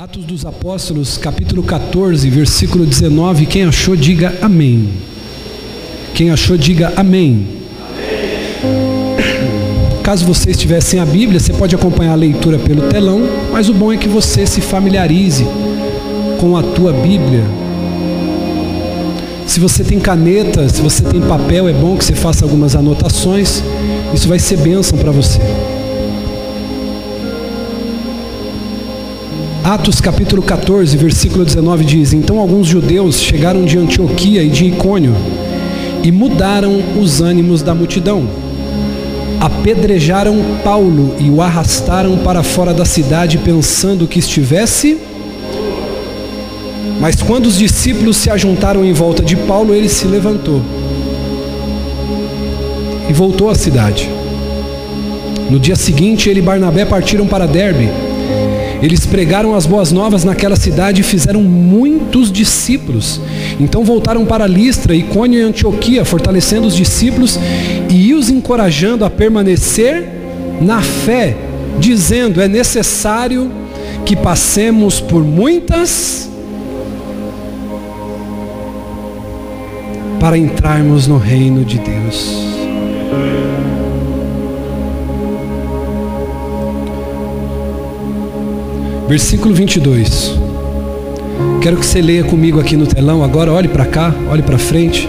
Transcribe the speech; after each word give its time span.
Atos 0.00 0.24
dos 0.24 0.46
Apóstolos, 0.46 1.18
capítulo 1.18 1.62
14, 1.62 2.30
versículo 2.30 2.86
19. 2.86 3.44
Quem 3.44 3.64
achou, 3.64 3.94
diga 3.94 4.34
amém. 4.40 4.88
Quem 6.14 6.30
achou, 6.30 6.56
diga 6.56 6.90
amém. 6.96 7.46
Caso 10.02 10.24
você 10.24 10.52
estiver 10.52 10.80
sem 10.80 11.00
a 11.00 11.04
Bíblia, 11.04 11.38
você 11.38 11.52
pode 11.52 11.74
acompanhar 11.74 12.12
a 12.12 12.14
leitura 12.14 12.58
pelo 12.58 12.88
telão, 12.88 13.20
mas 13.52 13.68
o 13.68 13.74
bom 13.74 13.92
é 13.92 13.98
que 13.98 14.08
você 14.08 14.46
se 14.46 14.62
familiarize 14.62 15.46
com 16.40 16.56
a 16.56 16.62
tua 16.62 16.94
Bíblia. 16.94 17.44
Se 19.46 19.60
você 19.60 19.84
tem 19.84 20.00
caneta, 20.00 20.66
se 20.70 20.80
você 20.80 21.02
tem 21.02 21.20
papel, 21.20 21.68
é 21.68 21.74
bom 21.74 21.94
que 21.98 22.06
você 22.06 22.14
faça 22.14 22.46
algumas 22.46 22.74
anotações. 22.74 23.62
Isso 24.14 24.26
vai 24.26 24.38
ser 24.38 24.56
bênção 24.56 24.98
para 24.98 25.10
você. 25.10 25.40
Atos 29.62 30.00
capítulo 30.00 30.40
14, 30.40 30.96
versículo 30.96 31.44
19 31.44 31.84
diz: 31.84 32.14
Então 32.14 32.38
alguns 32.38 32.66
judeus 32.66 33.20
chegaram 33.20 33.64
de 33.64 33.76
Antioquia 33.76 34.42
e 34.42 34.48
de 34.48 34.64
Icônio 34.64 35.14
e 36.02 36.10
mudaram 36.10 36.80
os 36.98 37.20
ânimos 37.20 37.60
da 37.60 37.74
multidão. 37.74 38.26
Apedrejaram 39.38 40.36
Paulo 40.64 41.14
e 41.18 41.28
o 41.28 41.42
arrastaram 41.42 42.16
para 42.18 42.42
fora 42.42 42.72
da 42.72 42.86
cidade, 42.86 43.36
pensando 43.36 44.06
que 44.06 44.18
estivesse. 44.18 44.98
Mas 46.98 47.16
quando 47.22 47.46
os 47.46 47.58
discípulos 47.58 48.16
se 48.16 48.30
ajuntaram 48.30 48.82
em 48.82 48.94
volta 48.94 49.22
de 49.22 49.36
Paulo, 49.36 49.74
ele 49.74 49.88
se 49.88 50.06
levantou 50.06 50.62
e 53.08 53.12
voltou 53.12 53.50
à 53.50 53.54
cidade. 53.54 54.08
No 55.50 55.58
dia 55.58 55.76
seguinte, 55.76 56.30
ele 56.30 56.40
e 56.40 56.42
Barnabé 56.42 56.84
partiram 56.84 57.26
para 57.26 57.46
Derbe. 57.46 58.09
Eles 58.82 59.04
pregaram 59.04 59.54
as 59.54 59.66
boas 59.66 59.92
novas 59.92 60.24
naquela 60.24 60.56
cidade 60.56 61.00
e 61.02 61.04
fizeram 61.04 61.42
muitos 61.42 62.32
discípulos. 62.32 63.20
Então 63.58 63.84
voltaram 63.84 64.24
para 64.24 64.46
Listra, 64.46 64.94
Icônio 64.94 65.38
e 65.38 65.42
Antioquia, 65.42 66.04
fortalecendo 66.04 66.66
os 66.66 66.74
discípulos 66.74 67.38
e 67.90 68.14
os 68.14 68.30
encorajando 68.30 69.04
a 69.04 69.10
permanecer 69.10 70.08
na 70.60 70.80
fé, 70.80 71.36
dizendo: 71.78 72.40
é 72.40 72.48
necessário 72.48 73.50
que 74.04 74.16
passemos 74.16 75.00
por 75.00 75.22
muitas 75.22 76.30
para 80.18 80.36
entrarmos 80.36 81.06
no 81.06 81.16
reino 81.16 81.64
de 81.64 81.78
Deus. 81.78 82.39
Versículo 89.10 89.52
22. 89.52 90.38
Quero 91.60 91.78
que 91.78 91.84
você 91.84 92.00
leia 92.00 92.22
comigo 92.22 92.60
aqui 92.60 92.76
no 92.76 92.86
telão. 92.86 93.24
Agora 93.24 93.50
olhe 93.50 93.66
para 93.66 93.84
cá, 93.84 94.14
olhe 94.30 94.40
para 94.40 94.56
frente. 94.56 95.08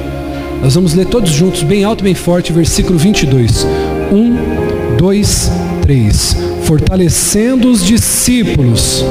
Nós 0.60 0.74
vamos 0.74 0.96
ler 0.96 1.06
todos 1.06 1.30
juntos, 1.30 1.62
bem 1.62 1.84
alto, 1.84 2.04
bem 2.04 2.16
forte, 2.16 2.52
versículo 2.52 2.98
22. 2.98 3.64
1, 4.12 4.98
2, 4.98 5.52
3. 5.84 6.38
Fortalecendo 6.64 7.70
os 7.70 7.86
discípulos. 7.86 9.06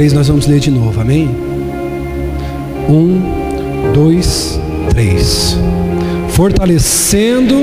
Três, 0.00 0.14
nós 0.14 0.28
vamos 0.28 0.46
ler 0.46 0.60
de 0.60 0.70
novo, 0.70 0.98
amém? 0.98 1.28
Um, 2.88 3.20
dois, 3.92 4.58
três. 4.88 5.58
Fortalecendo. 6.30 7.54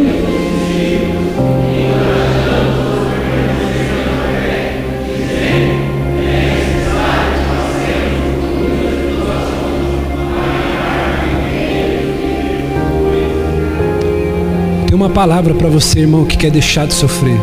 Tem 14.85 14.95
uma 14.95 15.09
palavra 15.09 15.55
para 15.55 15.69
você, 15.69 16.01
irmão, 16.01 16.23
que 16.23 16.37
quer 16.37 16.51
deixar 16.51 16.85
de 16.85 16.93
sofrer. 16.93 17.39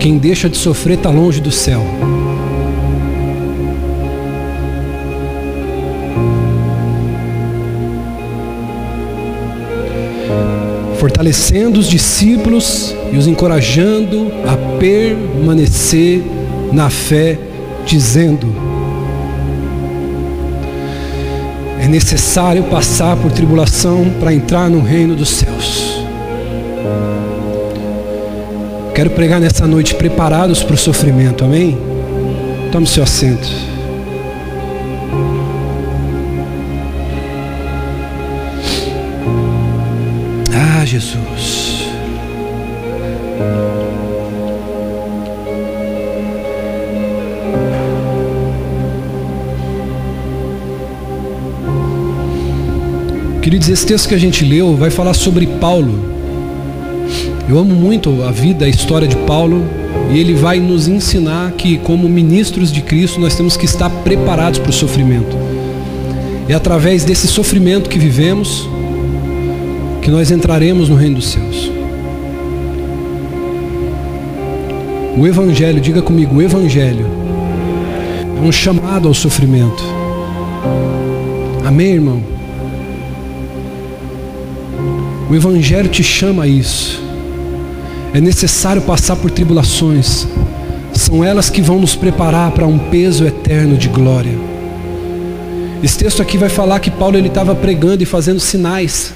Quem 0.00 0.16
deixa 0.16 0.48
de 0.48 0.56
sofrer 0.56 0.96
está 0.96 1.10
longe 1.10 1.42
do 1.42 1.50
céu. 1.50 1.84
Fortalecendo 11.22 11.78
os 11.78 11.88
discípulos 11.88 12.96
e 13.12 13.16
os 13.16 13.28
encorajando 13.28 14.32
a 14.44 14.56
permanecer 14.80 16.20
na 16.72 16.90
fé, 16.90 17.38
dizendo: 17.86 18.52
é 21.80 21.86
necessário 21.86 22.64
passar 22.64 23.16
por 23.16 23.30
tribulação 23.30 24.04
para 24.18 24.34
entrar 24.34 24.68
no 24.68 24.80
reino 24.80 25.14
dos 25.14 25.28
céus. 25.28 26.04
Quero 28.92 29.10
pregar 29.10 29.40
nessa 29.40 29.64
noite 29.64 29.94
preparados 29.94 30.64
para 30.64 30.74
o 30.74 30.78
sofrimento, 30.78 31.44
amém? 31.44 31.78
Tome 32.72 32.88
seu 32.88 33.04
assento. 33.04 33.71
Jesus. 40.92 41.86
Queridos, 53.40 53.70
esse 53.70 53.86
texto 53.86 54.06
que 54.06 54.14
a 54.14 54.18
gente 54.18 54.44
leu 54.44 54.76
vai 54.76 54.90
falar 54.90 55.14
sobre 55.14 55.46
Paulo. 55.46 55.98
Eu 57.48 57.58
amo 57.58 57.74
muito 57.74 58.22
a 58.22 58.30
vida, 58.30 58.66
a 58.66 58.68
história 58.68 59.08
de 59.08 59.16
Paulo, 59.16 59.64
e 60.12 60.18
ele 60.18 60.34
vai 60.34 60.60
nos 60.60 60.88
ensinar 60.88 61.52
que, 61.52 61.78
como 61.78 62.06
ministros 62.06 62.70
de 62.70 62.82
Cristo, 62.82 63.18
nós 63.18 63.34
temos 63.34 63.56
que 63.56 63.64
estar 63.64 63.88
preparados 63.88 64.58
para 64.58 64.68
o 64.68 64.74
sofrimento. 64.74 65.38
É 66.50 66.52
através 66.52 67.02
desse 67.02 67.26
sofrimento 67.26 67.88
que 67.88 67.98
vivemos 67.98 68.68
que 70.02 70.10
nós 70.10 70.32
entraremos 70.32 70.88
no 70.88 70.96
reino 70.96 71.14
dos 71.14 71.28
céus. 71.28 71.70
O 75.16 75.26
Evangelho, 75.26 75.80
diga 75.80 76.02
comigo, 76.02 76.36
o 76.36 76.42
Evangelho 76.42 77.06
é 78.36 78.40
um 78.40 78.50
chamado 78.50 79.06
ao 79.06 79.14
sofrimento. 79.14 79.82
Amém, 81.64 81.92
irmão? 81.92 82.22
O 85.30 85.34
Evangelho 85.34 85.88
te 85.88 86.02
chama 86.02 86.42
a 86.42 86.46
isso. 86.48 87.00
É 88.12 88.20
necessário 88.20 88.82
passar 88.82 89.14
por 89.16 89.30
tribulações. 89.30 90.26
São 90.92 91.22
elas 91.24 91.48
que 91.48 91.62
vão 91.62 91.78
nos 91.78 91.94
preparar 91.94 92.50
para 92.50 92.66
um 92.66 92.78
peso 92.78 93.24
eterno 93.24 93.76
de 93.76 93.88
glória. 93.88 94.36
Esse 95.82 95.98
texto 95.98 96.20
aqui 96.20 96.36
vai 96.36 96.48
falar 96.48 96.80
que 96.80 96.90
Paulo 96.90 97.16
ele 97.16 97.28
estava 97.28 97.54
pregando 97.54 98.02
e 98.02 98.06
fazendo 98.06 98.40
sinais. 98.40 99.14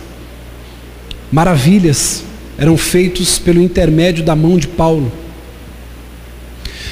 Maravilhas 1.31 2.23
eram 2.58 2.76
feitos 2.76 3.38
pelo 3.38 3.61
intermédio 3.61 4.25
da 4.25 4.34
mão 4.34 4.56
de 4.56 4.69
Paulo. 4.69 5.11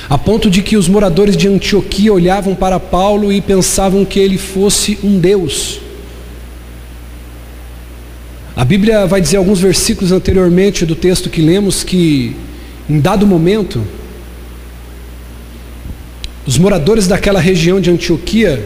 A 0.08 0.18
ponto 0.18 0.50
de 0.50 0.62
que 0.62 0.76
os 0.76 0.88
moradores 0.88 1.36
de 1.36 1.48
Antioquia 1.48 2.12
olhavam 2.12 2.54
para 2.54 2.78
Paulo 2.78 3.32
e 3.32 3.40
pensavam 3.40 4.04
que 4.04 4.18
ele 4.18 4.36
fosse 4.36 4.98
um 5.02 5.18
Deus. 5.18 5.80
A 8.54 8.64
Bíblia 8.64 9.06
vai 9.06 9.20
dizer 9.20 9.38
alguns 9.38 9.60
versículos 9.60 10.12
anteriormente 10.12 10.84
do 10.84 10.94
texto 10.94 11.30
que 11.30 11.40
lemos 11.40 11.82
que, 11.82 12.36
em 12.88 13.00
dado 13.00 13.26
momento, 13.26 13.82
os 16.46 16.58
moradores 16.58 17.08
daquela 17.08 17.40
região 17.40 17.80
de 17.80 17.90
Antioquia, 17.90 18.62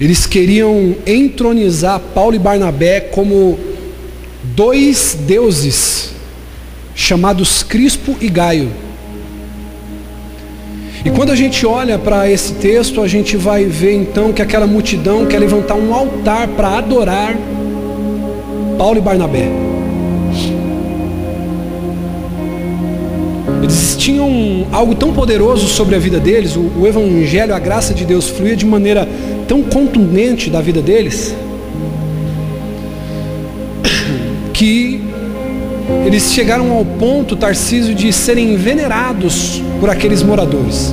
eles 0.00 0.24
queriam 0.24 0.94
entronizar 1.04 2.00
Paulo 2.14 2.36
e 2.36 2.38
Barnabé 2.38 3.00
como 3.00 3.58
dois 4.42 5.16
deuses 5.26 6.10
chamados 6.94 7.62
Crispo 7.62 8.16
e 8.20 8.28
Gaio. 8.28 8.70
E 11.04 11.10
quando 11.10 11.30
a 11.30 11.36
gente 11.36 11.64
olha 11.64 11.98
para 11.98 12.30
esse 12.30 12.54
texto, 12.54 13.00
a 13.00 13.08
gente 13.08 13.36
vai 13.36 13.64
ver 13.64 13.94
então 13.94 14.32
que 14.32 14.42
aquela 14.42 14.66
multidão 14.66 15.24
quer 15.24 15.38
levantar 15.38 15.74
um 15.74 15.94
altar 15.94 16.46
para 16.48 16.76
adorar 16.76 17.34
Paulo 18.76 18.98
e 18.98 19.00
Barnabé. 19.00 19.48
Eles 23.62 23.96
tinham 23.96 24.66
algo 24.72 24.94
tão 24.94 25.12
poderoso 25.12 25.68
sobre 25.68 25.96
a 25.96 25.98
vida 25.98 26.20
deles, 26.20 26.54
o, 26.54 26.70
o 26.78 26.86
Evangelho, 26.86 27.54
a 27.54 27.58
graça 27.58 27.94
de 27.94 28.04
Deus 28.04 28.28
fluía 28.28 28.56
de 28.56 28.66
maneira 28.66 29.08
tão 29.48 29.62
contundente 29.62 30.50
da 30.50 30.60
vida 30.60 30.82
deles, 30.82 31.34
eles 36.10 36.32
chegaram 36.32 36.72
ao 36.72 36.84
ponto, 36.84 37.36
Tarcísio, 37.36 37.94
de 37.94 38.12
serem 38.12 38.56
venerados 38.56 39.62
por 39.78 39.88
aqueles 39.88 40.24
moradores. 40.24 40.92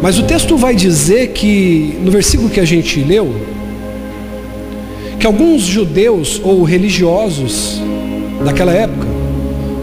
Mas 0.00 0.16
o 0.16 0.22
texto 0.22 0.56
vai 0.56 0.76
dizer 0.76 1.30
que, 1.32 1.98
no 2.00 2.12
versículo 2.12 2.48
que 2.48 2.60
a 2.60 2.64
gente 2.64 3.00
leu, 3.00 3.34
que 5.18 5.26
alguns 5.26 5.62
judeus 5.62 6.40
ou 6.44 6.62
religiosos 6.62 7.82
daquela 8.44 8.72
época 8.72 9.08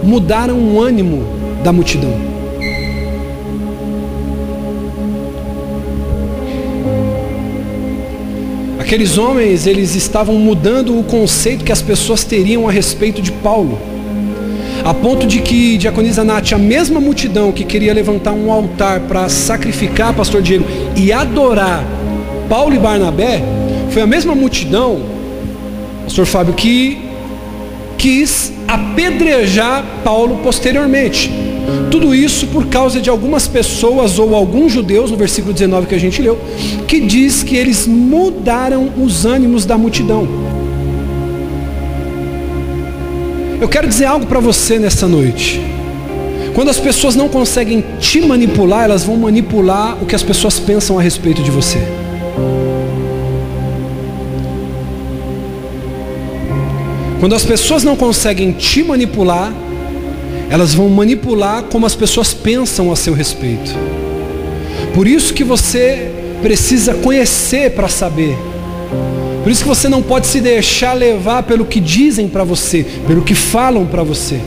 mudaram 0.01 0.57
o 0.57 0.81
ânimo 0.81 1.25
da 1.61 1.73
multidão. 1.73 2.32
Aqueles 8.83 9.17
homens, 9.17 9.65
eles 9.65 9.95
estavam 9.95 10.35
mudando 10.35 10.99
o 10.99 11.05
conceito 11.05 11.63
que 11.63 11.71
as 11.71 11.81
pessoas 11.81 12.25
teriam 12.25 12.67
a 12.67 12.71
respeito 12.71 13.21
de 13.21 13.31
Paulo. 13.31 13.79
A 14.83 14.93
ponto 14.93 15.25
de 15.25 15.39
que, 15.39 15.77
diaconisa 15.77 16.21
Nath, 16.21 16.51
a 16.51 16.57
mesma 16.57 16.99
multidão 16.99 17.53
que 17.53 17.63
queria 17.63 17.93
levantar 17.93 18.33
um 18.33 18.51
altar 18.51 18.99
para 19.07 19.29
sacrificar 19.29 20.13
pastor 20.13 20.41
Diego 20.41 20.65
e 20.97 21.13
adorar 21.13 21.81
Paulo 22.49 22.75
e 22.75 22.77
Barnabé, 22.77 23.41
foi 23.89 24.01
a 24.01 24.05
mesma 24.05 24.35
multidão, 24.35 25.01
pastor 26.03 26.25
Fábio, 26.25 26.53
que 26.53 27.09
quis 27.97 28.51
apedrejar 28.67 29.85
Paulo 30.03 30.39
posteriormente. 30.43 31.31
Tudo 31.89 32.13
isso 32.13 32.47
por 32.47 32.67
causa 32.67 32.99
de 32.99 33.09
algumas 33.09 33.47
pessoas 33.47 34.19
ou 34.19 34.35
alguns 34.35 34.71
judeus, 34.71 35.11
no 35.11 35.17
versículo 35.17 35.53
19 35.53 35.87
que 35.87 35.95
a 35.95 35.99
gente 35.99 36.21
leu, 36.21 36.39
que 36.87 36.99
diz 36.99 37.43
que 37.43 37.55
eles 37.55 37.87
mudaram 37.87 38.91
os 38.97 39.25
ânimos 39.25 39.65
da 39.65 39.77
multidão. 39.77 40.27
Eu 43.61 43.69
quero 43.69 43.87
dizer 43.87 44.05
algo 44.05 44.25
para 44.25 44.39
você 44.39 44.77
nessa 44.77 45.07
noite. 45.07 45.61
Quando 46.53 46.69
as 46.69 46.79
pessoas 46.79 47.15
não 47.15 47.29
conseguem 47.29 47.83
te 47.99 48.21
manipular, 48.21 48.83
elas 48.83 49.03
vão 49.03 49.15
manipular 49.15 49.97
o 50.01 50.05
que 50.05 50.15
as 50.15 50.21
pessoas 50.21 50.59
pensam 50.59 50.99
a 50.99 51.01
respeito 51.01 51.41
de 51.41 51.49
você. 51.49 51.79
Quando 57.19 57.35
as 57.35 57.45
pessoas 57.45 57.83
não 57.83 57.95
conseguem 57.95 58.51
te 58.51 58.83
manipular, 58.83 59.53
elas 60.53 60.75
vão 60.75 60.87
manipular 60.87 61.63
como 61.63 61.83
as 61.83 61.95
pessoas 61.95 62.31
pensam 62.31 62.91
a 62.91 62.95
seu 62.95 63.11
respeito. 63.11 63.73
Por 64.93 65.07
isso 65.07 65.33
que 65.33 65.43
você 65.43 66.11
precisa 66.43 66.93
conhecer 66.93 67.71
para 67.71 67.87
saber. 67.87 68.37
Por 69.41 69.51
isso 69.51 69.63
que 69.63 69.67
você 69.67 69.89
não 69.89 70.03
pode 70.03 70.27
se 70.27 70.39
deixar 70.39 70.93
levar 70.93 71.41
pelo 71.41 71.65
que 71.65 71.79
dizem 71.79 72.27
para 72.27 72.43
você, 72.43 72.85
pelo 73.07 73.23
que 73.23 73.33
falam 73.33 73.87
para 73.87 74.03
você. 74.03 74.39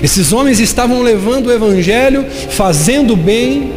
Esses 0.00 0.32
homens 0.32 0.60
estavam 0.60 1.02
levando 1.02 1.48
o 1.48 1.52
evangelho, 1.52 2.24
fazendo 2.50 3.16
bem, 3.16 3.72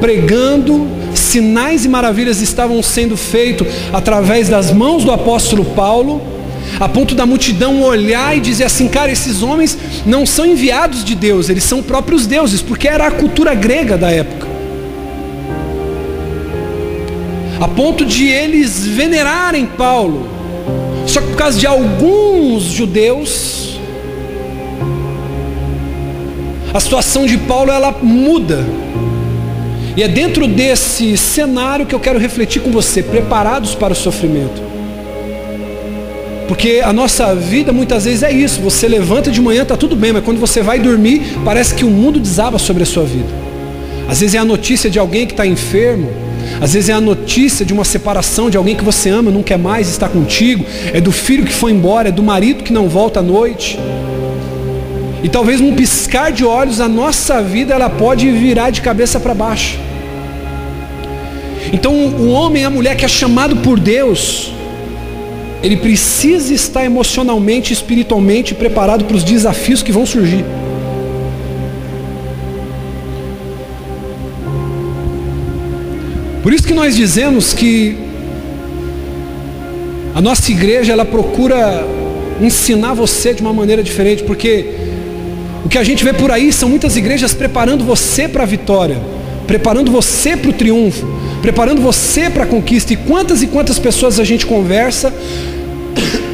pregando, 0.00 0.86
sinais 1.12 1.84
e 1.84 1.88
maravilhas 1.88 2.40
estavam 2.40 2.80
sendo 2.84 3.16
feitos 3.16 3.66
através 3.92 4.48
das 4.48 4.72
mãos 4.72 5.02
do 5.02 5.10
apóstolo 5.10 5.64
Paulo, 5.64 6.37
a 6.78 6.88
ponto 6.88 7.14
da 7.14 7.26
multidão 7.26 7.82
olhar 7.82 8.36
e 8.36 8.40
dizer 8.40 8.64
assim: 8.64 8.88
cara, 8.88 9.10
esses 9.10 9.42
homens 9.42 9.76
não 10.06 10.24
são 10.24 10.46
enviados 10.46 11.04
de 11.04 11.14
Deus, 11.14 11.48
eles 11.48 11.64
são 11.64 11.82
próprios 11.82 12.26
deuses, 12.26 12.62
porque 12.62 12.88
era 12.88 13.06
a 13.06 13.10
cultura 13.10 13.54
grega 13.54 13.96
da 13.96 14.10
época 14.10 14.48
a 17.60 17.66
ponto 17.66 18.04
de 18.04 18.28
eles 18.28 18.86
venerarem 18.86 19.66
Paulo. 19.66 20.28
Só 21.06 21.20
que 21.20 21.28
por 21.28 21.36
causa 21.36 21.58
de 21.58 21.66
alguns 21.66 22.64
judeus, 22.64 23.78
a 26.72 26.78
situação 26.78 27.26
de 27.26 27.36
Paulo 27.36 27.72
ela 27.72 27.90
muda. 28.02 28.64
E 29.96 30.02
é 30.02 30.08
dentro 30.08 30.46
desse 30.46 31.16
cenário 31.16 31.84
que 31.86 31.94
eu 31.94 31.98
quero 31.98 32.18
refletir 32.18 32.62
com 32.62 32.70
você, 32.70 33.02
preparados 33.02 33.74
para 33.74 33.92
o 33.92 33.96
sofrimento. 33.96 34.62
Porque 36.48 36.80
a 36.82 36.92
nossa 36.94 37.34
vida 37.34 37.72
muitas 37.72 38.06
vezes 38.06 38.22
é 38.22 38.32
isso. 38.32 38.60
Você 38.62 38.88
levanta 38.88 39.30
de 39.30 39.40
manhã, 39.40 39.62
está 39.62 39.76
tudo 39.76 39.94
bem, 39.94 40.14
mas 40.14 40.24
quando 40.24 40.40
você 40.40 40.62
vai 40.62 40.80
dormir, 40.80 41.38
parece 41.44 41.74
que 41.74 41.84
o 41.84 41.90
mundo 41.90 42.18
desaba 42.18 42.58
sobre 42.58 42.82
a 42.82 42.86
sua 42.86 43.04
vida. 43.04 43.28
Às 44.08 44.20
vezes 44.20 44.34
é 44.34 44.38
a 44.38 44.44
notícia 44.44 44.88
de 44.88 44.98
alguém 44.98 45.26
que 45.26 45.34
está 45.34 45.46
enfermo, 45.46 46.10
às 46.62 46.72
vezes 46.72 46.88
é 46.88 46.94
a 46.94 47.00
notícia 47.00 47.66
de 47.66 47.74
uma 47.74 47.84
separação 47.84 48.48
de 48.48 48.56
alguém 48.56 48.74
que 48.74 48.82
você 48.82 49.10
ama, 49.10 49.30
não 49.30 49.42
quer 49.42 49.58
mais 49.58 49.90
estar 49.90 50.08
contigo, 50.08 50.64
é 50.92 50.98
do 51.00 51.12
filho 51.12 51.44
que 51.44 51.52
foi 51.52 51.72
embora, 51.72 52.08
é 52.08 52.12
do 52.12 52.22
marido 52.22 52.64
que 52.64 52.72
não 52.72 52.88
volta 52.88 53.20
à 53.20 53.22
noite. 53.22 53.78
E 55.22 55.28
talvez 55.28 55.60
num 55.60 55.74
piscar 55.74 56.32
de 56.32 56.44
olhos 56.44 56.80
a 56.80 56.88
nossa 56.88 57.42
vida 57.42 57.74
ela 57.74 57.90
pode 57.90 58.30
virar 58.30 58.70
de 58.70 58.80
cabeça 58.80 59.20
para 59.20 59.34
baixo. 59.34 59.78
Então 61.70 61.92
o 61.92 62.30
homem 62.30 62.62
e 62.62 62.64
a 62.64 62.70
mulher 62.70 62.96
que 62.96 63.04
é 63.04 63.08
chamado 63.08 63.56
por 63.56 63.78
Deus, 63.78 64.54
ele 65.62 65.76
precisa 65.76 66.54
estar 66.54 66.84
emocionalmente, 66.84 67.72
espiritualmente 67.72 68.54
preparado 68.54 69.04
para 69.04 69.16
os 69.16 69.24
desafios 69.24 69.82
que 69.82 69.90
vão 69.90 70.06
surgir. 70.06 70.44
Por 76.42 76.52
isso 76.52 76.66
que 76.66 76.74
nós 76.74 76.94
dizemos 76.94 77.52
que 77.52 77.98
a 80.14 80.20
nossa 80.20 80.50
igreja 80.50 80.92
ela 80.92 81.04
procura 81.04 81.86
ensinar 82.40 82.94
você 82.94 83.34
de 83.34 83.42
uma 83.42 83.52
maneira 83.52 83.82
diferente, 83.82 84.22
porque 84.22 84.74
o 85.64 85.68
que 85.68 85.76
a 85.76 85.84
gente 85.84 86.04
vê 86.04 86.12
por 86.12 86.30
aí 86.30 86.52
são 86.52 86.68
muitas 86.68 86.96
igrejas 86.96 87.34
preparando 87.34 87.84
você 87.84 88.28
para 88.28 88.44
a 88.44 88.46
vitória, 88.46 88.98
preparando 89.46 89.90
você 89.90 90.36
para 90.36 90.50
o 90.50 90.52
triunfo, 90.52 91.06
preparando 91.40 91.80
você 91.80 92.28
para 92.30 92.44
a 92.44 92.46
conquista. 92.46 92.92
E 92.92 92.96
quantas 92.96 93.42
e 93.42 93.46
quantas 93.46 93.78
pessoas 93.78 94.18
a 94.18 94.24
gente 94.24 94.46
conversa, 94.46 95.12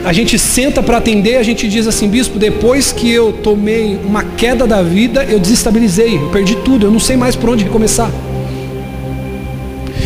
a 0.05 0.13
gente 0.13 0.39
senta 0.39 0.83
para 0.83 0.99
atender, 0.99 1.37
a 1.37 1.43
gente 1.43 1.69
diz 1.69 1.87
assim, 1.87 2.09
bispo, 2.09 2.39
depois 2.39 2.93
que 2.93 3.11
eu 3.11 3.33
tomei 3.33 3.99
uma 4.05 4.23
queda 4.23 4.67
da 4.67 4.83
vida, 4.83 5.25
eu 5.25 5.39
desestabilizei, 5.39 6.17
eu 6.17 6.29
perdi 6.31 6.57
tudo, 6.57 6.87
eu 6.87 6.91
não 6.91 7.01
sei 7.01 7.17
mais 7.17 7.35
por 7.35 7.51
onde 7.51 7.65
recomeçar. 7.65 8.11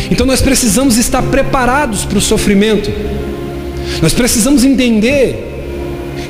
Então 0.09 0.25
nós 0.25 0.41
precisamos 0.41 0.97
estar 0.97 1.21
preparados 1.23 2.05
para 2.05 2.17
o 2.17 2.21
sofrimento. 2.21 2.91
Nós 4.01 4.13
precisamos 4.13 4.63
entender 4.63 5.48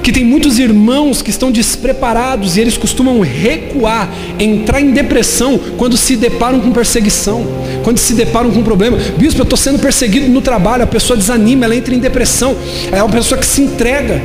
que 0.10 0.14
tem 0.14 0.26
muitos 0.26 0.58
irmãos 0.58 1.22
que 1.22 1.30
estão 1.30 1.52
despreparados 1.52 2.58
e 2.58 2.62
eles 2.62 2.76
costumam 2.76 3.20
recuar, 3.20 4.10
entrar 4.40 4.82
em 4.82 4.90
depressão 4.90 5.60
quando 5.78 5.96
se 5.96 6.16
deparam 6.16 6.60
com 6.60 6.72
perseguição, 6.72 7.46
quando 7.84 8.00
se 8.00 8.16
deparam 8.16 8.50
com 8.50 8.62
um 8.62 8.64
problema. 8.64 8.98
Bispo, 9.20 9.42
eu 9.42 9.44
estou 9.44 9.56
sendo 9.56 9.78
perseguido 9.78 10.28
no 10.28 10.42
trabalho, 10.42 10.84
a 10.84 10.88
pessoa 10.88 11.16
desanima, 11.16 11.66
ela 11.66 11.76
entra 11.76 11.94
em 11.94 12.00
depressão, 12.00 12.58
é 12.92 13.04
uma 13.04 13.12
pessoa 13.12 13.40
que 13.40 13.46
se 13.46 13.62
entrega. 13.62 14.20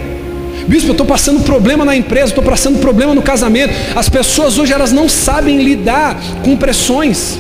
Bispo, 0.67 0.89
eu 0.89 0.93
estou 0.93 1.07
passando 1.07 1.41
problema 1.41 1.85
na 1.85 1.95
empresa, 1.95 2.29
estou 2.29 2.43
passando 2.43 2.79
problema 2.79 3.15
no 3.15 3.21
casamento. 3.21 3.75
As 3.95 4.09
pessoas 4.09 4.57
hoje 4.57 4.73
elas 4.73 4.91
não 4.91 5.07
sabem 5.07 5.63
lidar 5.63 6.19
com 6.43 6.57
pressões. 6.57 7.39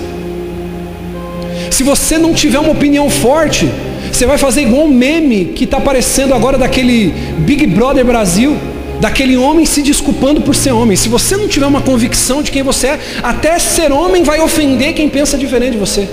Se 1.70 1.82
você 1.82 2.18
não 2.18 2.34
tiver 2.34 2.58
uma 2.58 2.72
opinião 2.72 3.08
forte, 3.08 3.70
você 4.14 4.26
vai 4.26 4.38
fazer 4.38 4.62
igual 4.62 4.84
um 4.84 4.88
meme 4.88 5.46
que 5.46 5.64
está 5.64 5.78
aparecendo 5.78 6.34
agora 6.34 6.56
daquele 6.56 7.12
Big 7.38 7.66
Brother 7.66 8.04
Brasil, 8.04 8.56
daquele 9.00 9.36
homem 9.36 9.66
se 9.66 9.82
desculpando 9.82 10.40
por 10.40 10.54
ser 10.54 10.70
homem. 10.70 10.96
Se 10.96 11.08
você 11.08 11.36
não 11.36 11.48
tiver 11.48 11.66
uma 11.66 11.82
convicção 11.82 12.40
de 12.40 12.52
quem 12.52 12.62
você 12.62 12.86
é, 12.86 13.00
até 13.24 13.58
ser 13.58 13.90
homem 13.90 14.22
vai 14.22 14.40
ofender 14.40 14.94
quem 14.94 15.08
pensa 15.08 15.36
diferente 15.36 15.72
de 15.72 15.78
você. 15.78 16.08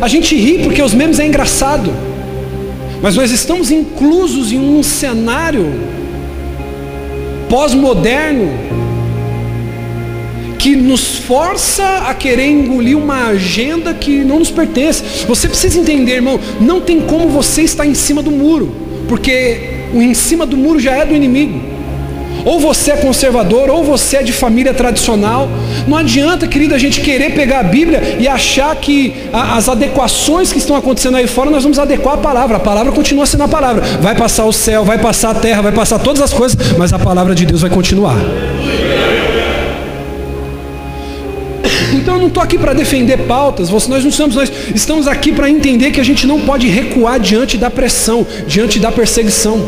A 0.00 0.06
gente 0.06 0.36
ri 0.36 0.60
porque 0.62 0.80
os 0.80 0.94
memes 0.94 1.18
é 1.18 1.26
engraçado, 1.26 1.92
mas 3.02 3.16
nós 3.16 3.32
estamos 3.32 3.72
inclusos 3.72 4.52
em 4.52 4.60
um 4.60 4.84
cenário 4.84 5.68
pós-moderno 7.50 8.48
que 10.62 10.76
nos 10.76 11.16
força 11.16 12.04
a 12.06 12.14
querer 12.14 12.46
engolir 12.46 12.96
uma 12.96 13.26
agenda 13.26 13.92
que 13.92 14.18
não 14.18 14.38
nos 14.38 14.48
pertence. 14.48 15.02
Você 15.26 15.48
precisa 15.48 15.76
entender, 15.76 16.12
irmão, 16.12 16.38
não 16.60 16.80
tem 16.80 17.00
como 17.00 17.28
você 17.28 17.62
estar 17.62 17.84
em 17.84 17.94
cima 17.94 18.22
do 18.22 18.30
muro, 18.30 18.72
porque 19.08 19.88
o 19.92 20.00
em 20.00 20.14
cima 20.14 20.46
do 20.46 20.56
muro 20.56 20.78
já 20.78 20.92
é 20.92 21.04
do 21.04 21.16
inimigo. 21.16 21.60
Ou 22.44 22.60
você 22.60 22.92
é 22.92 22.96
conservador, 22.96 23.70
ou 23.70 23.82
você 23.82 24.18
é 24.18 24.22
de 24.22 24.32
família 24.32 24.72
tradicional. 24.72 25.48
Não 25.88 25.96
adianta, 25.96 26.46
querido, 26.46 26.76
a 26.76 26.78
gente 26.78 27.00
querer 27.00 27.34
pegar 27.34 27.58
a 27.58 27.64
Bíblia 27.64 28.18
e 28.20 28.28
achar 28.28 28.74
que 28.76 29.14
as 29.32 29.68
adequações 29.68 30.52
que 30.52 30.58
estão 30.58 30.76
acontecendo 30.76 31.16
aí 31.16 31.26
fora, 31.26 31.50
nós 31.50 31.64
vamos 31.64 31.80
adequar 31.80 32.14
a 32.14 32.18
palavra. 32.18 32.58
A 32.58 32.60
palavra 32.60 32.92
continua 32.92 33.26
sendo 33.26 33.42
a 33.42 33.48
palavra. 33.48 33.82
Vai 34.00 34.14
passar 34.14 34.44
o 34.44 34.52
céu, 34.52 34.84
vai 34.84 34.98
passar 34.98 35.30
a 35.30 35.34
terra, 35.34 35.60
vai 35.60 35.72
passar 35.72 35.98
todas 35.98 36.22
as 36.22 36.32
coisas, 36.32 36.56
mas 36.78 36.92
a 36.92 37.00
palavra 37.00 37.34
de 37.34 37.46
Deus 37.46 37.62
vai 37.62 37.70
continuar. 37.70 38.16
Não 42.22 42.28
estou 42.28 42.40
aqui 42.40 42.56
para 42.56 42.72
defender 42.72 43.18
pautas, 43.26 43.68
nós 43.68 43.88
não 43.88 44.08
estamos, 44.10 44.36
nós 44.36 44.52
estamos 44.72 45.08
aqui 45.08 45.32
para 45.32 45.50
entender 45.50 45.90
que 45.90 46.00
a 46.00 46.04
gente 46.04 46.24
não 46.24 46.42
pode 46.42 46.68
recuar 46.68 47.18
diante 47.18 47.58
da 47.58 47.68
pressão, 47.68 48.24
diante 48.46 48.78
da 48.78 48.92
perseguição. 48.92 49.60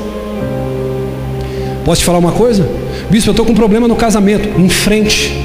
Posso 1.85 2.03
te 2.03 2.05
falar 2.05 2.19
uma 2.19 2.31
coisa? 2.31 2.65
Bispo, 3.11 3.31
eu 3.31 3.33
estou 3.33 3.45
com 3.45 3.51
um 3.51 3.57
problema 3.57 3.89
no 3.89 3.97
casamento. 3.97 4.49
Em 4.57 4.69
frente. 4.69 5.37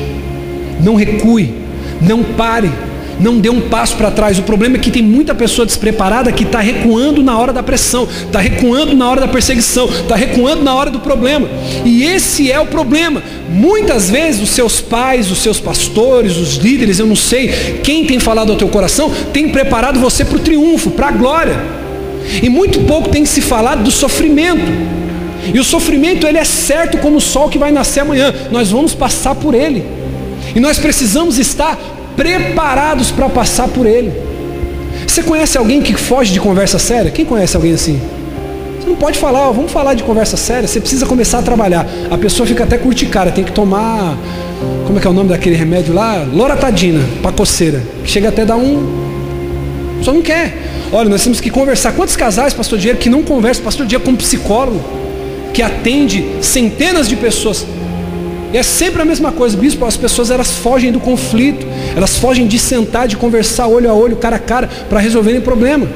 Não 0.84 0.94
recue. 0.94 1.51
Não 2.00 2.24
pare. 2.24 2.70
Não 3.20 3.38
dê 3.38 3.50
um 3.50 3.62
passo 3.62 3.96
para 3.98 4.10
trás. 4.10 4.40
O 4.40 4.44
problema 4.44 4.78
é 4.78 4.80
que 4.80 4.90
tem 4.90 5.02
muita 5.02 5.36
pessoa 5.36 5.66
despreparada 5.66 6.32
que 6.32 6.44
está 6.44 6.60
recuando 6.60 7.22
na 7.22 7.38
hora 7.38 7.52
da 7.52 7.62
pressão, 7.62 8.08
está 8.26 8.40
recuando 8.40 8.96
na 8.96 9.10
hora 9.10 9.22
da 9.22 9.28
perseguição, 9.28 9.86
está 9.90 10.16
recuando 10.16 10.64
na 10.64 10.74
hora 10.74 10.90
do 10.90 11.00
problema. 11.00 11.48
E 11.84 12.04
esse 12.04 12.52
é 12.52 12.60
o 12.60 12.68
problema. 12.68 13.22
Muitas 13.50 14.10
vezes 14.10 14.42
os 14.42 14.50
seus 14.50 14.80
pais, 14.80 15.30
os 15.30 15.40
seus 15.40 15.60
pastores, 15.60 16.38
os 16.38 16.56
líderes, 16.56 17.00
eu 17.00 17.06
não 17.06 17.16
sei 17.16 17.80
quem 17.84 18.06
tem 18.06 18.20
falado 18.20 18.52
ao 18.52 18.58
teu 18.58 18.70
coração, 18.70 19.12
tem 19.34 19.50
preparado 19.50 20.00
você 20.00 20.24
para 20.24 20.38
o 20.38 20.40
triunfo, 20.40 20.92
para 20.92 21.08
a 21.08 21.12
glória. 21.12 21.60
E 22.42 22.48
muito 22.48 22.80
pouco 22.82 23.10
tem 23.10 23.26
se 23.26 23.42
falado 23.42 23.84
do 23.84 23.92
sofrimento. 23.92 24.72
E 25.54 25.60
o 25.60 25.64
sofrimento 25.64 26.28
ele 26.28 26.38
é 26.38 26.44
certo 26.44 26.98
como 27.00 27.18
o 27.18 27.22
sol 27.22 27.50
que 27.50 27.58
vai 27.58 27.72
nascer 27.72 28.02
amanhã. 28.02 28.34
Nós 28.52 28.70
vamos 28.72 28.94
passar 28.94 29.36
por 29.36 29.54
ele. 29.54 29.84
E 30.56 30.60
nós 30.60 30.78
precisamos 30.78 31.38
estar 31.38 31.78
preparados 32.20 33.12
para 33.12 33.30
passar 33.30 33.70
por 33.70 33.86
ele. 33.86 34.12
Você 35.08 35.24
conhece 35.24 35.58
alguém 35.58 35.82
que 35.82 35.94
foge 35.94 36.34
de 36.34 36.40
conversa 36.42 36.78
séria? 36.78 37.10
Quem 37.10 37.24
conhece 37.24 37.56
alguém 37.56 37.72
assim? 37.72 37.98
Você 38.78 38.90
não 38.90 38.98
pode 38.98 39.18
falar, 39.18 39.48
ó, 39.48 39.54
vamos 39.54 39.72
falar 39.72 39.94
de 39.94 40.04
conversa 40.04 40.36
séria, 40.36 40.68
você 40.68 40.82
precisa 40.82 41.06
começar 41.06 41.40
a 41.40 41.42
trabalhar. 41.42 41.88
A 42.12 42.18
pessoa 42.18 42.46
fica 42.46 42.66
até 42.66 42.78
curticária, 42.78 43.32
tem 43.32 43.46
que 43.46 43.54
tomar, 43.54 44.18
como 44.86 44.98
é 45.00 45.02
que 45.02 45.08
é 45.08 45.10
o 45.10 45.14
nome 45.14 45.30
daquele 45.30 45.56
remédio 45.56 45.94
lá? 45.94 46.28
Loratadina, 46.30 47.00
para 47.22 47.32
coceira. 47.32 47.82
Chega 48.04 48.28
até 48.28 48.44
dar 48.44 48.58
um. 48.58 50.02
Só 50.04 50.12
não 50.12 50.22
quer. 50.22 50.58
Olha, 50.92 51.08
nós 51.08 51.24
temos 51.24 51.40
que 51.40 51.50
conversar. 51.50 51.94
Quantos 51.94 52.18
casais, 52.18 52.54
pastor 52.54 52.78
Diego, 52.78 53.00
que 53.00 53.10
não 53.10 53.24
conversam, 53.24 53.64
pastor 53.64 53.86
Diego 53.86 54.04
como 54.04 54.18
psicólogo? 54.18 55.00
que 55.60 55.62
atende 55.62 56.26
centenas 56.42 57.08
de 57.10 57.16
pessoas. 57.16 57.66
E 58.51 58.58
é 58.58 58.63
sempre 58.63 59.01
a 59.01 59.06
mesma 59.06 59.32
coisa, 59.32 59.56
bispo, 59.56 59.86
as 59.86 59.96
pessoas 59.96 60.32
elas 60.32 60.51
fogem 60.51 60.91
do 60.91 61.00
conflito, 61.00 61.68
elas 61.96 62.18
fogem 62.18 62.48
de 62.48 62.58
sentar, 62.58 63.08
de 63.08 63.15
conversar 63.15 63.68
olho 63.68 63.89
a 63.89 63.94
olho, 63.94 64.15
cara 64.15 64.38
a 64.38 64.39
cara, 64.39 64.68
para 64.89 65.00
resolverem 65.00 65.41
problema. 65.41 65.88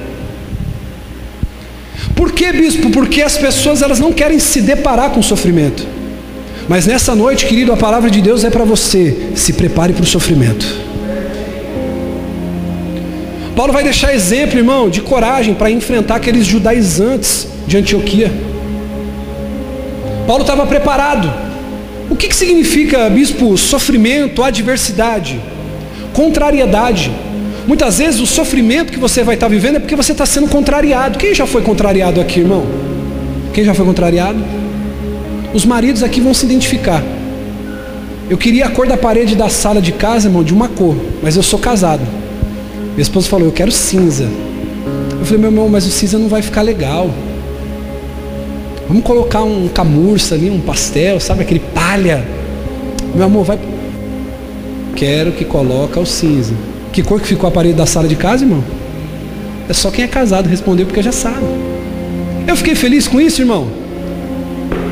Por 2.15 2.31
que, 2.31 2.51
bispo? 2.51 2.91
Porque 2.91 3.22
as 3.22 3.38
pessoas 3.38 3.81
elas 3.81 4.00
não 4.00 4.13
querem 4.13 4.39
se 4.39 4.62
deparar 4.62 5.10
com 5.10 5.19
o 5.19 5.24
sofrimento. 5.24 5.86
Mas 6.67 6.86
nessa 6.86 7.15
noite, 7.15 7.45
querido, 7.45 7.74
a 7.74 7.77
palavra 7.77 8.10
de 8.10 8.22
Deus 8.22 8.43
é 8.43 8.50
para 8.50 8.63
você. 8.63 9.31
Se 9.36 9.53
prepare 9.53 9.93
para 9.93 10.03
o 10.03 10.05
sofrimento. 10.05 10.65
Paulo 13.55 13.74
vai 13.74 13.83
deixar 13.83 14.13
exemplo, 14.13 14.57
irmão, 14.57 14.89
de 14.89 15.01
coragem 15.01 15.53
para 15.53 15.69
enfrentar 15.69 16.15
aqueles 16.15 16.45
judaizantes 16.45 17.48
de 17.67 17.77
Antioquia. 17.77 18.31
Paulo 20.25 20.41
estava 20.43 20.65
preparado. 20.65 21.52
O 22.13 22.15
que, 22.15 22.27
que 22.27 22.36
significa, 22.36 23.10
bispo, 23.10 23.58
sofrimento, 23.58 24.43
adversidade, 24.43 25.41
contrariedade? 26.13 27.12
Muitas 27.65 27.98
vezes 27.98 28.20
o 28.20 28.27
sofrimento 28.27 28.93
que 28.93 29.00
você 29.00 29.24
vai 29.24 29.34
estar 29.34 29.48
vivendo 29.48 29.77
é 29.77 29.79
porque 29.79 29.96
você 29.96 30.12
está 30.12 30.24
sendo 30.24 30.48
contrariado. 30.48 31.17
Quem 31.17 31.34
já 31.34 31.48
foi 31.48 31.63
contrariado 31.63 32.22
aqui, 32.22 32.41
irmão? 32.41 32.67
Quem 33.51 33.63
já 33.63 33.74
foi 33.74 33.84
contrariado? 33.84 34.38
Os 35.55 35.65
maridos 35.65 36.03
aqui 36.03 36.22
vão 36.22 36.36
se 36.36 36.46
identificar. 36.46 37.03
Eu 38.29 38.38
queria 38.38 38.67
a 38.67 38.70
cor 38.70 38.88
da 38.88 38.96
parede 38.96 39.36
da 39.36 39.50
sala 39.50 39.82
de 39.82 39.91
casa, 39.91 40.27
irmão, 40.27 40.43
de 40.43 40.53
uma 40.53 40.70
cor, 40.70 40.96
mas 41.24 41.36
eu 41.36 41.41
sou 41.41 41.58
casado. 41.58 42.03
Minha 42.91 43.01
esposa 43.01 43.27
falou, 43.27 43.48
eu 43.48 43.51
quero 43.51 43.72
cinza. 43.72 44.29
Eu 45.20 45.25
falei, 45.25 45.41
meu 45.41 45.50
irmão, 45.50 45.67
mas 45.67 45.88
o 45.88 45.89
cinza 45.89 46.20
não 46.20 46.27
vai 46.27 46.43
ficar 46.43 46.62
legal. 46.62 47.10
Vamos 48.88 49.04
colocar 49.04 49.44
um 49.44 49.68
camurça 49.68 50.36
ali, 50.36 50.50
um 50.50 50.60
pastel, 50.60 51.20
sabe 51.20 51.42
aquele 51.42 51.60
palha. 51.60 52.25
Meu 53.16 53.25
amor, 53.25 53.46
vai. 53.46 53.60
Quero 54.96 55.32
que 55.32 55.46
coloca 55.46 56.00
o 56.00 56.06
cinza. 56.06 56.54
Que 56.92 57.02
cor 57.02 57.20
que 57.20 57.28
ficou 57.28 57.48
a 57.48 57.52
parede 57.52 57.75
da 57.75 57.86
sala 57.86 58.08
de 58.08 58.16
casa, 58.16 58.44
irmão? 58.44 58.63
É 59.68 59.74
só 59.74 59.90
quem 59.90 60.04
é 60.04 60.08
casado 60.08 60.48
respondeu 60.48 60.86
porque 60.86 61.02
já 61.02 61.12
sabe. 61.12 61.46
Eu 62.48 62.56
fiquei 62.56 62.75
feliz 62.75 63.08
com 63.08 63.20
isso, 63.20 63.42
irmão? 63.42 63.68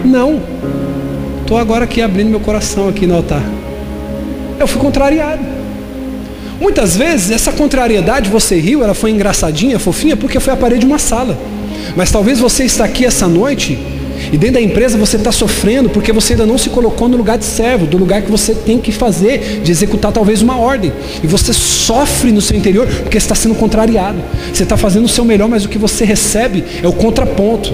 Não. 0.06 0.42
Estou 1.42 1.58
agora 1.58 1.84
aqui 1.84 2.02
abrindo 2.02 2.30
meu 2.30 2.40
coração 2.40 2.88
aqui 2.88 3.06
no 3.06 3.16
altar. 3.16 3.44
Eu 4.60 4.66
fui 4.68 4.82
contrariado. 4.82 5.42
Muitas 6.60 6.96
vezes 6.96 7.32
essa 7.32 7.52
contrariedade 7.52 8.30
você 8.30 8.60
riu, 8.60 8.84
ela 8.84 8.94
foi 8.94 9.12
engraçadinha, 9.12 9.80
fofinha, 9.80 10.16
porque 10.16 10.40
foi 10.40 10.54
a 10.54 10.58
parede 10.58 10.82
de 10.82 10.86
uma 10.86 11.00
sala. 11.00 11.38
Mas 11.96 12.12
talvez 12.12 12.40
você 12.40 12.64
está 12.64 12.86
aqui 12.86 13.06
essa 13.06 13.28
noite 13.28 13.78
e 14.32 14.38
dentro 14.38 14.56
da 14.56 14.62
empresa 14.62 14.98
você 14.98 15.18
está 15.18 15.32
sofrendo 15.32 15.90
porque 15.90 16.12
você 16.12 16.34
ainda 16.34 16.46
não 16.46 16.58
se 16.58 16.70
colocou 16.70 17.08
no 17.08 17.18
lugar 17.18 17.38
de 17.38 17.46
servo, 17.46 17.86
do 17.86 17.98
lugar 17.98 18.22
que 18.22 18.30
você 18.30 18.54
tem 18.54 18.78
que 18.78 18.92
fazer, 18.92 19.62
de 19.64 19.72
executar 19.72 20.12
talvez 20.12 20.42
uma 20.42 20.58
ordem. 20.58 20.92
E 21.24 21.28
você 21.28 21.54
sofre 21.54 22.32
no 22.32 22.42
seu 22.42 22.56
interior 22.56 22.88
porque 22.88 23.18
está 23.18 23.34
sendo 23.34 23.56
contrariado. 23.56 24.20
Você 24.54 24.64
está 24.64 24.78
fazendo 24.78 25.06
o 25.06 25.10
seu 25.10 25.26
melhor, 25.26 25.50
mas 25.50 25.66
o 25.66 25.70
que 25.70 25.78
você 25.78 26.06
recebe 26.06 26.64
é 26.84 26.88
o 26.88 26.94
contraponto. 26.94 27.74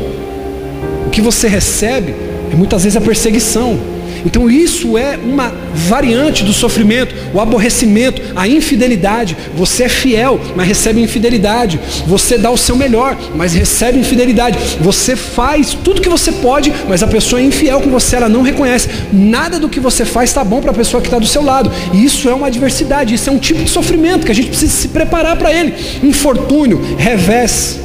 O 1.06 1.10
que 1.10 1.22
você 1.22 1.48
recebe 1.48 2.14
é 2.52 2.56
muitas 2.56 2.84
vezes 2.84 2.96
a 2.96 3.02
perseguição. 3.02 3.97
Então 4.26 4.50
isso 4.50 4.98
é 4.98 5.18
uma 5.18 5.54
variante 5.74 6.44
do 6.44 6.54
sofrimento, 6.54 7.16
o 7.34 7.40
aborrecimento, 7.40 8.22
a 8.36 8.48
infidelidade. 8.48 9.36
Você 9.56 9.84
é 9.84 9.90
fiel, 9.90 10.40
mas 10.56 10.68
recebe 10.68 11.02
infidelidade. 11.02 11.80
Você 12.06 12.38
dá 12.38 12.52
o 12.52 12.58
seu 12.58 12.76
melhor, 12.76 13.18
mas 13.36 13.54
recebe 13.54 14.00
infidelidade. 14.00 14.58
Você 14.82 15.16
faz 15.16 15.74
tudo 15.84 16.02
que 16.02 16.10
você 16.10 16.32
pode, 16.32 16.74
mas 16.88 17.04
a 17.04 17.08
pessoa 17.08 17.42
é 17.42 17.46
infiel 17.46 17.82
com 17.82 17.90
você, 17.90 18.16
ela 18.16 18.30
não 18.30 18.42
reconhece. 18.42 18.90
Nada 19.12 19.60
do 19.60 19.70
que 19.70 19.80
você 19.80 20.06
faz 20.06 20.30
está 20.30 20.44
bom 20.44 20.62
para 20.62 20.72
a 20.72 20.74
pessoa 20.74 21.02
que 21.02 21.08
está 21.08 21.20
do 21.20 21.28
seu 21.28 21.44
lado. 21.44 21.72
E 21.94 22.04
isso 22.04 22.30
é 22.30 22.34
uma 22.34 22.48
adversidade, 22.48 23.14
isso 23.14 23.30
é 23.30 23.34
um 23.34 23.40
tipo 23.40 23.64
de 23.64 23.70
sofrimento 23.70 24.26
que 24.26 24.32
a 24.32 24.36
gente 24.36 24.50
precisa 24.50 24.72
se 24.72 24.88
preparar 24.90 25.38
para 25.38 25.54
ele. 25.54 25.74
Infortúnio, 26.04 26.82
revés, 26.98 27.80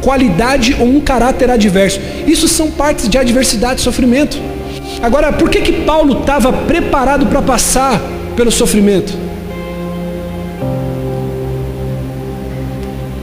qualidade 0.00 0.76
ou 0.78 0.86
um 0.86 1.00
caráter 1.00 1.50
adverso. 1.50 2.00
Isso 2.26 2.46
são 2.46 2.70
partes 2.70 3.08
de 3.08 3.18
adversidade 3.18 3.80
e 3.80 3.82
sofrimento. 3.84 4.38
Agora, 5.02 5.32
por 5.32 5.50
que 5.50 5.60
que 5.60 5.72
Paulo 5.84 6.20
estava 6.20 6.52
preparado 6.52 7.26
para 7.26 7.42
passar 7.42 8.00
pelo 8.34 8.50
sofrimento? 8.50 9.26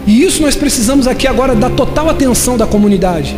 E 0.06 0.24
isso 0.24 0.42
nós 0.42 0.56
precisamos 0.56 1.08
aqui 1.08 1.28
agora 1.28 1.56
da 1.56 1.70
total 1.70 2.10
atenção 2.10 2.58
da 2.58 2.68
comunidade. 2.68 3.36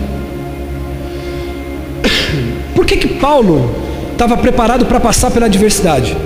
Por 2.73 2.85
que 2.85 2.97
que 2.97 3.07
Paulo 3.07 3.69
estava 4.11 4.35
preparado 4.35 4.85
para 4.85 4.99
passar 4.99 5.29
pela 5.29 5.45
adversidade? 5.45 6.17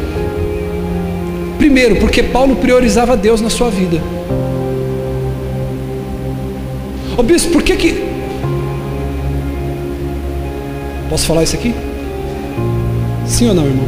Primeiro, 1.58 1.98
porque 1.98 2.24
Paulo 2.24 2.56
priorizava 2.56 3.18
Deus 3.18 3.42
na 3.42 3.50
sua 3.50 3.70
vida. 3.70 4.01
Ô 7.18 7.22
bispo, 7.22 7.51
por 7.51 7.62
que 7.62 7.75
que. 7.75 8.10
Posso 11.10 11.25
falar 11.25 11.44
isso 11.44 11.56
aqui? 11.58 11.74
Sim 13.30 13.48
ou 13.48 13.54
não, 13.54 13.66
irmão? 13.66 13.86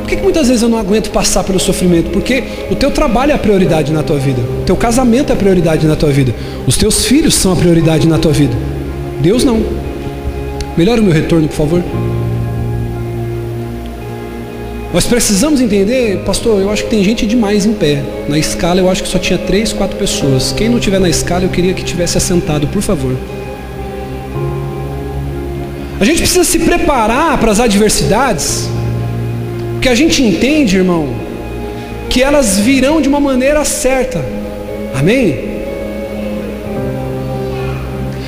Por 0.00 0.08
que, 0.08 0.16
que 0.16 0.22
muitas 0.22 0.48
vezes 0.48 0.60
eu 0.60 0.68
não 0.68 0.76
aguento 0.76 1.08
passar 1.10 1.44
pelo 1.44 1.60
sofrimento? 1.60 2.10
Porque 2.10 2.42
o 2.68 2.74
teu 2.74 2.90
trabalho 2.90 3.30
é 3.30 3.34
a 3.36 3.38
prioridade 3.38 3.92
na 3.92 4.02
tua 4.02 4.18
vida. 4.18 4.42
O 4.60 4.64
teu 4.64 4.76
casamento 4.76 5.30
é 5.30 5.34
a 5.34 5.36
prioridade 5.36 5.86
na 5.86 5.94
tua 5.94 6.10
vida. 6.10 6.34
Os 6.66 6.76
teus 6.76 7.04
filhos 7.04 7.34
são 7.34 7.52
a 7.52 7.56
prioridade 7.56 8.08
na 8.08 8.18
tua 8.18 8.32
vida. 8.32 8.54
Deus 9.20 9.44
não. 9.44 9.62
Melhora 10.76 11.00
o 11.00 11.04
meu 11.04 11.12
retorno, 11.12 11.46
por 11.46 11.54
favor. 11.54 11.82
Nós 14.92 15.06
precisamos 15.06 15.60
entender, 15.60 16.24
pastor, 16.24 16.60
eu 16.60 16.70
acho 16.70 16.82
que 16.82 16.90
tem 16.90 17.04
gente 17.04 17.24
demais 17.24 17.64
em 17.64 17.72
pé. 17.72 18.02
Na 18.28 18.36
escala 18.36 18.80
eu 18.80 18.90
acho 18.90 19.04
que 19.04 19.08
só 19.08 19.18
tinha 19.20 19.38
três, 19.38 19.72
quatro 19.72 19.96
pessoas. 19.96 20.52
Quem 20.52 20.68
não 20.68 20.78
estiver 20.78 20.98
na 20.98 21.08
escala, 21.08 21.44
eu 21.44 21.50
queria 21.50 21.72
que 21.72 21.84
tivesse 21.84 22.18
assentado, 22.18 22.66
por 22.66 22.82
favor. 22.82 23.14
A 26.00 26.04
gente 26.04 26.18
precisa 26.18 26.44
se 26.44 26.58
preparar 26.60 27.36
para 27.38 27.52
as 27.52 27.60
adversidades, 27.60 28.66
porque 29.72 29.88
a 29.88 29.94
gente 29.94 30.22
entende, 30.22 30.78
irmão, 30.78 31.14
que 32.08 32.22
elas 32.22 32.58
virão 32.58 33.02
de 33.02 33.08
uma 33.08 33.20
maneira 33.20 33.62
certa. 33.66 34.24
Amém? 34.98 35.60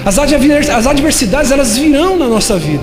As 0.04 0.18
adversidades 0.86 1.50
elas 1.50 1.78
virão 1.78 2.18
na 2.18 2.26
nossa 2.26 2.58
vida. 2.58 2.82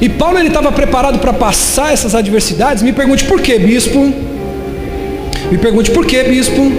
E 0.00 0.08
Paulo 0.08 0.38
ele 0.38 0.48
estava 0.48 0.72
preparado 0.72 1.18
para 1.18 1.32
passar 1.32 1.92
essas 1.92 2.14
adversidades. 2.14 2.82
Me 2.82 2.92
pergunte 2.92 3.24
por 3.26 3.40
quê, 3.40 3.58
bispo? 3.58 4.12
Me 5.52 5.58
pergunte 5.58 5.90
por 5.90 6.04
quê, 6.04 6.24
bispo? 6.24 6.72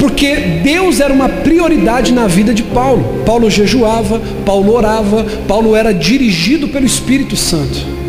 Porque 0.00 0.34
Deus 0.64 0.98
era 0.98 1.12
uma 1.12 1.28
prioridade 1.28 2.10
na 2.10 2.26
vida 2.26 2.54
de 2.54 2.62
Paulo. 2.62 3.22
Paulo 3.26 3.50
jejuava, 3.50 4.20
Paulo 4.46 4.74
orava, 4.74 5.26
Paulo 5.46 5.76
era 5.76 5.92
dirigido 5.92 6.68
pelo 6.68 6.86
Espírito 6.86 7.36
Santo. 7.36 8.00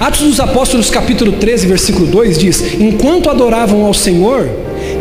Atos 0.00 0.20
dos 0.20 0.40
Apóstolos, 0.40 0.90
capítulo 0.90 1.32
13, 1.32 1.66
versículo 1.66 2.06
2 2.06 2.38
diz: 2.38 2.80
Enquanto 2.80 3.28
adoravam 3.28 3.84
ao 3.84 3.92
Senhor 3.92 4.48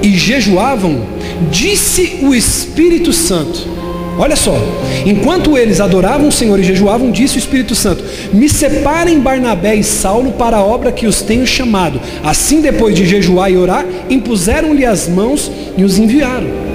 e 0.03 0.17
jejuavam, 0.17 1.01
disse 1.49 2.19
o 2.21 2.35
Espírito 2.35 3.13
Santo. 3.13 3.75
Olha 4.17 4.35
só, 4.35 4.55
enquanto 5.05 5.57
eles 5.57 5.81
adoravam 5.81 6.29
o 6.29 6.31
Senhor 6.31 6.57
e 6.59 6.63
jejuavam, 6.63 7.11
disse 7.11 7.37
o 7.37 7.39
Espírito 7.39 7.75
Santo: 7.75 8.03
Me 8.31 8.47
separem 8.47 9.19
Barnabé 9.19 9.75
e 9.75 9.83
Saulo 9.83 10.31
para 10.31 10.57
a 10.57 10.63
obra 10.63 10.91
que 10.91 11.05
os 11.05 11.21
tenho 11.21 11.45
chamado. 11.45 11.99
Assim, 12.23 12.61
depois 12.61 12.95
de 12.95 13.05
jejuar 13.05 13.51
e 13.51 13.57
orar, 13.57 13.85
impuseram-lhe 14.09 14.85
as 14.85 15.09
mãos 15.09 15.51
e 15.77 15.83
os 15.83 15.97
enviaram. 15.97 16.65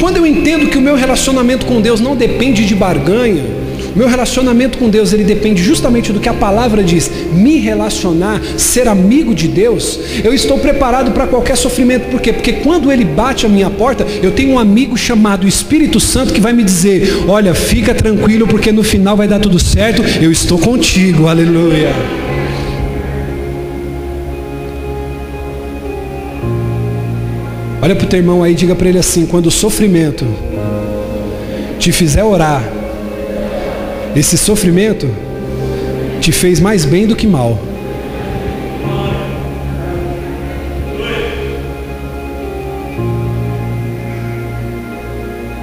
Quando 0.00 0.18
eu 0.18 0.26
entendo 0.26 0.68
que 0.70 0.78
o 0.78 0.80
meu 0.80 0.94
relacionamento 0.94 1.66
com 1.66 1.80
Deus 1.80 2.00
não 2.00 2.14
depende 2.14 2.64
de 2.64 2.74
barganha, 2.74 3.57
meu 3.94 4.08
relacionamento 4.08 4.78
com 4.78 4.88
Deus, 4.88 5.12
ele 5.12 5.24
depende 5.24 5.62
justamente 5.62 6.12
do 6.12 6.20
que 6.20 6.28
a 6.28 6.34
palavra 6.34 6.82
diz. 6.82 7.10
Me 7.32 7.58
relacionar, 7.58 8.40
ser 8.56 8.88
amigo 8.88 9.34
de 9.34 9.48
Deus, 9.48 9.98
eu 10.22 10.32
estou 10.32 10.58
preparado 10.58 11.12
para 11.12 11.26
qualquer 11.26 11.56
sofrimento. 11.56 12.10
Por 12.10 12.20
quê? 12.20 12.32
Porque 12.32 12.52
quando 12.54 12.90
ele 12.92 13.04
bate 13.04 13.46
a 13.46 13.48
minha 13.48 13.70
porta, 13.70 14.06
eu 14.22 14.30
tenho 14.30 14.52
um 14.52 14.58
amigo 14.58 14.96
chamado 14.96 15.46
Espírito 15.46 16.00
Santo 16.00 16.32
que 16.32 16.40
vai 16.40 16.52
me 16.52 16.62
dizer: 16.62 17.24
"Olha, 17.26 17.54
fica 17.54 17.94
tranquilo, 17.94 18.46
porque 18.46 18.72
no 18.72 18.82
final 18.82 19.16
vai 19.16 19.28
dar 19.28 19.40
tudo 19.40 19.58
certo. 19.58 20.02
Eu 20.22 20.30
estou 20.30 20.58
contigo." 20.58 21.28
Aleluia. 21.28 21.92
Olha 27.80 27.94
para 27.94 28.04
o 28.04 28.08
teu 28.08 28.18
irmão 28.18 28.42
aí, 28.42 28.54
diga 28.54 28.74
para 28.74 28.88
ele 28.88 28.98
assim: 28.98 29.24
quando 29.24 29.46
o 29.46 29.50
sofrimento 29.50 30.26
te 31.78 31.92
fizer 31.92 32.24
orar, 32.24 32.62
esse 34.16 34.36
sofrimento 34.36 35.08
te 36.20 36.32
fez 36.32 36.60
mais 36.60 36.84
bem 36.84 37.06
do 37.06 37.14
que 37.14 37.26
mal. 37.26 37.58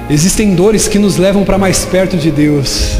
Existem 0.08 0.54
dores 0.54 0.86
que 0.86 0.98
nos 0.98 1.16
levam 1.16 1.44
para 1.44 1.58
mais 1.58 1.84
perto 1.84 2.16
de 2.16 2.30
Deus. 2.30 2.92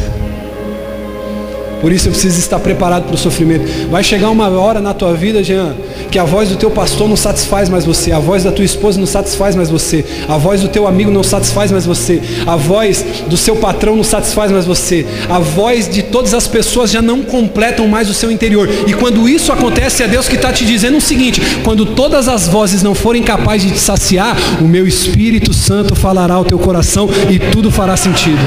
Por 1.81 1.93
isso 1.93 2.09
eu 2.09 2.13
preciso 2.13 2.39
estar 2.39 2.59
preparado 2.59 3.05
para 3.05 3.15
o 3.15 3.19
sofrimento. 3.19 3.65
Vai 3.91 4.03
chegar 4.03 4.31
uma 4.31 4.49
hora 4.49 4.81
na 4.81 4.93
tua 4.93 5.15
vida, 5.15 5.43
Jean, 5.43 5.77
que 6.11 6.19
a 6.19 6.25
voz 6.25 6.49
do 6.49 6.57
teu 6.57 6.71
pastor 6.71 7.09
não 7.09 7.17
satisfaz 7.17 7.69
mais 7.69 7.85
você, 7.85 8.13
a 8.13 8.19
voz 8.19 8.45
da 8.45 8.53
tua 8.53 8.65
esposa 8.65 8.99
não 8.99 9.07
satisfaz 9.07 9.55
mais 9.55 9.71
você, 9.71 10.05
a 10.29 10.37
voz 10.37 10.61
do 10.61 10.69
teu 10.69 10.87
amigo 10.87 11.11
não 11.11 11.23
satisfaz 11.23 11.71
mais 11.71 11.87
você, 11.87 12.23
a 12.47 12.57
voz 12.57 13.05
do 13.27 13.37
seu 13.37 13.57
patrão 13.57 13.97
não 13.97 14.05
satisfaz 14.05 14.51
mais 14.51 14.65
você, 14.65 15.07
a 15.29 15.39
voz 15.39 15.89
de 15.89 16.03
todas 16.03 16.35
as 16.35 16.47
pessoas 16.47 16.91
já 16.91 17.03
não 17.03 17.23
completam 17.23 17.89
mais 17.89 18.09
o 18.09 18.15
seu 18.15 18.31
interior. 18.31 18.69
E 18.87 18.93
quando 18.95 19.29
isso 19.29 19.53
acontece, 19.53 20.03
é 20.03 20.09
Deus 20.09 20.29
que 20.29 20.37
está 20.37 20.53
te 20.53 20.65
dizendo 20.65 20.99
o 20.99 21.01
seguinte: 21.01 21.41
quando 21.65 21.87
todas 21.87 22.29
as 22.29 22.49
vozes 22.49 22.83
não 22.83 22.95
forem 22.95 23.23
capazes 23.23 23.69
de 23.69 23.75
te 23.75 23.81
saciar, 23.81 24.37
o 24.61 24.65
meu 24.65 24.87
Espírito 24.87 25.53
Santo 25.53 25.95
falará 25.95 26.35
ao 26.35 26.45
teu 26.45 26.59
coração 26.59 27.09
e 27.31 27.39
tudo 27.39 27.71
fará 27.71 27.97
sentido. 27.97 28.41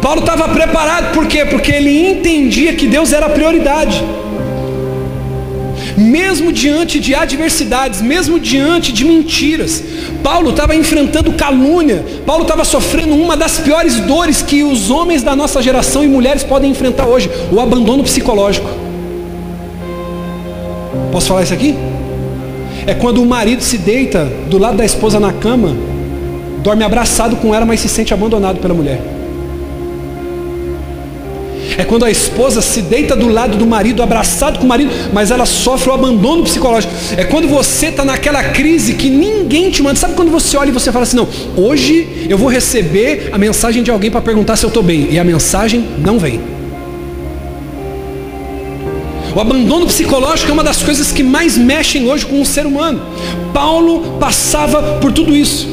Paulo 0.00 0.20
estava 0.20 0.48
preparado, 0.48 1.12
por 1.12 1.26
quê? 1.26 1.44
Porque 1.44 1.70
ele 1.70 2.10
entendia 2.10 2.72
que 2.74 2.86
Deus 2.86 3.12
era 3.12 3.26
a 3.26 3.30
prioridade 3.30 4.02
mesmo 6.00 6.52
diante 6.52 6.98
de 6.98 7.14
adversidades, 7.14 8.00
mesmo 8.00 8.40
diante 8.40 8.92
de 8.92 9.04
mentiras. 9.04 9.82
Paulo 10.22 10.50
estava 10.50 10.74
enfrentando 10.74 11.32
calúnia, 11.32 12.04
Paulo 12.24 12.42
estava 12.42 12.64
sofrendo 12.64 13.14
uma 13.14 13.36
das 13.36 13.58
piores 13.58 13.96
dores 14.00 14.42
que 14.42 14.62
os 14.62 14.90
homens 14.90 15.22
da 15.22 15.36
nossa 15.36 15.62
geração 15.62 16.02
e 16.02 16.08
mulheres 16.08 16.42
podem 16.42 16.70
enfrentar 16.70 17.06
hoje: 17.06 17.30
o 17.52 17.60
abandono 17.60 18.02
psicológico. 18.02 18.68
Posso 21.12 21.28
falar 21.28 21.42
isso 21.42 21.54
aqui? 21.54 21.74
É 22.86 22.94
quando 22.94 23.22
o 23.22 23.26
marido 23.26 23.62
se 23.62 23.76
deita 23.76 24.24
do 24.48 24.58
lado 24.58 24.76
da 24.76 24.84
esposa 24.84 25.20
na 25.20 25.32
cama, 25.32 25.76
dorme 26.62 26.82
abraçado 26.82 27.36
com 27.36 27.54
ela, 27.54 27.66
mas 27.66 27.80
se 27.80 27.88
sente 27.88 28.14
abandonado 28.14 28.58
pela 28.58 28.72
mulher. 28.72 29.00
É 31.78 31.84
quando 31.84 32.04
a 32.04 32.10
esposa 32.10 32.60
se 32.60 32.82
deita 32.82 33.14
do 33.16 33.28
lado 33.28 33.56
do 33.56 33.66
marido, 33.66 34.02
abraçado 34.02 34.58
com 34.58 34.64
o 34.64 34.68
marido, 34.68 34.90
mas 35.12 35.30
ela 35.30 35.46
sofre 35.46 35.90
o 35.90 35.92
abandono 35.92 36.42
psicológico. 36.42 36.92
É 37.16 37.24
quando 37.24 37.48
você 37.48 37.86
está 37.86 38.04
naquela 38.04 38.42
crise 38.42 38.94
que 38.94 39.08
ninguém 39.08 39.70
te 39.70 39.82
manda. 39.82 39.96
Sabe 39.96 40.14
quando 40.14 40.30
você 40.30 40.56
olha 40.56 40.68
e 40.70 40.72
você 40.72 40.90
fala 40.92 41.04
assim: 41.04 41.16
não, 41.16 41.28
hoje 41.56 42.26
eu 42.28 42.38
vou 42.38 42.48
receber 42.48 43.28
a 43.32 43.38
mensagem 43.38 43.82
de 43.82 43.90
alguém 43.90 44.10
para 44.10 44.20
perguntar 44.20 44.56
se 44.56 44.64
eu 44.64 44.68
estou 44.68 44.82
bem. 44.82 45.08
E 45.10 45.18
a 45.18 45.24
mensagem 45.24 45.84
não 45.98 46.18
vem. 46.18 46.40
O 49.34 49.40
abandono 49.40 49.86
psicológico 49.86 50.50
é 50.50 50.52
uma 50.52 50.64
das 50.64 50.82
coisas 50.82 51.12
que 51.12 51.22
mais 51.22 51.56
mexem 51.56 52.10
hoje 52.10 52.26
com 52.26 52.40
o 52.40 52.46
ser 52.46 52.66
humano. 52.66 53.00
Paulo 53.54 54.18
passava 54.18 54.98
por 55.00 55.12
tudo 55.12 55.36
isso. 55.36 55.68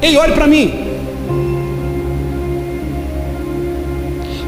Ei, 0.00 0.16
olhe 0.16 0.32
para 0.32 0.48
mim. 0.48 0.91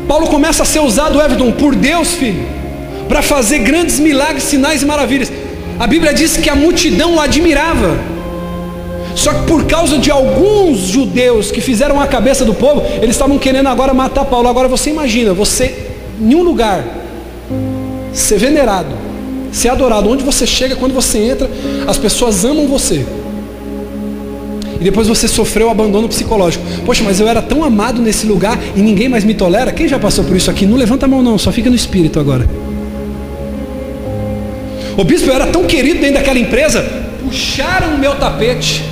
Paulo 0.07 0.27
começa 0.27 0.63
a 0.63 0.67
ser 0.67 0.81
usado, 0.81 1.21
Everton, 1.21 1.53
por 1.53 1.75
Deus, 1.75 2.13
filho, 2.15 2.47
para 3.09 3.23
fazer 3.23 3.61
grandes 3.61 3.99
milagres, 3.99 4.45
sinais 4.45 4.83
e 4.83 4.87
maravilhas. 4.87 5.33
A 5.79 5.87
Bíblia 5.87 6.13
diz 6.13 6.37
que 6.37 6.49
a 6.49 6.55
multidão 6.55 7.15
o 7.15 7.21
admirava. 7.21 7.97
Só 9.15 9.33
que 9.33 9.47
por 9.47 9.65
causa 9.67 9.99
de 9.99 10.11
alguns 10.11 10.79
judeus 10.79 11.51
que 11.51 11.61
fizeram 11.61 12.01
a 12.01 12.07
cabeça 12.07 12.45
do 12.45 12.53
povo, 12.53 12.83
eles 12.97 13.11
estavam 13.11 13.39
querendo 13.39 13.69
agora 13.69 13.95
matar 13.95 14.25
Paulo. 14.25 14.49
Agora 14.49 14.69
você 14.69 14.91
imagina, 14.91 15.33
você 15.33 15.93
em 16.21 16.35
um 16.35 16.43
lugar, 16.43 16.85
ser 18.13 18.39
venerado, 18.39 18.89
ser 19.53 19.69
adorado, 19.69 20.09
onde 20.09 20.23
você 20.23 20.47
chega, 20.47 20.77
quando 20.77 20.93
você 20.93 21.19
entra, 21.19 21.49
as 21.87 21.97
pessoas 21.97 22.45
amam 22.45 22.67
você 22.67 23.05
e 24.81 24.85
depois 24.85 25.09
você 25.09 25.29
sofreu 25.29 25.71
abandono 25.71 26.09
psicológico. 26.09 26.65
Poxa, 26.85 27.03
mas 27.05 27.21
eu 27.21 27.29
era 27.29 27.41
tão 27.41 27.65
amado 27.65 28.01
nesse 28.01 28.27
lugar 28.27 28.59
e 28.77 28.81
ninguém 28.81 29.09
mais 29.09 29.25
me 29.25 29.35
tolera. 29.35 29.73
Quem 29.73 29.89
já 29.89 29.99
passou 29.99 30.25
por 30.25 30.37
isso 30.37 30.51
aqui? 30.51 30.67
Não 30.67 30.77
levanta 30.77 31.07
a 31.07 31.09
mão 31.09 31.23
não, 31.23 31.39
só 31.39 31.53
fica 31.53 31.71
no 31.71 31.77
espírito 31.77 32.19
agora. 32.19 32.49
O 34.97 35.05
bispo 35.05 35.29
eu 35.29 35.35
era 35.35 35.47
tão 35.47 35.65
querido 35.65 36.01
dentro 36.01 36.15
daquela 36.15 36.39
empresa, 36.39 36.85
puxaram 37.25 37.95
o 37.95 37.99
meu 37.99 38.15
tapete. 38.15 38.85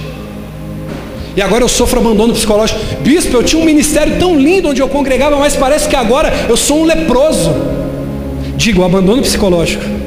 E 1.37 1.40
agora 1.40 1.64
eu 1.64 1.68
sofro 1.68 2.01
abandono 2.01 2.35
psicológico. 2.35 2.79
Bispo, 3.01 3.37
eu 3.37 3.42
tinha 3.42 3.61
um 3.61 3.64
ministério 3.64 4.18
tão 4.18 4.38
lindo 4.38 4.68
onde 4.68 4.83
eu 4.83 4.88
congregava, 4.88 5.37
mas 5.37 5.57
parece 5.57 5.88
que 5.88 5.97
agora 5.97 6.33
eu 6.49 6.57
sou 6.57 6.81
um 6.81 6.85
leproso. 6.85 7.55
Digo, 8.57 8.85
abandono 8.85 9.23
psicológico. 9.23 10.02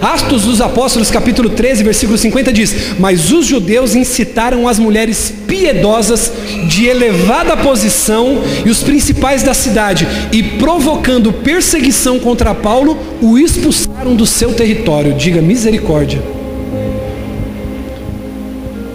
Atos 0.00 0.44
dos 0.44 0.60
Apóstolos, 0.62 1.10
capítulo 1.10 1.50
13, 1.50 1.82
versículo 1.82 2.16
50 2.16 2.52
diz: 2.52 2.98
Mas 2.98 3.30
os 3.30 3.44
judeus 3.44 3.94
incitaram 3.94 4.66
as 4.66 4.78
mulheres 4.78 5.32
piedosas 5.46 6.32
de 6.66 6.86
elevada 6.86 7.56
posição 7.56 8.38
e 8.64 8.70
os 8.70 8.82
principais 8.82 9.42
da 9.42 9.52
cidade, 9.52 10.08
e 10.32 10.42
provocando 10.42 11.32
perseguição 11.32 12.18
contra 12.18 12.54
Paulo, 12.54 12.98
o 13.20 13.38
expulsaram 13.38 14.14
do 14.16 14.24
seu 14.24 14.54
território. 14.54 15.12
Diga 15.12 15.42
misericórdia. 15.42 16.22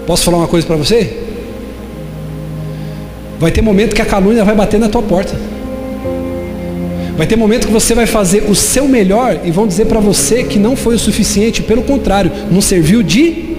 Posso 0.07 0.23
falar 0.23 0.37
uma 0.37 0.47
coisa 0.47 0.65
para 0.65 0.75
você? 0.75 1.21
Vai 3.39 3.51
ter 3.51 3.61
momento 3.61 3.93
que 3.93 4.01
a 4.01 4.05
calúnia 4.05 4.43
vai 4.43 4.55
bater 4.55 4.79
na 4.79 4.89
tua 4.89 5.03
porta. 5.03 5.35
Vai 7.17 7.25
ter 7.25 7.37
momento 7.37 7.67
que 7.67 7.73
você 7.73 7.95
vai 7.95 8.05
fazer 8.05 8.43
o 8.49 8.55
seu 8.55 8.87
melhor 8.87 9.39
e 9.43 9.51
vão 9.51 9.65
dizer 9.65 9.85
para 9.85 9.99
você 9.99 10.43
que 10.43 10.59
não 10.59 10.75
foi 10.75 10.95
o 10.95 10.99
suficiente, 10.99 11.61
pelo 11.61 11.81
contrário, 11.83 12.31
não 12.51 12.59
serviu 12.59 13.01
de. 13.01 13.55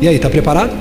E 0.00 0.08
aí, 0.08 0.16
está 0.16 0.28
preparado? 0.28 0.72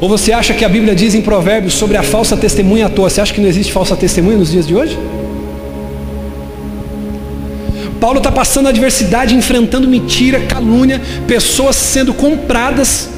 Ou 0.00 0.08
você 0.08 0.32
acha 0.32 0.54
que 0.54 0.64
a 0.64 0.68
Bíblia 0.68 0.94
diz 0.94 1.14
em 1.14 1.20
Provérbios 1.20 1.74
sobre 1.74 1.96
a 1.96 2.02
falsa 2.02 2.36
testemunha 2.36 2.86
à 2.86 2.88
toa? 2.88 3.08
Você 3.10 3.20
acha 3.20 3.32
que 3.32 3.40
não 3.40 3.48
existe 3.48 3.72
falsa 3.72 3.94
testemunha 3.94 4.38
nos 4.38 4.50
dias 4.50 4.66
de 4.66 4.74
hoje? 4.74 4.98
Paulo 8.00 8.18
está 8.18 8.30
passando 8.30 8.68
adversidade, 8.68 9.34
enfrentando 9.34 9.88
mentira, 9.88 10.40
calúnia, 10.40 11.00
pessoas 11.26 11.76
sendo 11.76 12.12
compradas 12.12 13.13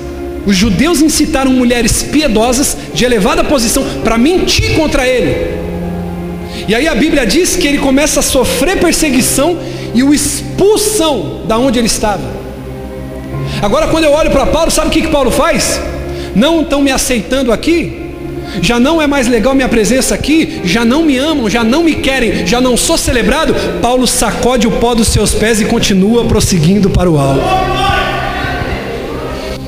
os 0.46 0.56
judeus 0.56 1.02
incitaram 1.02 1.50
mulheres 1.50 2.02
piedosas 2.04 2.76
de 2.94 3.04
elevada 3.04 3.42
posição 3.42 3.84
para 4.04 4.16
mentir 4.16 4.74
contra 4.74 5.06
ele. 5.06 5.56
E 6.68 6.74
aí 6.74 6.86
a 6.86 6.94
Bíblia 6.94 7.26
diz 7.26 7.56
que 7.56 7.66
ele 7.66 7.78
começa 7.78 8.20
a 8.20 8.22
sofrer 8.22 8.78
perseguição 8.78 9.58
e 9.92 10.02
o 10.02 10.14
expulsam 10.14 11.42
da 11.46 11.58
onde 11.58 11.78
ele 11.78 11.86
estava. 11.86 12.22
Agora, 13.60 13.88
quando 13.88 14.04
eu 14.04 14.12
olho 14.12 14.30
para 14.30 14.46
Paulo, 14.46 14.70
sabe 14.70 14.88
o 14.88 14.90
que, 14.90 15.02
que 15.02 15.08
Paulo 15.08 15.30
faz? 15.30 15.80
Não 16.34 16.62
estão 16.62 16.82
me 16.82 16.90
aceitando 16.90 17.52
aqui, 17.52 18.06
já 18.62 18.78
não 18.78 19.00
é 19.00 19.06
mais 19.06 19.26
legal 19.26 19.54
minha 19.54 19.68
presença 19.68 20.14
aqui, 20.14 20.60
já 20.64 20.84
não 20.84 21.02
me 21.02 21.16
amam, 21.16 21.48
já 21.48 21.64
não 21.64 21.82
me 21.82 21.94
querem, 21.94 22.46
já 22.46 22.60
não 22.60 22.76
sou 22.76 22.96
celebrado. 22.96 23.54
Paulo 23.80 24.06
sacode 24.06 24.66
o 24.66 24.72
pó 24.72 24.94
dos 24.94 25.08
seus 25.08 25.34
pés 25.34 25.60
e 25.60 25.64
continua 25.64 26.24
prosseguindo 26.24 26.90
para 26.90 27.10
o 27.10 27.18
alto. 27.18 27.95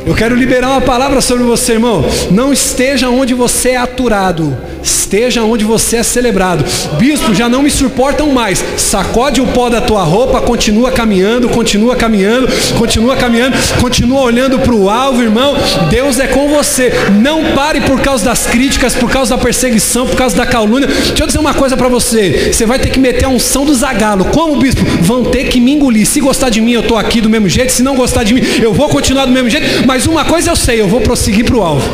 Eu 0.08 0.14
quero 0.14 0.34
liberar 0.34 0.70
uma 0.70 0.80
palavra 0.80 1.20
sobre 1.20 1.44
você, 1.44 1.74
irmão. 1.74 2.02
Não 2.30 2.50
esteja 2.50 3.10
onde 3.10 3.34
você 3.34 3.72
é 3.72 3.76
aturado, 3.76 4.56
esteja 4.88 5.42
onde 5.42 5.64
você 5.64 5.96
é 5.96 6.02
celebrado. 6.02 6.64
Bispo, 6.98 7.34
já 7.34 7.48
não 7.48 7.62
me 7.62 7.70
suportam 7.70 8.30
mais. 8.30 8.64
Sacode 8.76 9.40
o 9.40 9.46
pó 9.48 9.68
da 9.68 9.80
tua 9.80 10.02
roupa, 10.02 10.40
continua 10.40 10.90
caminhando, 10.90 11.48
continua 11.48 11.96
caminhando, 11.96 12.48
continua 12.76 13.16
caminhando, 13.16 13.56
continua 13.80 14.20
olhando 14.20 14.58
para 14.58 14.74
o 14.74 14.90
alvo, 14.90 15.22
irmão. 15.22 15.56
Deus 15.90 16.18
é 16.18 16.26
com 16.26 16.48
você. 16.48 16.92
Não 17.20 17.52
pare 17.54 17.80
por 17.80 18.00
causa 18.00 18.24
das 18.24 18.46
críticas, 18.46 18.94
por 18.94 19.10
causa 19.10 19.36
da 19.36 19.42
perseguição, 19.42 20.06
por 20.06 20.16
causa 20.16 20.36
da 20.36 20.46
calúnia. 20.46 20.88
Deixa 20.88 21.22
eu 21.22 21.26
dizer 21.26 21.38
uma 21.38 21.54
coisa 21.54 21.76
para 21.76 21.88
você. 21.88 22.52
Você 22.52 22.66
vai 22.66 22.78
ter 22.78 22.90
que 22.90 22.98
meter 22.98 23.24
a 23.24 23.28
unção 23.28 23.64
do 23.64 23.74
zagalo. 23.74 24.26
Como, 24.26 24.56
bispo? 24.56 24.84
Vão 25.00 25.24
ter 25.24 25.44
que 25.44 25.60
me 25.60 25.72
engolir. 25.72 26.06
Se 26.06 26.20
gostar 26.20 26.50
de 26.50 26.60
mim, 26.60 26.72
eu 26.72 26.80
estou 26.80 26.96
aqui 26.96 27.20
do 27.20 27.30
mesmo 27.30 27.48
jeito. 27.48 27.72
Se 27.72 27.82
não 27.82 27.96
gostar 27.96 28.24
de 28.24 28.34
mim, 28.34 28.42
eu 28.60 28.72
vou 28.72 28.88
continuar 28.88 29.26
do 29.26 29.32
mesmo 29.32 29.48
jeito. 29.48 29.86
Mas 29.86 30.06
uma 30.06 30.24
coisa 30.24 30.50
eu 30.50 30.56
sei, 30.56 30.80
eu 30.80 30.88
vou 30.88 31.00
prosseguir 31.00 31.44
para 31.44 31.56
o 31.56 31.62
alvo. 31.62 31.88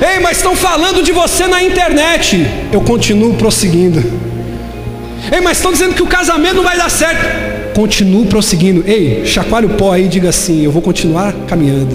Ei, 0.00 0.20
mas 0.20 0.38
estão 0.38 0.56
falando 0.56 1.02
de 1.02 1.12
você 1.12 1.46
na 1.46 1.62
internet. 1.62 2.46
Eu 2.72 2.80
continuo 2.80 3.34
prosseguindo. 3.34 4.02
Ei, 5.32 5.40
mas 5.40 5.58
estão 5.58 5.72
dizendo 5.72 5.94
que 5.94 6.02
o 6.02 6.06
casamento 6.06 6.56
não 6.56 6.64
vai 6.64 6.76
dar 6.76 6.90
certo. 6.90 7.74
Continuo 7.74 8.26
prosseguindo. 8.26 8.84
Ei, 8.86 9.24
chacoalhe 9.26 9.66
o 9.66 9.70
pó 9.70 9.92
aí 9.92 10.04
e 10.04 10.08
diga 10.08 10.28
assim: 10.28 10.62
eu 10.64 10.70
vou 10.70 10.82
continuar 10.82 11.32
caminhando. 11.46 11.94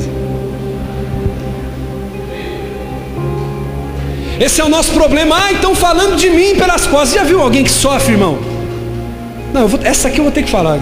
Esse 4.39 4.61
é 4.61 4.63
o 4.63 4.69
nosso 4.69 4.93
problema. 4.93 5.35
Ah, 5.37 5.51
estão 5.51 5.75
falando 5.75 6.15
de 6.15 6.29
mim 6.29 6.55
pelas 6.55 6.87
costas. 6.87 7.13
Já 7.13 7.23
viu 7.23 7.41
alguém 7.41 7.63
que 7.63 7.71
sofre, 7.71 8.13
irmão? 8.13 8.39
Não, 9.53 9.67
vou, 9.67 9.79
essa 9.83 10.07
aqui 10.07 10.19
eu 10.19 10.23
vou 10.23 10.31
ter 10.31 10.43
que 10.43 10.49
falar. 10.49 10.79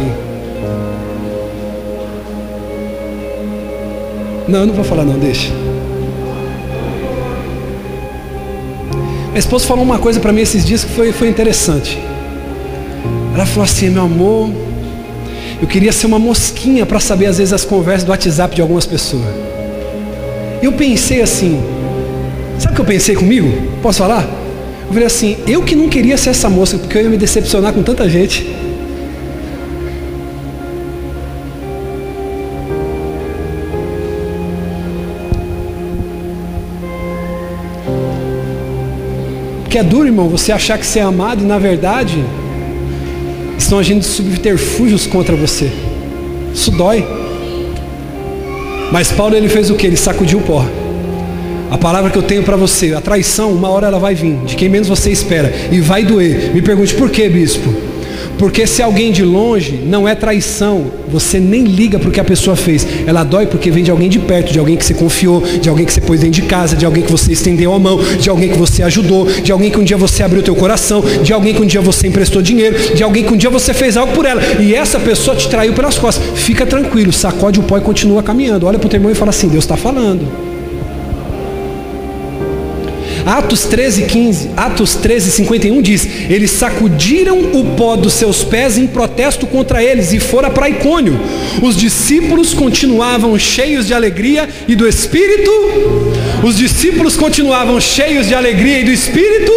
Não, 4.48 4.60
eu 4.60 4.68
não 4.68 4.74
vou 4.74 4.84
falar 4.84 5.04
não, 5.04 5.18
deixa. 5.18 5.52
Minha 9.38 9.46
esposa 9.46 9.68
falou 9.68 9.86
uma 9.86 10.00
coisa 10.00 10.20
para 10.20 10.34
mim 10.34 10.42
esses 10.42 10.66
dias 10.66 10.84
que 10.84 10.92
foi, 10.94 11.12
foi 11.12 11.30
interessante. 11.30 12.00
Ela 13.36 13.46
falou 13.46 13.66
assim, 13.66 13.88
meu 13.88 14.02
amor, 14.02 14.50
eu 15.62 15.68
queria 15.68 15.92
ser 15.92 16.08
uma 16.08 16.18
mosquinha 16.18 16.88
para 16.88 17.00
saber 17.00 17.28
às 17.28 17.38
vezes 17.38 17.54
as 17.54 17.64
conversas 17.64 18.04
do 18.04 18.10
WhatsApp 18.10 18.56
de 18.56 18.64
algumas 18.64 18.88
pessoas. 18.88 19.22
Eu 20.60 20.72
pensei 20.72 21.22
assim, 21.22 21.62
sabe 22.58 22.74
o 22.74 22.76
que 22.78 22.82
eu 22.82 22.86
pensei 22.86 23.14
comigo? 23.14 23.48
Posso 23.80 24.00
falar? 24.00 24.24
Eu 24.88 24.92
falei 24.92 25.06
assim, 25.06 25.38
eu 25.46 25.62
que 25.62 25.76
não 25.76 25.88
queria 25.88 26.18
ser 26.18 26.32
essa 26.32 26.50
moça, 26.50 26.76
porque 26.80 26.98
eu 26.98 27.04
ia 27.04 27.10
me 27.10 27.16
decepcionar 27.16 27.74
com 27.74 27.84
tanta 27.84 28.10
gente. 28.10 28.44
Porque 39.68 39.80
é 39.80 39.84
duro, 39.84 40.08
irmão, 40.08 40.30
você 40.30 40.54
achar 40.54 40.78
que 40.78 40.86
você 40.86 41.00
é 41.00 41.02
amado 41.02 41.44
e 41.44 41.46
na 41.46 41.60
verdade 41.60 42.24
estão 43.58 43.78
agindo 43.78 44.02
subterfúgios 44.02 45.06
contra 45.06 45.36
você. 45.36 45.70
Isso 46.54 46.72
dói. 46.72 47.06
Mas 48.94 49.12
Paulo 49.12 49.36
ele 49.36 49.50
fez 49.50 49.70
o 49.70 49.76
que? 49.76 49.86
Ele 49.86 49.98
sacudiu 49.98 50.40
o 50.40 50.42
pó. 50.42 50.66
A 51.70 51.78
palavra 51.78 52.10
que 52.10 52.18
eu 52.18 52.24
tenho 52.24 52.44
para 52.44 52.56
você, 52.56 52.94
a 52.94 53.02
traição, 53.02 53.52
uma 53.52 53.68
hora 53.68 53.88
ela 53.88 54.00
vai 54.00 54.16
vir, 54.16 54.38
de 54.46 54.56
quem 54.56 54.70
menos 54.70 54.88
você 54.88 55.12
espera, 55.12 55.54
e 55.70 55.82
vai 55.82 56.06
doer. 56.06 56.54
Me 56.54 56.62
pergunte 56.62 56.96
por 56.96 57.10
quê, 57.10 57.28
bispo? 57.28 57.70
Porque 58.38 58.68
se 58.68 58.82
alguém 58.82 59.12
de 59.12 59.24
longe 59.24 59.82
não 59.86 60.08
é 60.08 60.14
traição, 60.14 60.86
você 61.08 61.40
nem 61.40 61.64
liga 61.64 61.98
para 61.98 62.10
o 62.10 62.12
que 62.12 62.20
a 62.20 62.24
pessoa 62.24 62.56
fez. 62.56 62.86
Ela 63.06 63.24
dói 63.24 63.48
porque 63.48 63.72
vem 63.72 63.84
de 63.84 63.92
alguém 63.92 64.10
de 64.10 64.20
perto, 64.20 64.52
de 64.52 64.60
alguém 64.60 64.76
que 64.76 64.86
você 64.86 64.94
confiou, 64.94 65.42
de 65.42 65.70
alguém 65.70 65.86
que 65.86 65.94
você 65.94 66.02
pôs 66.02 66.20
dentro 66.20 66.42
de 66.42 66.48
casa, 66.48 66.76
de 66.76 66.86
alguém 66.86 67.04
que 67.04 67.12
você 67.12 67.32
estendeu 67.32 67.74
a 67.74 67.80
mão, 67.80 68.00
de 68.20 68.30
alguém 68.30 68.50
que 68.50 68.58
você 68.58 68.84
ajudou, 68.84 69.26
de 69.26 69.52
alguém 69.52 69.72
que 69.72 69.80
um 69.80 69.84
dia 69.84 69.98
você 69.98 70.24
abriu 70.24 70.44
teu 70.44 70.56
coração, 70.56 71.04
de 71.24 71.34
alguém 71.34 71.54
que 71.54 71.62
um 71.62 71.66
dia 71.66 71.82
você 71.82 72.08
emprestou 72.08 72.42
dinheiro, 72.42 72.96
de 72.96 73.04
alguém 73.04 73.24
que 73.24 73.34
um 73.34 73.38
dia 73.38 73.50
você 73.50 73.74
fez 73.74 73.98
algo 73.98 74.14
por 74.14 74.26
ela. 74.26 74.42
E 74.60 74.76
essa 74.76 75.00
pessoa 75.00 75.36
te 75.36 75.50
traiu 75.50 75.74
pelas 75.74 75.98
costas. 75.98 76.24
Fica 76.40 76.66
tranquilo, 76.66 77.12
sacode 77.12 77.60
o 77.60 77.64
pó 77.64 77.78
e 77.78 77.82
continua 77.82 78.22
caminhando. 78.22 78.66
Olha 78.66 78.78
para 78.78 78.88
o 78.88 78.90
teu 78.90 78.98
irmão 78.98 79.12
e 79.12 79.16
fala 79.16 79.30
assim: 79.30 79.48
Deus 79.48 79.64
está 79.64 79.76
falando. 79.76 80.47
Atos 83.28 83.66
13, 83.66 84.04
15, 84.04 84.52
Atos 84.56 84.96
13, 84.96 85.32
51 85.32 85.82
diz: 85.82 86.08
Eles 86.30 86.50
sacudiram 86.50 87.38
o 87.38 87.76
pó 87.76 87.98
dos 87.98 88.14
seus 88.14 88.42
pés 88.42 88.78
em 88.78 88.88
protesto 88.88 89.46
contra 89.46 89.84
eles 89.84 90.14
e 90.14 90.20
foram 90.20 90.50
para 90.50 90.70
Icônio. 90.70 91.20
Os 91.62 91.76
discípulos 91.76 92.54
continuavam 92.54 93.38
cheios 93.38 93.86
de 93.86 93.94
alegria 93.94 94.48
e 94.66 94.78
do 94.78 94.88
Espírito. 94.88 95.52
Os 96.42 96.58
discípulos 96.58 97.18
continuavam 97.18 97.82
cheios 97.82 98.28
de 98.28 98.34
alegria 98.34 98.80
e 98.80 98.86
do 98.86 98.92
Espírito. 98.92 99.52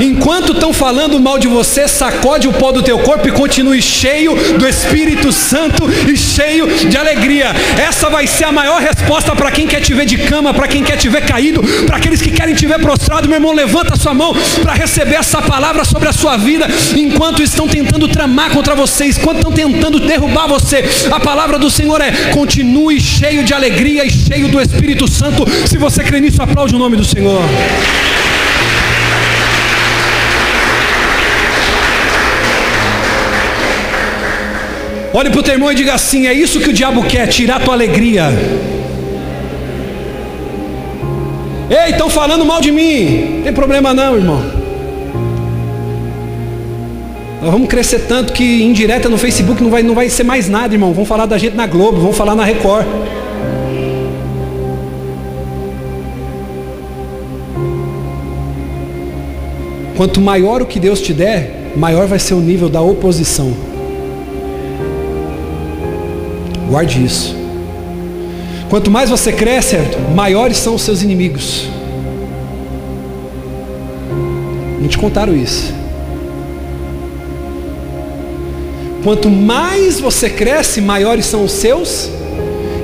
Enquanto 0.00 0.52
estão 0.52 0.72
falando 0.72 1.18
mal 1.18 1.38
de 1.38 1.46
você, 1.46 1.86
sacode 1.88 2.48
o 2.48 2.52
pó 2.52 2.72
do 2.72 2.82
teu 2.82 2.98
corpo 2.98 3.28
e 3.28 3.32
continue 3.32 3.80
cheio 3.80 4.34
do 4.58 4.68
Espírito 4.68 5.32
Santo 5.32 5.88
e 6.06 6.16
cheio 6.16 6.66
de 6.66 6.96
alegria. 6.96 7.46
Essa 7.80 8.10
vai 8.10 8.26
ser 8.26 8.44
a 8.44 8.52
maior 8.52 8.82
resposta 8.82 9.34
para 9.34 9.50
quem 9.50 9.66
quer 9.66 9.80
te 9.80 9.94
ver 9.94 10.04
de 10.04 10.18
cama, 10.18 10.52
para 10.52 10.68
quem 10.68 10.82
quer 10.82 10.96
te 10.96 11.08
ver 11.08 11.24
caído, 11.24 11.62
para 11.86 11.96
aqueles 11.96 12.20
que 12.20 12.30
querem 12.30 12.54
te 12.54 12.66
ver 12.66 12.81
prostrado, 12.82 13.28
meu 13.28 13.36
irmão, 13.36 13.52
levanta 13.52 13.94
a 13.94 13.96
sua 13.96 14.12
mão 14.12 14.34
para 14.62 14.74
receber 14.74 15.14
essa 15.14 15.40
palavra 15.40 15.84
sobre 15.84 16.08
a 16.08 16.12
sua 16.12 16.36
vida, 16.36 16.66
enquanto 16.96 17.42
estão 17.42 17.66
tentando 17.66 18.08
tramar 18.08 18.50
contra 18.50 18.74
vocês, 18.74 19.16
enquanto 19.16 19.38
estão 19.38 19.52
tentando 19.52 20.00
derrubar 20.00 20.46
você. 20.48 20.84
A 21.10 21.20
palavra 21.20 21.58
do 21.58 21.70
Senhor 21.70 22.00
é: 22.00 22.10
continue 22.32 23.00
cheio 23.00 23.44
de 23.44 23.54
alegria 23.54 24.04
e 24.04 24.10
cheio 24.10 24.48
do 24.48 24.60
Espírito 24.60 25.08
Santo. 25.08 25.44
Se 25.66 25.78
você 25.78 26.02
crê 26.02 26.20
nisso, 26.20 26.42
aplaude 26.42 26.74
o 26.74 26.78
nome 26.78 26.96
do 26.96 27.04
Senhor. 27.04 27.42
Olhe 35.14 35.28
para 35.28 35.40
o 35.40 35.42
teu 35.42 35.54
irmão 35.54 35.70
e 35.70 35.74
diga 35.74 35.94
assim: 35.94 36.26
é 36.26 36.32
isso 36.32 36.58
que 36.58 36.70
o 36.70 36.72
diabo 36.72 37.04
quer, 37.04 37.26
tirar 37.28 37.60
tua 37.60 37.74
alegria. 37.74 38.30
Ei, 41.72 41.92
estão 41.92 42.10
falando 42.10 42.44
mal 42.44 42.60
de 42.60 42.70
mim. 42.70 43.36
Não 43.36 43.42
tem 43.44 43.52
problema 43.54 43.94
não, 43.94 44.14
irmão. 44.14 44.42
Nós 47.40 47.50
vamos 47.50 47.66
crescer 47.66 48.00
tanto 48.00 48.34
que 48.34 48.62
indireta 48.62 49.08
no 49.08 49.16
Facebook 49.16 49.62
não 49.62 49.70
vai, 49.70 49.82
não 49.82 49.94
vai 49.94 50.10
ser 50.10 50.22
mais 50.22 50.50
nada, 50.50 50.74
irmão. 50.74 50.92
Vão 50.92 51.06
falar 51.06 51.24
da 51.24 51.38
gente 51.38 51.56
na 51.56 51.66
Globo, 51.66 51.98
vão 51.98 52.12
falar 52.12 52.34
na 52.34 52.44
Record. 52.44 52.86
Quanto 59.96 60.20
maior 60.20 60.60
o 60.60 60.66
que 60.66 60.78
Deus 60.78 61.00
te 61.00 61.14
der, 61.14 61.72
maior 61.74 62.06
vai 62.06 62.18
ser 62.18 62.34
o 62.34 62.40
nível 62.40 62.68
da 62.68 62.82
oposição. 62.82 63.50
Guarde 66.68 67.02
isso. 67.02 67.41
Quanto 68.72 68.90
mais 68.90 69.10
você 69.10 69.30
cresce, 69.30 69.76
maiores 70.14 70.56
são 70.56 70.74
os 70.74 70.80
seus 70.80 71.02
inimigos. 71.02 71.68
Não 74.80 74.88
te 74.88 74.96
contaram 74.96 75.36
isso. 75.36 75.74
Quanto 79.04 79.28
mais 79.28 80.00
você 80.00 80.30
cresce, 80.30 80.80
maiores 80.80 81.26
são 81.26 81.44
os 81.44 81.52
seus. 81.52 82.08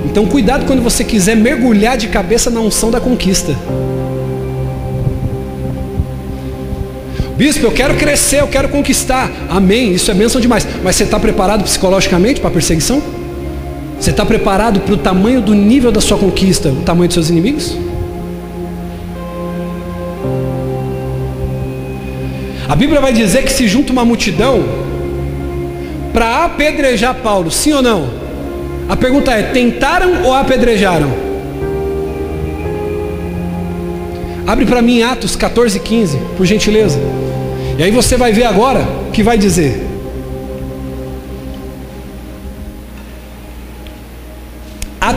Então 0.04 0.26
cuidado 0.26 0.66
quando 0.66 0.82
você 0.82 1.02
quiser 1.02 1.34
mergulhar 1.34 1.96
de 1.96 2.08
cabeça 2.08 2.50
na 2.50 2.60
unção 2.60 2.90
da 2.90 3.00
conquista. 3.00 3.56
Bispo, 7.34 7.64
eu 7.64 7.72
quero 7.72 7.94
crescer, 7.94 8.42
eu 8.42 8.48
quero 8.48 8.68
conquistar. 8.68 9.32
Amém, 9.48 9.94
isso 9.94 10.10
é 10.10 10.14
bênção 10.14 10.38
demais. 10.38 10.68
Mas 10.84 10.96
você 10.96 11.04
está 11.04 11.18
preparado 11.18 11.64
psicologicamente 11.64 12.40
para 12.40 12.50
a 12.50 12.52
perseguição? 12.52 13.02
Você 14.00 14.10
está 14.10 14.24
preparado 14.24 14.80
para 14.80 14.94
o 14.94 14.96
tamanho 14.96 15.40
do 15.40 15.54
nível 15.54 15.90
da 15.90 16.00
sua 16.00 16.16
conquista, 16.16 16.68
o 16.68 16.82
tamanho 16.82 17.08
dos 17.08 17.14
seus 17.14 17.30
inimigos? 17.30 17.76
A 22.68 22.76
Bíblia 22.76 23.00
vai 23.00 23.12
dizer 23.12 23.42
que 23.42 23.52
se 23.52 23.66
junta 23.66 23.92
uma 23.92 24.04
multidão 24.04 24.62
para 26.12 26.44
apedrejar 26.44 27.14
Paulo, 27.16 27.50
sim 27.50 27.72
ou 27.72 27.82
não? 27.82 28.08
A 28.88 28.96
pergunta 28.96 29.32
é: 29.32 29.42
tentaram 29.42 30.22
ou 30.24 30.32
apedrejaram? 30.32 31.10
Abre 34.46 34.64
para 34.64 34.80
mim 34.80 35.02
Atos 35.02 35.34
14, 35.34 35.80
15, 35.80 36.18
por 36.36 36.46
gentileza. 36.46 36.98
E 37.78 37.82
aí 37.82 37.90
você 37.90 38.16
vai 38.16 38.32
ver 38.32 38.44
agora 38.44 38.86
o 39.08 39.10
que 39.10 39.22
vai 39.22 39.36
dizer. 39.36 39.87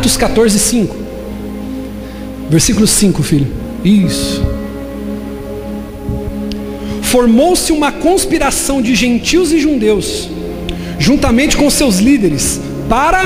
Atos 0.01 0.17
14, 0.17 0.57
5. 0.57 0.95
Versículo 2.49 2.87
5, 2.87 3.21
filho. 3.21 3.47
Isso. 3.85 4.43
Formou-se 7.03 7.71
uma 7.71 7.91
conspiração 7.91 8.81
de 8.81 8.95
gentios 8.95 9.51
e 9.51 9.59
judeus, 9.59 10.27
juntamente 10.97 11.55
com 11.55 11.69
seus 11.69 11.99
líderes, 11.99 12.59
para. 12.89 13.21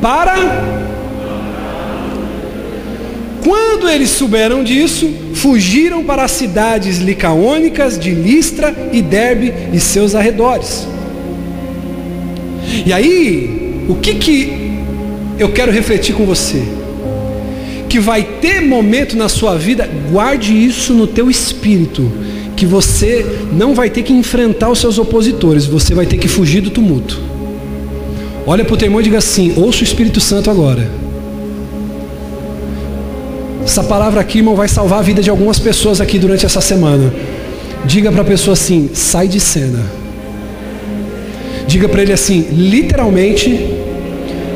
Para 0.00 0.36
quando 3.42 3.88
eles 3.88 4.10
souberam 4.10 4.62
disso, 4.62 5.12
fugiram 5.34 6.04
para 6.04 6.22
as 6.22 6.30
cidades 6.30 6.98
licaônicas 6.98 7.98
de 7.98 8.12
Listra 8.12 8.72
e 8.92 9.02
Derbe 9.02 9.52
e 9.72 9.80
seus 9.80 10.14
arredores. 10.14 10.86
E 12.84 12.92
aí, 12.92 13.55
o 13.88 13.94
que 13.94 14.14
que 14.14 14.72
eu 15.38 15.50
quero 15.50 15.70
refletir 15.70 16.14
com 16.14 16.24
você? 16.24 16.62
Que 17.88 17.98
vai 18.00 18.22
ter 18.22 18.60
momento 18.60 19.16
na 19.16 19.28
sua 19.28 19.56
vida, 19.56 19.88
guarde 20.10 20.52
isso 20.52 20.92
no 20.92 21.06
teu 21.06 21.30
espírito, 21.30 22.10
que 22.56 22.66
você 22.66 23.24
não 23.52 23.74
vai 23.74 23.90
ter 23.90 24.02
que 24.02 24.12
enfrentar 24.12 24.70
os 24.70 24.78
seus 24.78 24.98
opositores, 24.98 25.66
você 25.66 25.94
vai 25.94 26.06
ter 26.06 26.16
que 26.16 26.26
fugir 26.26 26.60
do 26.60 26.70
tumulto. 26.70 27.20
Olha 28.46 28.64
para 28.64 28.74
o 28.74 28.76
teu 28.76 28.86
irmão 28.86 29.00
e 29.00 29.04
diga 29.04 29.18
assim: 29.18 29.52
ouça 29.56 29.80
o 29.80 29.84
Espírito 29.84 30.20
Santo 30.20 30.50
agora. 30.50 30.88
Essa 33.64 33.82
palavra 33.82 34.20
aqui, 34.20 34.38
irmão, 34.38 34.54
vai 34.54 34.68
salvar 34.68 35.00
a 35.00 35.02
vida 35.02 35.20
de 35.20 35.28
algumas 35.28 35.58
pessoas 35.58 36.00
aqui 36.00 36.18
durante 36.18 36.46
essa 36.46 36.60
semana. 36.60 37.12
Diga 37.84 38.12
para 38.12 38.22
a 38.22 38.24
pessoa 38.24 38.52
assim: 38.52 38.88
sai 38.94 39.26
de 39.26 39.40
cena. 39.40 39.84
Diga 41.66 41.88
para 41.88 42.02
ele 42.02 42.12
assim: 42.12 42.46
literalmente, 42.52 43.75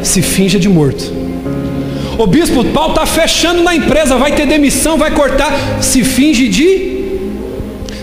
se 0.02 0.22
finja 0.22 0.58
de 0.58 0.68
morto. 0.68 1.12
O 2.18 2.26
bispo, 2.26 2.64
Paulo 2.66 2.90
está 2.90 3.06
fechando 3.06 3.62
na 3.62 3.74
empresa, 3.74 4.16
vai 4.16 4.32
ter 4.32 4.46
demissão, 4.46 4.98
vai 4.98 5.10
cortar. 5.10 5.82
Se 5.82 6.04
finge 6.04 6.48
de. 6.48 7.00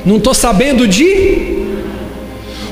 Não 0.05 0.17
estou 0.17 0.33
sabendo 0.33 0.88
de. 0.88 1.57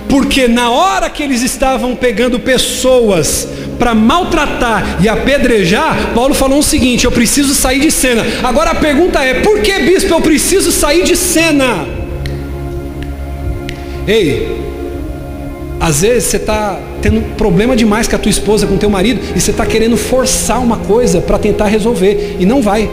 Porque 0.10 0.48
na 0.48 0.72
hora 0.72 1.10
que 1.10 1.22
eles 1.22 1.42
estavam 1.42 1.96
pegando 1.96 2.40
pessoas 2.40 3.48
para 3.78 3.94
maltratar 3.94 4.98
e 5.02 5.10
apedrejar, 5.10 6.14
Paulo 6.16 6.34
falou 6.34 6.60
o 6.60 6.64
seguinte: 6.64 7.06
eu 7.06 7.12
preciso 7.12 7.54
sair 7.54 7.80
de 7.80 7.92
cena. 7.92 8.26
Agora 8.44 8.72
a 8.72 8.76
pergunta 8.76 9.24
é: 9.24 9.36
por 9.42 9.60
que, 9.62 9.78
bispo, 9.80 10.14
eu 10.14 10.22
preciso 10.22 10.72
sair 10.72 11.04
de 11.04 11.16
cena? 11.16 11.88
Ei, 14.08 14.64
às 15.80 16.02
vezes 16.02 16.26
você 16.26 16.38
está 16.38 16.80
tendo 17.06 17.22
problema 17.36 17.76
demais 17.76 18.08
com 18.08 18.16
a 18.16 18.18
tua 18.18 18.32
esposa, 18.32 18.66
com 18.66 18.74
o 18.74 18.78
teu 18.80 18.90
marido, 18.90 19.22
e 19.36 19.40
você 19.40 19.52
está 19.52 19.64
querendo 19.64 19.96
forçar 19.96 20.60
uma 20.60 20.78
coisa 20.78 21.22
para 21.22 21.38
tentar 21.38 21.68
resolver, 21.68 22.38
e 22.40 22.48
não 22.48 22.64
vai. 22.64 22.90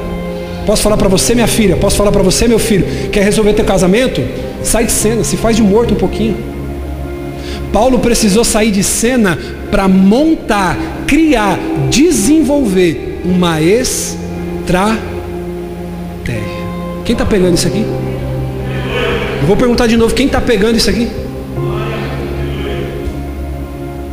Posso 0.66 0.83
falar 0.83 0.98
para 0.98 1.09
você, 1.09 1.35
minha 1.35 1.46
filha? 1.46 1.79
Posso 1.79 1.96
falar 1.96 2.12
para 2.12 2.22
você, 2.22 2.46
meu 2.46 2.59
filho? 2.59 2.85
Quer 3.11 3.25
resolver 3.25 3.55
teu 3.55 3.64
casamento? 3.64 4.22
Sai 4.62 4.85
de 4.85 4.92
cena, 4.92 5.25
se 5.25 5.38
faz 5.38 5.57
de 5.57 5.62
morto 5.62 5.94
um 5.94 5.96
pouquinho. 5.96 6.37
Paulo 7.72 8.01
precisou 8.01 8.44
sair 8.44 8.70
de 8.70 8.85
cena 8.85 9.38
para 9.70 9.88
montar, 9.88 10.77
criar, 11.07 11.59
desenvolver 11.88 13.22
uma 13.25 13.62
estratégia. 13.62 15.01
Quem 17.07 17.14
está 17.14 17.25
pegando 17.25 17.55
isso 17.55 17.66
aqui? 17.66 17.83
Eu 19.40 19.46
vou 19.46 19.57
perguntar 19.57 19.87
de 19.87 19.96
novo: 19.96 20.14
quem 20.14 20.27
está 20.27 20.38
pegando 20.38 20.77
isso 20.77 20.90
aqui? 20.90 21.22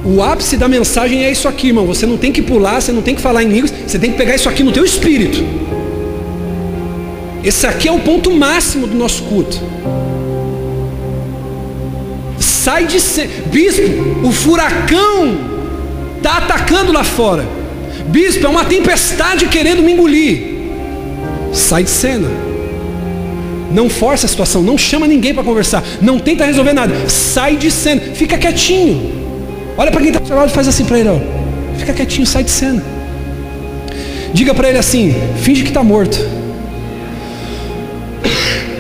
O 0.10 0.24
ápice 0.24 0.58
da 0.58 0.68
mensagem 0.68 1.24
é 1.24 1.32
isso 1.32 1.48
aqui, 1.48 1.68
irmão. 1.68 1.86
Você 1.86 2.08
não 2.08 2.18
tem 2.18 2.32
que 2.32 2.42
pular, 2.42 2.82
você 2.82 2.92
não 2.92 3.04
tem 3.04 3.14
que 3.14 3.22
falar 3.22 3.44
em 3.44 3.48
línguas, 3.48 3.72
você 3.86 4.00
tem 4.00 4.12
que 4.12 4.18
pegar 4.18 4.34
isso 4.34 4.50
aqui 4.50 4.64
no 4.64 4.72
teu 4.72 4.84
espírito. 4.84 5.44
Esse 7.44 7.68
aqui 7.68 7.88
é 7.88 7.92
o 7.92 8.00
ponto 8.00 8.32
máximo 8.32 8.88
do 8.88 8.98
nosso 8.98 9.22
culto. 9.24 9.62
Sai 12.40 12.88
de 12.88 13.00
cena. 13.00 13.30
Bispo, 13.52 14.28
o 14.28 14.32
furacão 14.32 15.38
está 16.18 16.38
atacando 16.38 16.92
lá 16.92 17.04
fora. 17.04 17.48
Bispo, 18.08 18.48
é 18.48 18.50
uma 18.50 18.66
tempestade 18.66 19.46
querendo 19.46 19.84
me 19.84 19.92
engolir. 19.92 20.42
Sai 21.54 21.84
de 21.84 21.90
cena. 21.92 22.28
Não 23.72 23.88
força 23.88 24.26
a 24.26 24.30
situação, 24.30 24.64
não 24.64 24.76
chama 24.76 25.06
ninguém 25.06 25.36
para 25.36 25.44
conversar, 25.44 25.84
não 26.02 26.18
tenta 26.18 26.44
resolver 26.46 26.74
nada. 26.74 27.08
Sai 27.08 27.56
de 27.56 27.70
cena, 27.70 28.02
fica 28.16 28.40
quietinho. 28.40 29.19
Olha 29.80 29.92
para 29.92 30.02
quem 30.02 30.10
está 30.10 30.20
ao 30.20 30.26
seu 30.26 30.36
lado 30.36 30.50
e 30.50 30.54
faz 30.54 30.68
assim 30.68 30.84
para 30.84 31.00
ele, 31.00 31.08
ó. 31.08 31.18
Fica 31.78 31.94
quietinho, 31.94 32.28
sai 32.28 32.44
de 32.44 32.52
cena. 32.52 32.84
Diga 34.34 34.54
para 34.54 34.68
ele 34.68 34.78
assim: 34.78 35.16
finge 35.42 35.64
que 35.64 35.70
está 35.70 35.82
morto. 35.82 36.20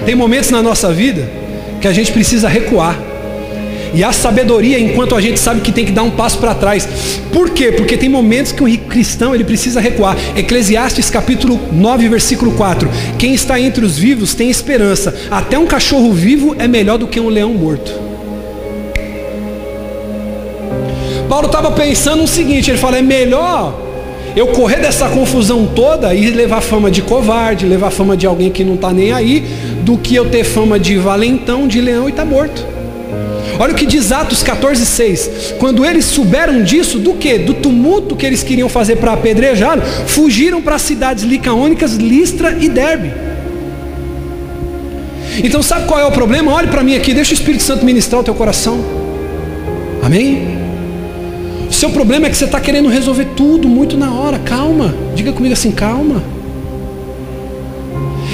Tem 0.05 0.13
momentos 0.13 0.49
na 0.49 0.61
nossa 0.61 0.91
vida 0.91 1.25
que 1.79 1.87
a 1.87 1.93
gente 1.93 2.11
precisa 2.11 2.49
recuar. 2.49 2.99
E 3.93 4.03
a 4.03 4.11
sabedoria 4.11 4.77
enquanto 4.77 5.15
a 5.15 5.21
gente 5.21 5.39
sabe 5.39 5.61
que 5.61 5.71
tem 5.71 5.85
que 5.85 5.93
dar 5.93 6.03
um 6.03 6.11
passo 6.11 6.37
para 6.37 6.53
trás. 6.53 6.85
Por 7.31 7.51
quê? 7.51 7.71
Porque 7.71 7.95
tem 7.95 8.09
momentos 8.09 8.51
que 8.51 8.61
o 8.61 8.77
cristão 8.79 9.33
ele 9.33 9.45
precisa 9.45 9.79
recuar. 9.79 10.17
Eclesiastes 10.35 11.09
capítulo 11.09 11.57
9, 11.71 12.09
versículo 12.09 12.51
4. 12.51 12.89
Quem 13.17 13.33
está 13.33 13.57
entre 13.57 13.85
os 13.85 13.97
vivos 13.97 14.35
tem 14.35 14.49
esperança. 14.49 15.15
Até 15.31 15.57
um 15.57 15.65
cachorro 15.65 16.11
vivo 16.11 16.57
é 16.59 16.67
melhor 16.67 16.97
do 16.97 17.07
que 17.07 17.21
um 17.21 17.29
leão 17.29 17.53
morto. 17.53 18.08
Paulo 21.29 21.45
estava 21.45 21.71
pensando 21.71 22.23
o 22.23 22.27
seguinte, 22.27 22.71
ele 22.71 22.77
fala, 22.79 22.97
é 22.97 23.01
melhor 23.03 23.79
eu 24.35 24.47
correr 24.47 24.77
dessa 24.77 25.07
confusão 25.09 25.67
toda 25.75 26.13
e 26.13 26.31
levar 26.31 26.59
fama 26.59 26.89
de 26.89 27.03
covarde, 27.03 27.67
levar 27.67 27.91
fama 27.91 28.17
de 28.17 28.25
alguém 28.25 28.49
que 28.49 28.63
não 28.63 28.73
está 28.73 28.91
nem 28.91 29.11
aí, 29.11 29.45
do 29.83 29.97
que 29.97 30.15
eu 30.15 30.29
ter 30.29 30.43
fama 30.43 30.79
de 30.79 30.97
valentão, 30.97 31.67
de 31.67 31.79
leão 31.79 32.07
e 32.07 32.11
estar 32.11 32.23
tá 32.23 32.29
morto. 32.29 32.65
Olha 33.59 33.73
o 33.73 33.75
que 33.75 33.85
diz 33.85 34.11
Atos 34.11 34.41
14, 34.41 34.85
6. 34.85 35.55
Quando 35.59 35.85
eles 35.85 36.05
souberam 36.05 36.63
disso, 36.63 36.97
do 36.97 37.13
que? 37.13 37.37
Do 37.37 37.53
tumulto 37.53 38.15
que 38.15 38.25
eles 38.25 38.41
queriam 38.41 38.69
fazer 38.69 38.95
para 38.95 39.13
apedrejá-lo, 39.13 39.81
fugiram 40.07 40.61
para 40.61 40.75
as 40.75 40.81
cidades 40.81 41.23
licaônicas, 41.23 41.95
Listra 41.95 42.57
e 42.59 42.69
Derbe. 42.69 43.11
Então 45.43 45.61
sabe 45.61 45.87
qual 45.87 45.99
é 45.99 46.05
o 46.05 46.11
problema? 46.11 46.53
Olhe 46.53 46.67
para 46.67 46.83
mim 46.83 46.95
aqui, 46.95 47.13
deixa 47.13 47.31
o 47.31 47.33
Espírito 47.33 47.63
Santo 47.63 47.85
ministrar 47.85 48.21
o 48.21 48.23
teu 48.23 48.33
coração. 48.33 48.79
Amém? 50.01 50.58
Seu 51.71 51.89
problema 51.91 52.27
é 52.27 52.29
que 52.29 52.37
você 52.37 52.45
está 52.45 52.59
querendo 52.59 52.89
resolver 52.89 53.25
tudo 53.35 53.67
muito 53.67 53.97
na 53.97 54.11
hora. 54.11 54.39
Calma. 54.39 54.93
Diga 55.15 55.31
comigo 55.31 55.53
assim, 55.53 55.71
calma. 55.71 56.21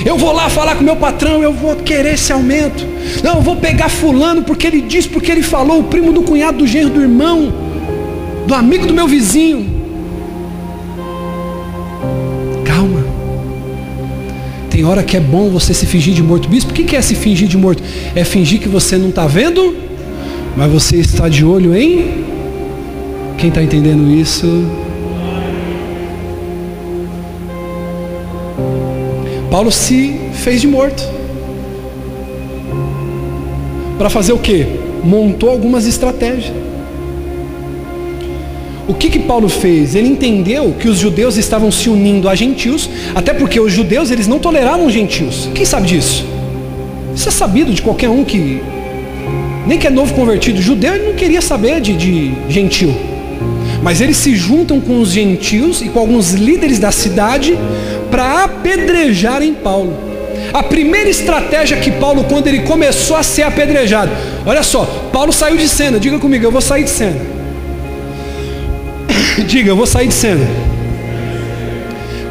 Eu 0.05 0.17
vou 0.17 0.31
lá 0.31 0.49
falar 0.49 0.75
com 0.75 0.83
meu 0.83 0.95
patrão, 0.95 1.41
eu 1.41 1.53
vou 1.53 1.75
querer 1.77 2.13
esse 2.13 2.31
aumento. 2.31 2.85
Não, 3.23 3.35
eu 3.35 3.41
vou 3.41 3.55
pegar 3.55 3.89
fulano 3.89 4.43
porque 4.43 4.67
ele 4.67 4.81
disse, 4.81 5.07
porque 5.07 5.31
ele 5.31 5.41
falou, 5.41 5.79
o 5.79 5.83
primo 5.83 6.11
do 6.11 6.21
cunhado, 6.21 6.59
do 6.59 6.67
genro, 6.67 6.91
do 6.91 7.01
irmão, 7.01 7.51
do 8.45 8.53
amigo 8.53 8.85
do 8.85 8.93
meu 8.93 9.07
vizinho. 9.07 9.73
Calma. 12.63 13.03
Tem 14.69 14.83
hora 14.83 15.01
que 15.01 15.17
é 15.17 15.19
bom 15.19 15.49
você 15.49 15.73
se 15.73 15.85
fingir 15.85 16.13
de 16.13 16.21
morto. 16.21 16.47
Bispo, 16.47 16.71
o 16.71 16.73
que 16.73 16.95
é 16.95 17.01
se 17.01 17.15
fingir 17.15 17.47
de 17.47 17.57
morto? 17.57 17.81
É 18.15 18.23
fingir 18.23 18.59
que 18.59 18.67
você 18.67 18.97
não 18.97 19.09
está 19.09 19.25
vendo, 19.25 19.75
mas 20.55 20.71
você 20.71 20.97
está 20.97 21.27
de 21.29 21.43
olho 21.45 21.75
em. 21.75 22.34
Quem 23.37 23.49
está 23.49 23.61
entendendo 23.61 24.09
isso? 24.09 24.47
Paulo 29.51 29.71
se 29.71 30.19
fez 30.33 30.61
de 30.61 30.67
morto. 30.67 31.03
Para 33.97 34.09
fazer 34.09 34.33
o 34.33 34.37
que? 34.37 34.65
Montou 35.03 35.49
algumas 35.49 35.85
estratégias. 35.85 36.53
O 38.87 38.93
que 38.93 39.09
que 39.09 39.19
Paulo 39.19 39.49
fez? 39.49 39.95
Ele 39.95 40.07
entendeu 40.07 40.75
que 40.79 40.87
os 40.87 40.97
judeus 40.97 41.37
estavam 41.37 41.71
se 41.71 41.89
unindo 41.89 42.29
a 42.29 42.35
gentios, 42.35 42.89
até 43.15 43.33
porque 43.33 43.59
os 43.59 43.71
judeus 43.71 44.11
eles 44.11 44.27
não 44.27 44.39
toleravam 44.39 44.89
gentios. 44.89 45.49
Quem 45.55 45.65
sabe 45.65 45.87
disso? 45.87 46.25
Isso 47.15 47.29
é 47.29 47.31
sabido 47.31 47.73
de 47.73 47.81
qualquer 47.81 48.09
um 48.09 48.23
que 48.23 48.61
nem 49.65 49.79
que 49.79 49.87
é 49.87 49.89
novo 49.89 50.13
convertido, 50.13 50.61
judeu 50.61 50.93
ele 50.93 51.05
não 51.05 51.15
queria 51.15 51.41
saber 51.41 51.81
de, 51.81 51.95
de 51.95 52.33
gentil. 52.47 52.93
Mas 53.85 54.01
eles 54.01 54.17
se 54.17 54.35
juntam 54.35 54.81
com 54.81 54.99
os 54.99 55.09
gentios 55.09 55.79
e 55.79 55.89
com 55.89 55.99
alguns 55.99 56.31
líderes 56.31 56.79
da 56.79 56.91
cidade 56.91 57.55
para 58.09 58.45
apedrejarem 58.45 59.53
Paulo. 59.53 59.95
A 60.51 60.63
primeira 60.63 61.07
estratégia 61.07 61.77
que 61.77 61.91
Paulo, 61.91 62.23
quando 62.23 62.47
ele 62.47 62.61
começou 62.61 63.15
a 63.15 63.21
ser 63.21 63.43
apedrejado, 63.43 64.09
olha 64.43 64.63
só, 64.63 64.85
Paulo 65.13 65.31
saiu 65.31 65.55
de 65.55 65.69
cena, 65.69 65.99
diga 65.99 66.17
comigo, 66.17 66.43
eu 66.43 66.51
vou 66.51 66.61
sair 66.61 66.83
de 66.83 66.89
cena. 66.89 67.21
diga, 69.45 69.69
eu 69.69 69.75
vou 69.75 69.85
sair 69.85 70.07
de 70.07 70.15
cena. 70.15 70.47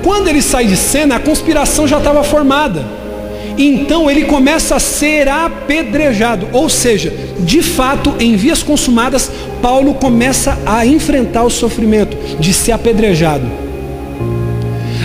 Quando 0.02 0.26
ele 0.26 0.42
sai 0.42 0.66
de 0.66 0.76
cena, 0.76 1.14
a 1.14 1.20
conspiração 1.20 1.86
já 1.86 1.98
estava 1.98 2.24
formada. 2.24 2.84
Então 3.56 4.10
ele 4.10 4.24
começa 4.24 4.76
a 4.76 4.80
ser 4.80 5.28
apedrejado, 5.28 6.48
ou 6.52 6.68
seja, 6.68 7.12
de 7.40 7.62
fato, 7.62 8.14
em 8.18 8.36
vias 8.36 8.62
consumadas, 8.62 9.30
Paulo 9.62 9.94
começa 9.94 10.58
a 10.66 10.84
enfrentar 10.84 11.44
o 11.44 11.50
sofrimento 11.50 12.16
de 12.38 12.52
ser 12.52 12.72
apedrejado. 12.72 13.64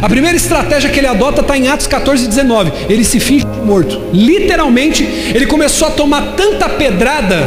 A 0.01 0.07
primeira 0.07 0.37
estratégia 0.37 0.89
que 0.89 0.99
ele 0.99 1.07
adota 1.07 1.41
está 1.41 1.57
em 1.57 1.67
Atos 1.67 1.87
14, 1.87 2.27
19. 2.27 2.71
Ele 2.87 3.03
se 3.03 3.19
finge 3.19 3.45
morto. 3.65 3.99
Literalmente, 4.13 5.03
ele 5.03 5.45
começou 5.45 5.89
a 5.89 5.91
tomar 5.91 6.35
tanta 6.35 6.69
pedrada 6.69 7.37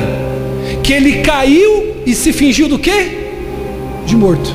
que 0.82 0.92
ele 0.92 1.22
caiu 1.22 1.96
e 2.04 2.14
se 2.14 2.32
fingiu 2.32 2.68
do 2.68 2.78
quê? 2.78 3.30
De 4.04 4.14
morto. 4.14 4.54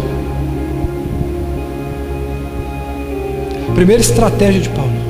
Primeira 3.73 4.01
estratégia 4.01 4.61
de 4.61 4.69
Paulo. 4.69 5.06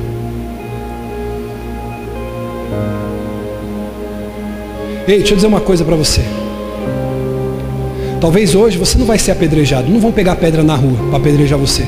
Ei, 5.08 5.20
deixa 5.20 5.32
eu 5.32 5.36
dizer 5.38 5.48
uma 5.48 5.62
coisa 5.62 5.86
para 5.86 5.96
você. 5.96 6.22
Talvez 8.20 8.54
hoje 8.54 8.78
você 8.78 8.98
não 8.98 9.06
vai 9.06 9.18
ser 9.18 9.32
apedrejado, 9.32 9.90
não 9.90 10.02
vão 10.02 10.12
pegar 10.12 10.36
pedra 10.36 10.64
na 10.64 10.76
rua 10.76 10.98
para 11.10 11.18
apedrejar 11.18 11.58
você. 11.58 11.86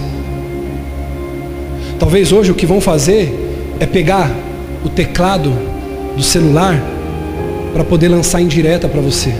Talvez 2.00 2.32
hoje 2.32 2.50
o 2.50 2.56
que 2.56 2.66
vão 2.66 2.80
fazer 2.80 3.38
é 3.78 3.86
pegar 3.86 4.32
o 4.86 4.90
teclado 4.90 5.52
do 6.16 6.24
celular 6.24 6.82
para 7.74 7.84
poder 7.84 8.08
lançar 8.08 8.42
em 8.42 8.48
direta 8.48 8.88
para 8.88 9.02
você. 9.02 9.34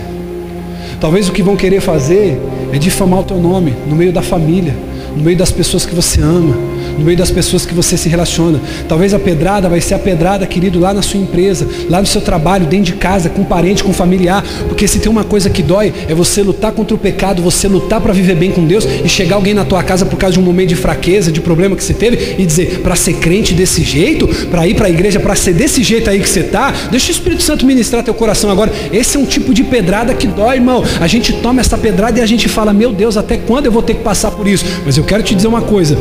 Talvez 1.00 1.30
o 1.30 1.32
que 1.32 1.42
vão 1.42 1.56
querer 1.56 1.80
fazer 1.80 2.38
é 2.70 2.76
difamar 2.76 3.20
o 3.20 3.24
teu 3.24 3.38
nome 3.38 3.74
no 3.88 3.96
meio 3.96 4.12
da 4.12 4.20
família, 4.20 4.76
no 5.16 5.22
meio 5.22 5.38
das 5.38 5.50
pessoas 5.50 5.86
que 5.86 5.94
você 5.94 6.20
ama, 6.20 6.54
no 6.98 7.04
meio 7.04 7.16
das 7.16 7.30
pessoas 7.30 7.64
que 7.66 7.74
você 7.74 7.96
se 7.96 8.08
relaciona. 8.08 8.60
Talvez 8.88 9.14
a 9.14 9.18
pedrada 9.18 9.68
vai 9.68 9.80
ser 9.80 9.94
a 9.94 9.98
pedrada, 9.98 10.46
querido, 10.46 10.78
lá 10.78 10.92
na 10.92 11.02
sua 11.02 11.20
empresa, 11.20 11.66
lá 11.88 12.00
no 12.00 12.06
seu 12.06 12.20
trabalho, 12.20 12.66
dentro 12.66 12.86
de 12.86 12.94
casa, 12.94 13.28
com 13.28 13.44
parente, 13.44 13.82
com 13.82 13.92
familiar. 13.92 14.44
Porque 14.68 14.86
se 14.86 14.98
tem 14.98 15.10
uma 15.10 15.24
coisa 15.24 15.50
que 15.50 15.62
dói, 15.62 15.92
é 16.08 16.14
você 16.14 16.42
lutar 16.42 16.72
contra 16.72 16.94
o 16.94 16.98
pecado, 16.98 17.42
você 17.42 17.68
lutar 17.68 18.00
para 18.00 18.12
viver 18.12 18.36
bem 18.36 18.50
com 18.50 18.64
Deus 18.64 18.86
e 19.04 19.08
chegar 19.08 19.36
alguém 19.36 19.54
na 19.54 19.64
tua 19.64 19.82
casa 19.82 20.04
por 20.06 20.16
causa 20.16 20.34
de 20.34 20.40
um 20.40 20.42
momento 20.42 20.68
de 20.68 20.76
fraqueza, 20.76 21.30
de 21.30 21.40
problema 21.40 21.76
que 21.76 21.84
você 21.84 21.94
teve 21.94 22.36
e 22.38 22.46
dizer, 22.46 22.80
para 22.80 22.96
ser 22.96 23.14
crente 23.14 23.54
desse 23.54 23.82
jeito, 23.82 24.26
para 24.46 24.66
ir 24.66 24.74
para 24.74 24.86
a 24.86 24.90
igreja, 24.90 25.20
para 25.20 25.34
ser 25.34 25.54
desse 25.54 25.82
jeito 25.82 26.08
aí 26.10 26.20
que 26.20 26.28
você 26.28 26.40
está, 26.40 26.72
deixa 26.90 27.08
o 27.08 27.10
Espírito 27.12 27.42
Santo 27.42 27.66
ministrar 27.66 28.02
teu 28.02 28.14
coração 28.14 28.50
agora. 28.50 28.72
Esse 28.92 29.16
é 29.16 29.20
um 29.20 29.24
tipo 29.24 29.52
de 29.52 29.62
pedrada 29.64 30.14
que 30.14 30.26
dói, 30.26 30.56
irmão. 30.56 30.84
A 31.00 31.06
gente 31.06 31.32
toma 31.34 31.60
essa 31.60 31.76
pedrada 31.78 32.18
e 32.18 32.22
a 32.22 32.26
gente 32.26 32.48
fala, 32.48 32.72
meu 32.72 32.92
Deus, 32.92 33.16
até 33.16 33.36
quando 33.36 33.66
eu 33.66 33.72
vou 33.72 33.82
ter 33.82 33.94
que 33.94 34.02
passar 34.02 34.30
por 34.30 34.46
isso? 34.46 34.64
Mas 34.84 34.96
eu 34.96 35.04
quero 35.04 35.22
te 35.22 35.34
dizer 35.34 35.48
uma 35.48 35.62
coisa, 35.62 35.96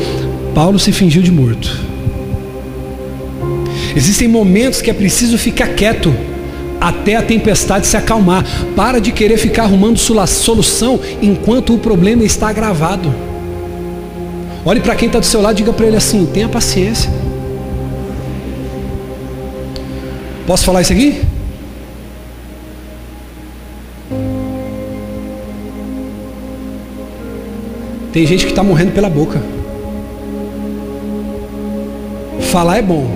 Paulo 0.53 0.79
se 0.79 0.91
fingiu 0.91 1.21
de 1.21 1.31
morto. 1.31 1.79
Existem 3.95 4.27
momentos 4.27 4.81
que 4.81 4.89
é 4.89 4.93
preciso 4.93 5.37
ficar 5.37 5.69
quieto 5.69 6.13
até 6.79 7.15
a 7.15 7.21
tempestade 7.21 7.87
se 7.87 7.97
acalmar. 7.97 8.45
Para 8.75 8.99
de 8.99 9.11
querer 9.11 9.37
ficar 9.37 9.63
arrumando 9.63 9.97
solução 9.97 10.99
enquanto 11.21 11.73
o 11.73 11.79
problema 11.79 12.23
está 12.23 12.49
agravado. 12.49 13.13
Olhe 14.65 14.79
para 14.79 14.95
quem 14.95 15.07
está 15.07 15.19
do 15.19 15.25
seu 15.25 15.41
lado 15.41 15.55
e 15.55 15.57
diga 15.57 15.73
para 15.73 15.87
ele 15.87 15.97
assim: 15.97 16.25
tenha 16.25 16.47
paciência. 16.47 17.11
Posso 20.45 20.63
falar 20.63 20.81
isso 20.81 20.93
aqui? 20.93 21.21
Tem 28.11 28.25
gente 28.25 28.45
que 28.45 28.51
está 28.51 28.63
morrendo 28.63 28.91
pela 28.91 29.09
boca. 29.09 29.58
Falar 32.49 32.77
é 32.77 32.81
bom. 32.81 33.07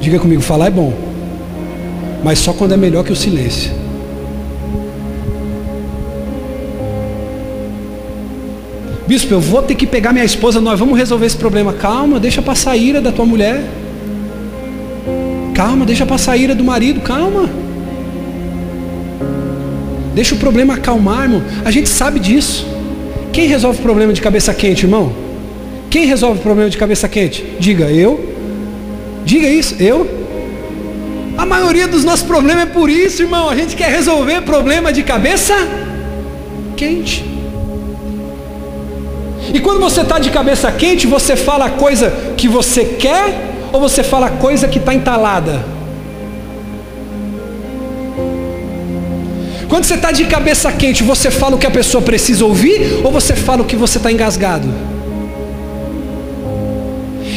Diga 0.00 0.20
comigo, 0.20 0.40
falar 0.40 0.66
é 0.68 0.70
bom. 0.70 0.92
Mas 2.22 2.38
só 2.38 2.52
quando 2.52 2.72
é 2.72 2.76
melhor 2.76 3.04
que 3.04 3.12
o 3.12 3.16
silêncio. 3.16 3.72
Bispo, 9.04 9.34
eu 9.34 9.40
vou 9.40 9.62
ter 9.62 9.74
que 9.74 9.84
pegar 9.84 10.12
minha 10.12 10.24
esposa, 10.24 10.60
nós 10.60 10.78
vamos 10.78 10.96
resolver 10.96 11.26
esse 11.26 11.36
problema. 11.36 11.72
Calma, 11.72 12.20
deixa 12.20 12.40
passar 12.40 12.70
a 12.70 12.76
ira 12.76 13.00
da 13.00 13.10
tua 13.10 13.26
mulher. 13.26 13.64
Calma, 15.52 15.84
deixa 15.84 16.06
passar 16.06 16.32
a 16.32 16.36
ira 16.36 16.54
do 16.54 16.62
marido, 16.62 17.00
calma. 17.00 17.50
Deixa 20.14 20.36
o 20.36 20.38
problema 20.38 20.74
acalmar, 20.74 21.24
irmão. 21.24 21.42
A 21.64 21.70
gente 21.72 21.88
sabe 21.88 22.20
disso. 22.20 22.64
Quem 23.32 23.48
resolve 23.48 23.80
o 23.80 23.82
problema 23.82 24.12
de 24.12 24.22
cabeça 24.22 24.54
quente, 24.54 24.84
irmão? 24.84 25.12
Quem 25.90 26.06
resolve 26.06 26.38
o 26.38 26.42
problema 26.42 26.70
de 26.70 26.78
cabeça 26.78 27.08
quente? 27.08 27.44
Diga, 27.58 27.90
eu. 27.90 28.31
Diga 29.24 29.48
isso, 29.48 29.76
eu. 29.80 30.06
A 31.36 31.46
maioria 31.46 31.88
dos 31.88 32.04
nossos 32.04 32.26
problemas 32.26 32.64
é 32.64 32.66
por 32.66 32.90
isso, 32.90 33.22
irmão. 33.22 33.48
A 33.48 33.56
gente 33.56 33.74
quer 33.74 33.90
resolver 33.90 34.42
problema 34.42 34.92
de 34.92 35.02
cabeça 35.02 35.54
quente. 36.76 37.24
E 39.52 39.60
quando 39.60 39.80
você 39.80 40.02
está 40.02 40.18
de 40.18 40.30
cabeça 40.30 40.70
quente, 40.70 41.06
você 41.06 41.36
fala 41.36 41.66
a 41.66 41.70
coisa 41.70 42.10
que 42.36 42.48
você 42.48 42.84
quer 42.84 43.52
ou 43.72 43.80
você 43.80 44.02
fala 44.02 44.26
a 44.26 44.30
coisa 44.30 44.68
que 44.68 44.78
está 44.78 44.94
entalada? 44.94 45.64
Quando 49.68 49.84
você 49.84 49.94
está 49.94 50.12
de 50.12 50.24
cabeça 50.26 50.70
quente, 50.70 51.02
você 51.02 51.30
fala 51.30 51.56
o 51.56 51.58
que 51.58 51.66
a 51.66 51.70
pessoa 51.70 52.02
precisa 52.02 52.44
ouvir 52.44 53.00
ou 53.02 53.10
você 53.10 53.34
fala 53.34 53.62
o 53.62 53.64
que 53.64 53.74
você 53.74 53.96
está 53.96 54.12
engasgado? 54.12 54.68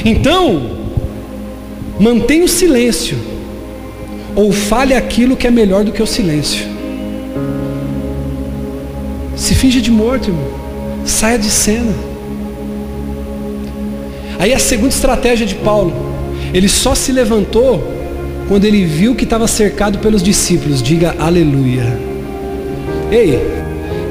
Então, 0.03 0.75
Mantenha 1.99 2.45
o 2.45 2.49
silêncio. 2.49 3.17
Ou 4.35 4.51
fale 4.51 4.93
aquilo 4.93 5.37
que 5.37 5.47
é 5.47 5.51
melhor 5.51 5.83
do 5.83 5.91
que 5.91 6.03
o 6.03 6.07
silêncio. 6.07 6.65
Se 9.35 9.55
finge 9.55 9.81
de 9.81 9.91
morto, 9.91 10.29
irmão. 10.29 10.47
Saia 11.05 11.37
de 11.37 11.49
cena. 11.49 11.93
Aí 14.39 14.53
a 14.53 14.59
segunda 14.59 14.89
estratégia 14.89 15.45
de 15.45 15.55
Paulo. 15.55 15.93
Ele 16.53 16.67
só 16.67 16.95
se 16.95 17.11
levantou 17.11 17.83
quando 18.47 18.65
ele 18.65 18.85
viu 18.85 19.15
que 19.15 19.23
estava 19.23 19.47
cercado 19.47 19.99
pelos 19.99 20.21
discípulos. 20.21 20.81
Diga 20.81 21.15
aleluia. 21.17 21.97
Ei, 23.11 23.39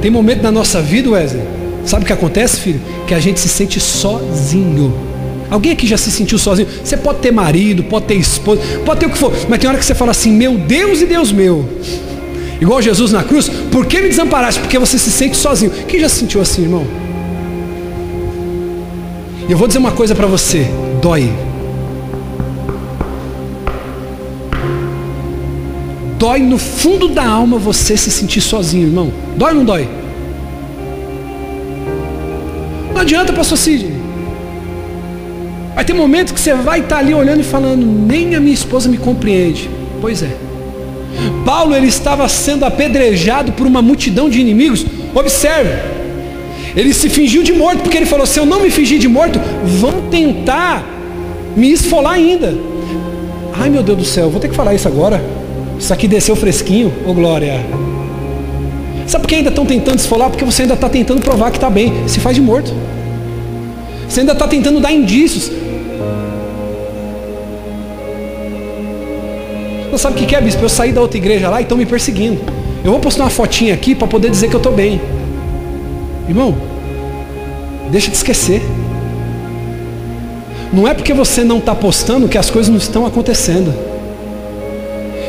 tem 0.00 0.10
momento 0.10 0.42
na 0.42 0.52
nossa 0.52 0.80
vida, 0.80 1.10
Wesley. 1.10 1.42
Sabe 1.84 2.04
o 2.04 2.06
que 2.06 2.12
acontece, 2.12 2.60
filho? 2.60 2.80
Que 3.06 3.14
a 3.14 3.20
gente 3.20 3.40
se 3.40 3.48
sente 3.48 3.78
sozinho. 3.78 5.13
Alguém 5.54 5.70
aqui 5.70 5.86
já 5.86 5.96
se 5.96 6.10
sentiu 6.10 6.36
sozinho? 6.36 6.66
Você 6.82 6.96
pode 6.96 7.20
ter 7.20 7.30
marido, 7.30 7.84
pode 7.84 8.06
ter 8.06 8.14
esposa, 8.14 8.60
pode 8.84 8.98
ter 8.98 9.06
o 9.06 9.10
que 9.10 9.16
for, 9.16 9.32
mas 9.48 9.60
tem 9.60 9.70
hora 9.70 9.78
que 9.78 9.84
você 9.84 9.94
fala 9.94 10.10
assim: 10.10 10.32
Meu 10.32 10.58
Deus 10.58 11.00
e 11.00 11.06
Deus 11.06 11.30
meu. 11.30 11.64
Igual 12.60 12.82
Jesus 12.82 13.12
na 13.12 13.22
cruz, 13.22 13.48
por 13.70 13.86
que 13.86 14.00
me 14.00 14.08
desamparaste? 14.08 14.60
Porque 14.60 14.76
você 14.80 14.98
se 14.98 15.12
sente 15.12 15.36
sozinho. 15.36 15.70
Quem 15.86 16.00
já 16.00 16.08
se 16.08 16.16
sentiu 16.16 16.40
assim, 16.40 16.62
irmão? 16.62 16.84
E 19.48 19.52
eu 19.52 19.56
vou 19.56 19.68
dizer 19.68 19.78
uma 19.78 19.92
coisa 19.92 20.12
para 20.12 20.26
você: 20.26 20.66
dói. 21.00 21.32
Dói 26.18 26.40
no 26.40 26.58
fundo 26.58 27.06
da 27.06 27.24
alma 27.24 27.58
você 27.58 27.96
se 27.96 28.10
sentir 28.10 28.40
sozinho, 28.40 28.88
irmão. 28.88 29.12
Dói 29.36 29.50
ou 29.50 29.58
não 29.58 29.64
dói? 29.64 29.88
Não 32.92 33.00
adianta, 33.00 33.32
pastor 33.32 33.56
Cid. 33.56 34.03
Vai 35.74 35.84
ter 35.84 35.92
momentos 35.92 36.32
que 36.32 36.40
você 36.40 36.54
vai 36.54 36.80
estar 36.80 36.98
ali 36.98 37.12
olhando 37.12 37.40
e 37.40 37.44
falando, 37.44 37.84
nem 37.84 38.34
a 38.34 38.40
minha 38.40 38.54
esposa 38.54 38.88
me 38.88 38.96
compreende. 38.96 39.68
Pois 40.00 40.22
é. 40.22 40.30
Paulo 41.44 41.74
ele 41.74 41.88
estava 41.88 42.28
sendo 42.28 42.64
apedrejado 42.64 43.52
por 43.52 43.66
uma 43.66 43.82
multidão 43.82 44.28
de 44.28 44.40
inimigos. 44.40 44.84
Observe. 45.14 45.70
Ele 46.76 46.92
se 46.92 47.08
fingiu 47.08 47.42
de 47.42 47.52
morto 47.52 47.82
porque 47.82 47.96
ele 47.96 48.06
falou: 48.06 48.26
se 48.26 48.38
eu 48.38 48.46
não 48.46 48.60
me 48.60 48.70
fingir 48.70 48.98
de 48.98 49.08
morto, 49.08 49.40
vão 49.64 50.02
tentar 50.10 50.84
me 51.56 51.72
esfolar 51.72 52.14
ainda. 52.14 52.54
Ai 53.52 53.70
meu 53.70 53.82
Deus 53.82 53.98
do 53.98 54.04
céu, 54.04 54.28
vou 54.28 54.40
ter 54.40 54.48
que 54.48 54.54
falar 54.54 54.74
isso 54.74 54.88
agora. 54.88 55.22
Isso 55.78 55.92
aqui 55.92 56.08
desceu 56.08 56.34
fresquinho, 56.34 56.92
ô 57.06 57.10
oh, 57.10 57.14
glória. 57.14 57.64
Sabe 59.06 59.22
por 59.22 59.28
que 59.28 59.34
ainda 59.34 59.50
estão 59.50 59.66
tentando 59.66 59.98
esfolar? 59.98 60.30
Porque 60.30 60.44
você 60.44 60.62
ainda 60.62 60.74
está 60.74 60.88
tentando 60.88 61.20
provar 61.20 61.50
que 61.50 61.56
está 61.56 61.68
bem. 61.68 61.92
Se 62.06 62.20
faz 62.20 62.34
de 62.34 62.42
morto. 62.42 62.72
Você 64.14 64.20
ainda 64.20 64.30
está 64.30 64.46
tentando 64.46 64.78
dar 64.78 64.92
indícios. 64.92 65.50
Não 69.90 69.98
sabe 69.98 70.22
o 70.22 70.24
que 70.24 70.36
é, 70.36 70.40
bispo? 70.40 70.62
Eu 70.62 70.68
saí 70.68 70.92
da 70.92 71.00
outra 71.00 71.18
igreja 71.18 71.50
lá 71.50 71.58
e 71.58 71.64
estão 71.64 71.76
me 71.76 71.84
perseguindo. 71.84 72.40
Eu 72.84 72.92
vou 72.92 73.00
postar 73.00 73.24
uma 73.24 73.30
fotinha 73.30 73.74
aqui 73.74 73.92
para 73.92 74.06
poder 74.06 74.30
dizer 74.30 74.48
que 74.48 74.54
eu 74.54 74.58
estou 74.58 74.72
bem. 74.72 75.00
Irmão, 76.28 76.54
deixa 77.90 78.08
de 78.08 78.16
esquecer. 78.16 78.62
Não 80.72 80.86
é 80.86 80.94
porque 80.94 81.12
você 81.12 81.42
não 81.42 81.58
está 81.58 81.74
postando 81.74 82.28
que 82.28 82.38
as 82.38 82.48
coisas 82.48 82.70
não 82.70 82.78
estão 82.78 83.04
acontecendo. 83.04 83.74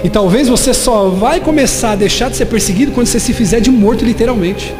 E 0.04 0.10
talvez 0.12 0.48
você 0.48 0.76
só 0.76 1.10
vai 1.10 1.40
começar 1.40 1.94
a 1.94 1.96
deixar 1.96 2.30
de 2.30 2.36
ser 2.36 2.46
perseguido 2.46 2.92
quando 2.92 3.08
você 3.08 3.20
se 3.20 3.34
fizer 3.34 3.62
de 3.62 3.72
morto, 3.72 4.06
literalmente. 4.06 4.76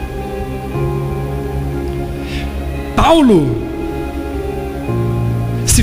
Paulo 2.96 3.65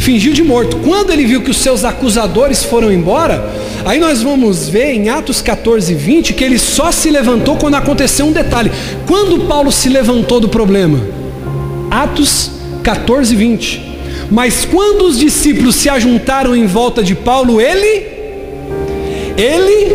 fingiu 0.02 0.32
de 0.32 0.42
morto. 0.42 0.76
Quando 0.78 1.10
ele 1.10 1.24
viu 1.24 1.40
que 1.40 1.50
os 1.50 1.56
seus 1.56 1.84
acusadores 1.84 2.64
foram 2.64 2.92
embora, 2.92 3.48
aí 3.84 3.98
nós 3.98 4.20
vamos 4.20 4.68
ver 4.68 4.92
em 4.92 5.08
Atos 5.08 5.40
14, 5.40 5.94
20 5.94 6.34
que 6.34 6.44
ele 6.44 6.58
só 6.58 6.90
se 6.90 7.08
levantou 7.10 7.56
quando 7.56 7.76
aconteceu 7.76 8.26
um 8.26 8.32
detalhe. 8.32 8.70
Quando 9.06 9.46
Paulo 9.46 9.70
se 9.70 9.88
levantou 9.88 10.40
do 10.40 10.48
problema? 10.48 11.00
Atos 11.90 12.50
14, 12.82 13.34
20. 13.34 13.92
Mas 14.30 14.64
quando 14.64 15.02
os 15.02 15.18
discípulos 15.18 15.76
se 15.76 15.88
ajuntaram 15.88 16.56
em 16.56 16.66
volta 16.66 17.02
de 17.02 17.14
Paulo, 17.14 17.60
ele, 17.60 18.06
ele, 19.36 19.94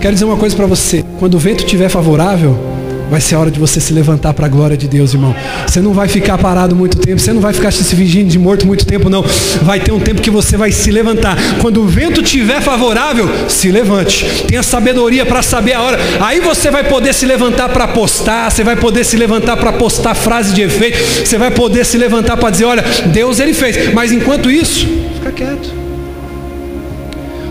quero 0.00 0.14
dizer 0.14 0.24
uma 0.24 0.36
coisa 0.36 0.54
para 0.54 0.66
você: 0.66 1.04
quando 1.18 1.34
o 1.34 1.38
vento 1.38 1.64
estiver 1.64 1.88
favorável, 1.88 2.71
Vai 3.12 3.20
ser 3.20 3.36
hora 3.36 3.50
de 3.50 3.60
você 3.60 3.78
se 3.78 3.92
levantar 3.92 4.32
para 4.32 4.46
a 4.46 4.48
glória 4.48 4.74
de 4.74 4.88
Deus, 4.88 5.12
irmão. 5.12 5.36
Você 5.66 5.82
não 5.82 5.92
vai 5.92 6.08
ficar 6.08 6.38
parado 6.38 6.74
muito 6.74 6.96
tempo, 6.96 7.20
você 7.20 7.30
não 7.30 7.42
vai 7.42 7.52
ficar 7.52 7.70
se 7.70 7.84
fingindo 7.94 8.30
de 8.30 8.38
morto 8.38 8.66
muito 8.66 8.86
tempo, 8.86 9.10
não. 9.10 9.22
Vai 9.60 9.80
ter 9.80 9.92
um 9.92 10.00
tempo 10.00 10.22
que 10.22 10.30
você 10.30 10.56
vai 10.56 10.72
se 10.72 10.90
levantar. 10.90 11.36
Quando 11.60 11.82
o 11.82 11.86
vento 11.86 12.22
estiver 12.22 12.62
favorável, 12.62 13.28
se 13.50 13.70
levante. 13.70 14.24
Tenha 14.48 14.62
sabedoria 14.62 15.26
para 15.26 15.42
saber 15.42 15.74
a 15.74 15.82
hora. 15.82 15.98
Aí 16.22 16.40
você 16.40 16.70
vai 16.70 16.84
poder 16.84 17.12
se 17.12 17.26
levantar 17.26 17.68
para 17.68 17.86
postar, 17.86 18.50
você 18.50 18.64
vai 18.64 18.76
poder 18.76 19.04
se 19.04 19.14
levantar 19.18 19.58
para 19.58 19.74
postar 19.74 20.14
frase 20.14 20.54
de 20.54 20.62
efeito, 20.62 20.96
você 21.26 21.36
vai 21.36 21.50
poder 21.50 21.84
se 21.84 21.98
levantar 21.98 22.38
para 22.38 22.48
dizer: 22.48 22.64
olha, 22.64 22.82
Deus 23.12 23.40
ele 23.40 23.52
fez. 23.52 23.92
Mas 23.92 24.10
enquanto 24.10 24.50
isso, 24.50 24.86
fica 25.16 25.30
quieto. 25.32 25.70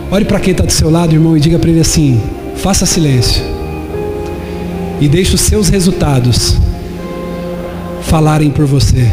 Olhe 0.09 0.26
para 0.26 0.39
quem 0.39 0.53
está 0.53 0.64
do 0.64 0.72
seu 0.72 0.89
lado, 0.89 1.14
irmão, 1.14 1.38
e 1.38 1.39
diga 1.39 1.59
para 1.59 1.70
ele 1.70 1.82
assim: 1.82 2.20
faça 2.55 2.84
silêncio 2.88 3.61
e 5.01 5.07
deixe 5.07 5.33
os 5.33 5.41
seus 5.41 5.67
resultados 5.67 6.55
falarem 8.03 8.51
por 8.51 8.65
você. 8.65 9.11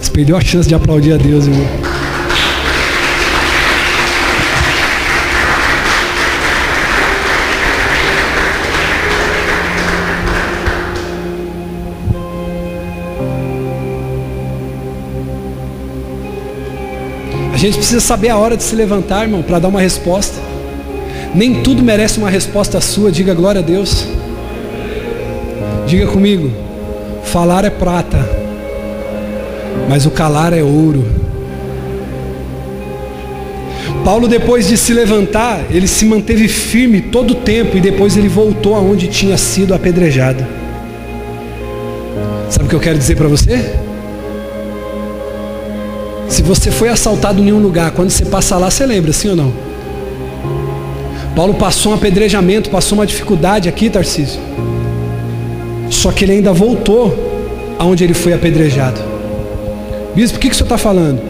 Você 0.00 0.10
perdeu 0.12 0.36
a 0.36 0.40
chance 0.40 0.68
de 0.68 0.76
aplaudir 0.76 1.12
a 1.12 1.16
Deus, 1.16 1.46
irmão. 1.48 1.66
A 17.52 17.56
gente 17.56 17.78
precisa 17.78 18.00
saber 18.00 18.28
a 18.28 18.36
hora 18.36 18.56
de 18.56 18.62
se 18.62 18.76
levantar, 18.76 19.24
irmão, 19.24 19.42
para 19.42 19.58
dar 19.58 19.66
uma 19.66 19.80
resposta. 19.80 20.57
Nem 21.38 21.62
tudo 21.62 21.84
merece 21.84 22.18
uma 22.18 22.28
resposta 22.28 22.80
sua, 22.80 23.12
diga 23.12 23.32
glória 23.32 23.60
a 23.60 23.62
Deus. 23.62 24.04
Diga 25.86 26.08
comigo: 26.08 26.50
falar 27.22 27.64
é 27.64 27.70
prata, 27.70 28.18
mas 29.88 30.04
o 30.04 30.10
calar 30.10 30.52
é 30.52 30.64
ouro. 30.64 31.06
Paulo, 34.04 34.26
depois 34.26 34.66
de 34.66 34.76
se 34.76 34.92
levantar, 34.92 35.64
ele 35.70 35.86
se 35.86 36.04
manteve 36.04 36.48
firme 36.48 37.02
todo 37.02 37.30
o 37.30 37.36
tempo 37.36 37.76
e 37.76 37.80
depois 37.80 38.16
ele 38.16 38.28
voltou 38.28 38.74
aonde 38.74 39.06
tinha 39.06 39.38
sido 39.38 39.72
apedrejado. 39.72 40.44
Sabe 42.50 42.64
o 42.64 42.68
que 42.68 42.74
eu 42.74 42.80
quero 42.80 42.98
dizer 42.98 43.16
para 43.16 43.28
você? 43.28 43.76
Se 46.28 46.42
você 46.42 46.72
foi 46.72 46.88
assaltado 46.88 47.40
em 47.40 47.52
um 47.52 47.60
lugar, 47.60 47.92
quando 47.92 48.10
você 48.10 48.24
passa 48.24 48.56
lá, 48.56 48.68
você 48.68 48.84
lembra, 48.84 49.12
sim 49.12 49.28
ou 49.28 49.36
não? 49.36 49.67
Paulo 51.38 51.54
passou 51.54 51.92
um 51.92 51.94
apedrejamento, 51.94 52.68
passou 52.68 52.98
uma 52.98 53.06
dificuldade 53.06 53.68
aqui, 53.68 53.88
Tarcísio. 53.88 54.40
Só 55.88 56.10
que 56.10 56.24
ele 56.24 56.32
ainda 56.32 56.52
voltou 56.52 57.16
aonde 57.78 58.02
ele 58.02 58.12
foi 58.12 58.32
apedrejado. 58.32 59.00
Bispo, 60.16 60.36
por 60.36 60.40
que, 60.40 60.48
que 60.48 60.54
o 60.56 60.58
senhor 60.58 60.64
está 60.64 60.76
falando? 60.76 61.20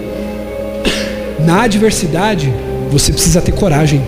Na 1.45 1.65
adversidade, 1.65 2.51
você 2.91 3.13
precisa 3.13 3.43
ter 3.43 3.53
coragem. 3.53 4.01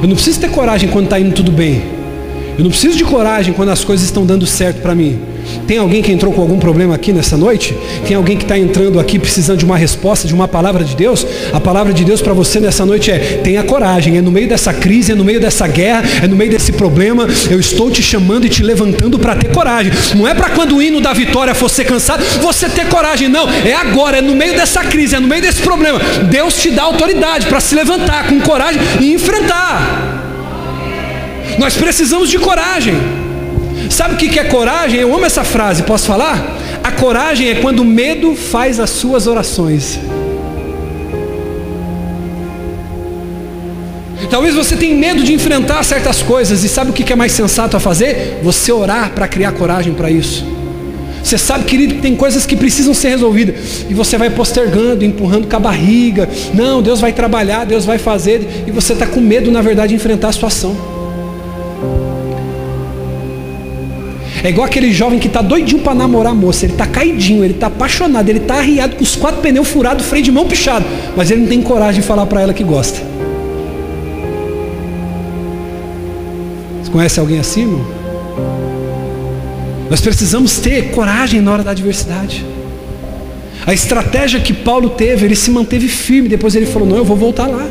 Eu 0.00 0.06
não 0.06 0.14
preciso 0.14 0.38
ter 0.38 0.50
coragem 0.52 0.88
quando 0.90 1.06
está 1.06 1.18
indo 1.18 1.34
tudo 1.34 1.50
bem. 1.50 1.82
Eu 2.56 2.62
não 2.62 2.70
preciso 2.70 2.96
de 2.96 3.02
coragem 3.02 3.52
quando 3.52 3.70
as 3.70 3.82
coisas 3.82 4.06
estão 4.06 4.24
dando 4.24 4.46
certo 4.46 4.80
para 4.80 4.94
mim. 4.94 5.18
Tem 5.66 5.78
alguém 5.78 6.02
que 6.02 6.12
entrou 6.12 6.32
com 6.32 6.40
algum 6.40 6.58
problema 6.58 6.94
aqui 6.94 7.12
nessa 7.12 7.36
noite? 7.36 7.76
Tem 8.06 8.16
alguém 8.16 8.36
que 8.36 8.44
está 8.44 8.58
entrando 8.58 9.00
aqui 9.00 9.18
precisando 9.18 9.58
de 9.58 9.64
uma 9.64 9.76
resposta, 9.76 10.26
de 10.26 10.34
uma 10.34 10.48
palavra 10.48 10.84
de 10.84 10.94
Deus? 10.94 11.26
A 11.52 11.60
palavra 11.60 11.92
de 11.92 12.04
Deus 12.04 12.20
para 12.20 12.32
você 12.32 12.60
nessa 12.60 12.84
noite 12.84 13.10
é: 13.10 13.40
tenha 13.42 13.62
coragem. 13.62 14.18
É 14.18 14.22
no 14.22 14.30
meio 14.30 14.48
dessa 14.48 14.72
crise, 14.72 15.12
é 15.12 15.14
no 15.14 15.24
meio 15.24 15.40
dessa 15.40 15.66
guerra, 15.66 16.02
é 16.22 16.26
no 16.26 16.36
meio 16.36 16.50
desse 16.50 16.72
problema. 16.72 17.26
Eu 17.50 17.58
estou 17.58 17.90
te 17.90 18.02
chamando 18.02 18.46
e 18.46 18.48
te 18.48 18.62
levantando 18.62 19.18
para 19.18 19.34
ter 19.36 19.52
coragem. 19.52 19.92
Não 20.14 20.26
é 20.26 20.34
para 20.34 20.50
quando 20.50 20.76
o 20.76 20.82
hino 20.82 21.00
da 21.00 21.12
vitória 21.12 21.54
for 21.54 21.68
ser 21.68 21.84
cansado, 21.84 22.24
você 22.40 22.68
ter 22.68 22.88
coragem. 22.88 23.28
Não, 23.28 23.48
é 23.48 23.74
agora, 23.74 24.18
é 24.18 24.20
no 24.20 24.34
meio 24.34 24.54
dessa 24.54 24.82
crise, 24.84 25.14
é 25.14 25.20
no 25.20 25.28
meio 25.28 25.42
desse 25.42 25.62
problema. 25.62 25.98
Deus 26.30 26.60
te 26.60 26.70
dá 26.70 26.82
autoridade 26.82 27.46
para 27.46 27.60
se 27.60 27.74
levantar 27.74 28.28
com 28.28 28.40
coragem 28.40 28.80
e 29.00 29.12
enfrentar. 29.12 30.22
Nós 31.58 31.76
precisamos 31.76 32.28
de 32.28 32.38
coragem. 32.38 33.23
Sabe 33.94 34.14
o 34.14 34.16
que 34.16 34.40
é 34.40 34.42
coragem? 34.42 34.98
Eu 34.98 35.14
amo 35.14 35.24
essa 35.24 35.44
frase, 35.44 35.84
posso 35.84 36.04
falar? 36.06 36.58
A 36.82 36.90
coragem 36.90 37.48
é 37.48 37.54
quando 37.54 37.78
o 37.78 37.84
medo 37.84 38.34
faz 38.34 38.80
as 38.80 38.90
suas 38.90 39.28
orações. 39.28 40.00
Talvez 44.28 44.52
você 44.56 44.74
tenha 44.74 44.96
medo 44.96 45.22
de 45.22 45.32
enfrentar 45.32 45.84
certas 45.84 46.22
coisas, 46.22 46.64
e 46.64 46.68
sabe 46.68 46.90
o 46.90 46.92
que 46.92 47.12
é 47.12 47.14
mais 47.14 47.30
sensato 47.30 47.76
a 47.76 47.80
fazer? 47.80 48.40
Você 48.42 48.72
orar 48.72 49.12
para 49.12 49.28
criar 49.28 49.52
coragem 49.52 49.94
para 49.94 50.10
isso. 50.10 50.44
Você 51.22 51.38
sabe, 51.38 51.62
querido, 51.64 51.94
que 51.94 52.00
tem 52.00 52.16
coisas 52.16 52.44
que 52.44 52.56
precisam 52.56 52.94
ser 52.94 53.10
resolvidas, 53.10 53.86
e 53.88 53.94
você 53.94 54.18
vai 54.18 54.28
postergando, 54.28 55.04
empurrando 55.04 55.46
com 55.46 55.54
a 55.54 55.60
barriga. 55.60 56.28
Não, 56.52 56.82
Deus 56.82 57.00
vai 57.00 57.12
trabalhar, 57.12 57.64
Deus 57.64 57.84
vai 57.84 57.98
fazer, 57.98 58.64
e 58.66 58.72
você 58.72 58.92
está 58.92 59.06
com 59.06 59.20
medo, 59.20 59.52
na 59.52 59.62
verdade, 59.62 59.90
de 59.90 59.94
enfrentar 59.94 60.30
a 60.30 60.32
situação. 60.32 60.93
É 64.44 64.50
igual 64.50 64.66
aquele 64.66 64.92
jovem 64.92 65.18
que 65.18 65.26
está 65.26 65.40
doidinho 65.40 65.80
para 65.80 65.94
namorar 65.94 66.32
a 66.32 66.34
moça. 66.34 66.66
Ele 66.66 66.74
está 66.74 66.86
caidinho, 66.86 67.42
ele 67.42 67.54
está 67.54 67.68
apaixonado, 67.68 68.28
ele 68.28 68.40
está 68.40 68.56
arriado 68.56 68.94
com 68.94 69.02
os 69.02 69.16
quatro 69.16 69.40
pneus 69.40 69.66
furados, 69.66 70.04
freio 70.04 70.22
de 70.22 70.30
mão 70.30 70.46
pichado. 70.46 70.84
Mas 71.16 71.30
ele 71.30 71.40
não 71.40 71.48
tem 71.48 71.62
coragem 71.62 72.02
de 72.02 72.06
falar 72.06 72.26
para 72.26 72.42
ela 72.42 72.52
que 72.52 72.62
gosta. 72.62 73.00
Você 76.82 76.90
conhece 76.90 77.18
alguém 77.18 77.38
assim, 77.38 77.62
irmão? 77.62 77.86
Nós 79.88 80.02
precisamos 80.02 80.58
ter 80.58 80.90
coragem 80.90 81.40
na 81.40 81.50
hora 81.50 81.62
da 81.62 81.70
adversidade. 81.70 82.44
A 83.66 83.72
estratégia 83.72 84.40
que 84.40 84.52
Paulo 84.52 84.90
teve, 84.90 85.24
ele 85.24 85.36
se 85.36 85.50
manteve 85.50 85.88
firme. 85.88 86.28
Depois 86.28 86.54
ele 86.54 86.66
falou: 86.66 86.86
Não, 86.86 86.98
eu 86.98 87.04
vou 87.04 87.16
voltar 87.16 87.46
lá. 87.46 87.66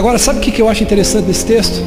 Agora, 0.00 0.18
sabe 0.18 0.38
o 0.38 0.40
que 0.40 0.62
eu 0.62 0.66
acho 0.66 0.82
interessante 0.82 1.26
nesse 1.26 1.44
texto? 1.44 1.78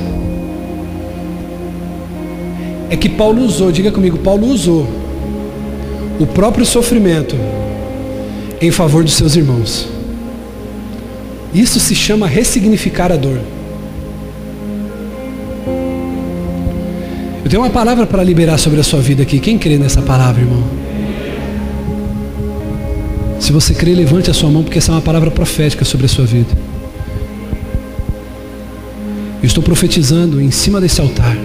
É 2.87 2.95
que 2.95 3.09
Paulo 3.09 3.41
usou, 3.41 3.71
diga 3.71 3.91
comigo, 3.91 4.19
Paulo 4.19 4.45
usou 4.45 4.87
o 6.19 6.27
próprio 6.27 6.63
sofrimento 6.63 7.35
em 8.61 8.69
favor 8.69 9.03
dos 9.03 9.13
seus 9.13 9.35
irmãos. 9.35 9.87
Isso 11.55 11.79
se 11.79 11.95
chama 11.95 12.27
ressignificar 12.27 13.11
a 13.11 13.15
dor. 13.15 13.39
Eu 17.43 17.49
tenho 17.49 17.63
uma 17.63 17.71
palavra 17.71 18.05
para 18.05 18.23
liberar 18.23 18.59
sobre 18.59 18.79
a 18.79 18.83
sua 18.83 19.01
vida 19.01 19.23
aqui. 19.23 19.39
Quem 19.39 19.57
crê 19.57 19.79
nessa 19.79 20.03
palavra, 20.03 20.43
irmão? 20.43 20.63
Se 23.39 23.51
você 23.51 23.73
crê, 23.73 23.95
levante 23.95 24.29
a 24.29 24.35
sua 24.35 24.51
mão, 24.51 24.61
porque 24.61 24.77
essa 24.77 24.91
é 24.91 24.93
uma 24.93 25.01
palavra 25.01 25.31
profética 25.31 25.83
sobre 25.83 26.05
a 26.05 26.09
sua 26.09 26.25
vida. 26.25 26.72
Eu 29.43 29.47
estou 29.47 29.61
profetizando 29.61 30.39
em 30.39 30.51
cima 30.51 30.79
desse 30.79 31.01
altar, 31.01 31.35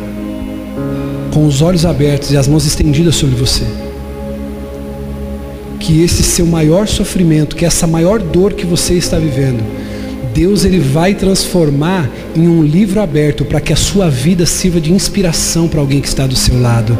com 1.35 1.45
os 1.45 1.61
olhos 1.61 1.85
abertos 1.85 2.31
e 2.31 2.37
as 2.37 2.47
mãos 2.47 2.65
estendidas 2.65 3.17
sobre 3.17 3.35
você. 3.35 3.65
Que 5.81 6.01
esse 6.01 6.23
seu 6.23 6.47
maior 6.47 6.87
sofrimento, 6.87 7.57
que 7.57 7.65
essa 7.65 7.89
maior 7.89 8.21
dor 8.21 8.53
que 8.53 8.65
você 8.65 8.95
está 8.95 9.19
vivendo, 9.19 9.65
Deus 10.33 10.65
ele 10.65 10.79
vai 10.79 11.15
transformar 11.15 12.09
em 12.35 12.47
um 12.49 12.63
livro 12.63 13.01
aberto 13.01 13.45
para 13.45 13.61
que 13.61 13.73
a 13.73 13.77
sua 13.77 14.09
vida 14.09 14.47
sirva 14.47 14.81
de 14.81 14.93
inspiração 14.93 15.69
para 15.69 15.81
alguém 15.81 16.01
que 16.01 16.09
está 16.09 16.27
do 16.27 16.37
seu 16.37 16.61
lado. 16.61 16.99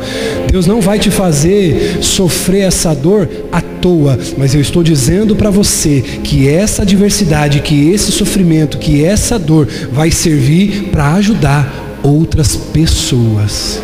Deus 0.51 0.67
não 0.67 0.81
vai 0.81 0.99
te 0.99 1.11
fazer 1.11 1.99
sofrer 2.03 2.63
essa 2.63 2.95
dor 2.95 3.29
à 3.53 3.61
toa, 3.61 4.19
mas 4.37 4.55
eu 4.55 4.61
estou 4.61 4.83
dizendo 4.83 5.37
para 5.37 5.51
você 5.51 6.03
que 6.23 6.49
essa 6.49 6.83
adversidade, 6.83 7.61
que 7.61 7.91
esse 7.91 8.11
sofrimento, 8.13 8.79
que 8.79 9.05
essa 9.05 9.39
dor 9.39 9.69
vai 9.93 10.11
servir 10.11 10.89
para 10.91 11.15
ajudar 11.15 12.01
outras 12.03 12.57
pessoas. 12.57 13.83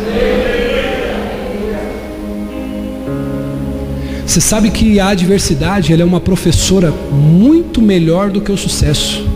Você 4.25 4.41
sabe 4.41 4.69
que 4.71 4.99
a 4.99 5.09
adversidade 5.09 5.93
ela 5.93 6.01
é 6.01 6.05
uma 6.05 6.19
professora 6.19 6.91
muito 6.91 7.81
melhor 7.81 8.29
do 8.29 8.41
que 8.41 8.51
o 8.51 8.57
sucesso. 8.57 9.34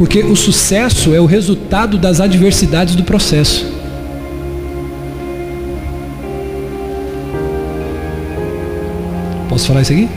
Porque 0.00 0.20
o 0.20 0.34
sucesso 0.34 1.12
é 1.12 1.20
o 1.20 1.26
resultado 1.26 1.98
das 1.98 2.22
adversidades 2.22 2.94
do 2.94 3.04
processo. 3.04 3.70
Posso 9.46 9.66
falar 9.66 9.82
isso 9.82 9.92
aqui? 9.92 10.08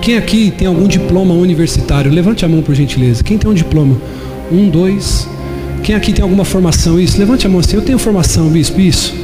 Quem 0.00 0.16
aqui 0.16 0.50
tem 0.50 0.66
algum 0.66 0.88
diploma 0.88 1.34
universitário? 1.34 2.10
Levante 2.10 2.46
a 2.46 2.48
mão 2.48 2.62
por 2.62 2.74
gentileza. 2.74 3.22
Quem 3.22 3.36
tem 3.36 3.50
um 3.50 3.52
diploma? 3.52 3.94
Um, 4.50 4.70
dois. 4.70 5.28
Quem 5.82 5.94
aqui 5.94 6.10
tem 6.10 6.22
alguma 6.22 6.46
formação? 6.46 6.98
Isso. 6.98 7.18
Levante 7.18 7.46
a 7.46 7.50
mão 7.50 7.60
assim. 7.60 7.76
Eu 7.76 7.82
tenho 7.82 7.98
formação, 7.98 8.48
bispo. 8.48 8.80
Isso. 8.80 9.14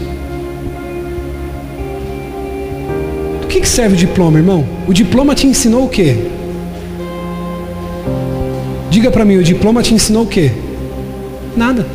Do 3.41 3.47
que, 3.47 3.63
que 3.63 3.69
serve 3.69 3.95
o 3.95 3.97
diploma, 3.97 4.39
irmão? 4.39 4.67
O 4.87 4.93
diploma 4.93 5.35
te 5.35 5.47
ensinou 5.47 5.87
o 5.87 5.89
quê? 5.89 6.19
Diga 9.01 9.11
para 9.11 9.25
mim, 9.25 9.39
o 9.39 9.43
diploma 9.43 9.83
te 9.83 9.95
ensinou 9.95 10.25
o 10.25 10.27
quê? 10.27 10.51
Nada. 11.57 11.87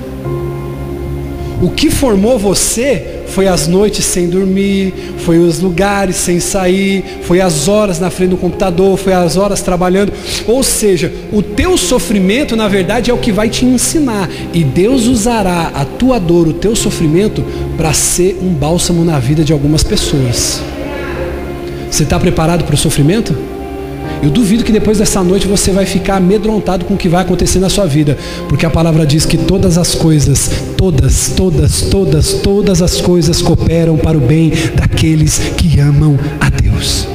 O 1.62 1.70
que 1.70 1.92
formou 1.92 2.40
você 2.40 3.22
foi 3.28 3.48
as 3.48 3.68
noites 3.68 4.04
sem 4.04 4.28
dormir, 4.28 4.92
foi 5.20 5.38
os 5.38 5.60
lugares 5.60 6.16
sem 6.16 6.40
sair, 6.40 7.06
foi 7.22 7.42
as 7.42 7.68
horas 7.68 8.00
na 8.00 8.10
frente 8.10 8.32
do 8.32 8.38
computador, 8.38 8.98
foi 8.98 9.14
as 9.14 9.38
horas 9.38 9.62
trabalhando. 9.62 10.12
Ou 10.48 10.64
seja, 10.64 11.14
o 11.32 11.44
teu 11.44 11.78
sofrimento, 11.78 12.56
na 12.56 12.68
verdade, 12.68 13.12
é 13.12 13.14
o 13.14 13.20
que 13.20 13.32
vai 13.32 13.50
te 13.50 13.66
ensinar. 13.66 14.28
E 14.52 14.64
Deus 14.64 15.06
usará 15.06 15.74
a 15.76 15.86
tua 15.86 16.20
dor, 16.20 16.48
o 16.48 16.54
teu 16.54 16.76
sofrimento, 16.76 17.46
para 17.78 17.94
ser 17.94 18.40
um 18.42 18.52
bálsamo 18.52 19.06
na 19.06 19.20
vida 19.20 19.44
de 19.44 19.54
algumas 19.54 19.84
pessoas. 19.84 20.60
Você 21.92 22.02
está 22.02 22.20
preparado 22.20 22.64
para 22.64 22.74
o 22.74 22.78
sofrimento? 22.80 23.55
Eu 24.22 24.30
duvido 24.30 24.64
que 24.64 24.72
depois 24.72 24.98
dessa 24.98 25.24
noite 25.24 25.48
você 25.48 25.72
vai 25.72 25.86
ficar 25.86 26.18
amedrontado 26.18 26.86
com 26.86 26.96
o 26.96 26.98
que 26.98 27.10
vai 27.10 27.22
acontecer 27.22 27.60
na 27.60 27.70
sua 27.70 27.86
vida, 27.86 28.18
porque 28.50 28.66
a 28.66 28.70
palavra 28.70 29.06
diz 29.06 29.26
que 29.26 29.38
todas 29.38 29.78
as 29.78 29.94
coisas, 29.94 30.50
todas, 30.78 31.30
todas, 31.30 31.82
todas, 31.82 32.34
todas 32.34 32.82
as 32.82 33.02
coisas 33.02 33.42
cooperam 33.42 33.98
para 33.98 34.18
o 34.18 34.22
bem 34.22 34.52
daqueles 34.76 35.38
que 35.58 35.80
amam 35.80 36.18
a 36.40 36.50
Deus. 36.50 37.15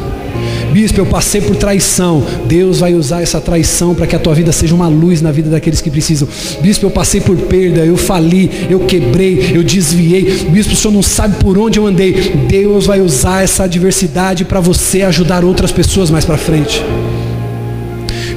Bispo, 0.72 1.00
eu 1.00 1.06
passei 1.06 1.40
por 1.40 1.56
traição. 1.56 2.24
Deus 2.46 2.78
vai 2.80 2.94
usar 2.94 3.22
essa 3.22 3.40
traição 3.40 3.94
para 3.94 4.06
que 4.06 4.14
a 4.14 4.18
tua 4.18 4.34
vida 4.34 4.52
seja 4.52 4.74
uma 4.74 4.88
luz 4.88 5.20
na 5.20 5.32
vida 5.32 5.50
daqueles 5.50 5.80
que 5.80 5.90
precisam. 5.90 6.28
Bispo, 6.60 6.86
eu 6.86 6.90
passei 6.90 7.20
por 7.20 7.36
perda, 7.36 7.80
eu 7.80 7.96
fali, 7.96 8.50
eu 8.70 8.80
quebrei, 8.80 9.52
eu 9.54 9.62
desviei. 9.62 10.46
Bispo, 10.50 10.74
o 10.74 10.76
senhor 10.76 10.92
não 10.92 11.02
sabe 11.02 11.36
por 11.36 11.58
onde 11.58 11.78
eu 11.78 11.86
andei. 11.86 12.12
Deus 12.48 12.86
vai 12.86 13.00
usar 13.00 13.42
essa 13.42 13.64
adversidade 13.64 14.44
para 14.44 14.60
você 14.60 15.02
ajudar 15.02 15.44
outras 15.44 15.72
pessoas 15.72 16.10
mais 16.10 16.24
para 16.24 16.38
frente. 16.38 16.82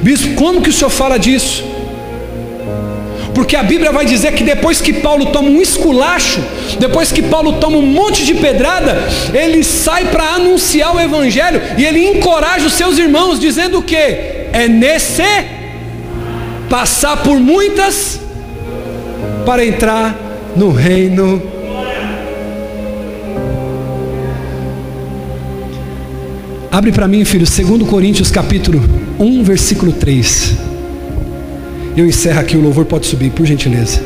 Bispo, 0.02 0.34
como 0.34 0.60
que 0.60 0.70
o 0.70 0.72
senhor 0.72 0.90
fala 0.90 1.18
disso? 1.18 1.73
Porque 3.34 3.56
a 3.56 3.62
Bíblia 3.62 3.90
vai 3.90 4.06
dizer 4.06 4.32
que 4.32 4.44
depois 4.44 4.80
que 4.80 4.92
Paulo 4.92 5.26
toma 5.26 5.48
um 5.48 5.60
esculacho, 5.60 6.40
depois 6.78 7.10
que 7.10 7.20
Paulo 7.22 7.54
toma 7.54 7.76
um 7.76 7.86
monte 7.86 8.24
de 8.24 8.34
pedrada, 8.34 8.96
ele 9.34 9.64
sai 9.64 10.04
para 10.06 10.34
anunciar 10.34 10.94
o 10.94 11.00
Evangelho 11.00 11.60
e 11.76 11.84
ele 11.84 12.06
encoraja 12.06 12.66
os 12.66 12.74
seus 12.74 12.96
irmãos, 12.96 13.40
dizendo 13.40 13.78
o 13.78 13.82
que? 13.82 13.96
É 13.96 14.68
nesse 14.68 15.22
passar 16.70 17.22
por 17.22 17.38
muitas 17.40 18.20
para 19.44 19.64
entrar 19.64 20.16
no 20.56 20.70
reino. 20.70 21.42
Abre 26.70 26.92
para 26.92 27.06
mim, 27.06 27.24
filho, 27.24 27.46
2 27.46 27.88
Coríntios 27.88 28.30
capítulo 28.30 28.82
1, 29.18 29.44
versículo 29.44 29.92
3. 29.92 30.73
Eu 31.96 32.06
encerro 32.06 32.40
aqui, 32.40 32.56
o 32.56 32.60
louvor 32.60 32.84
pode 32.84 33.06
subir, 33.06 33.30
por 33.30 33.46
gentileza. 33.46 34.02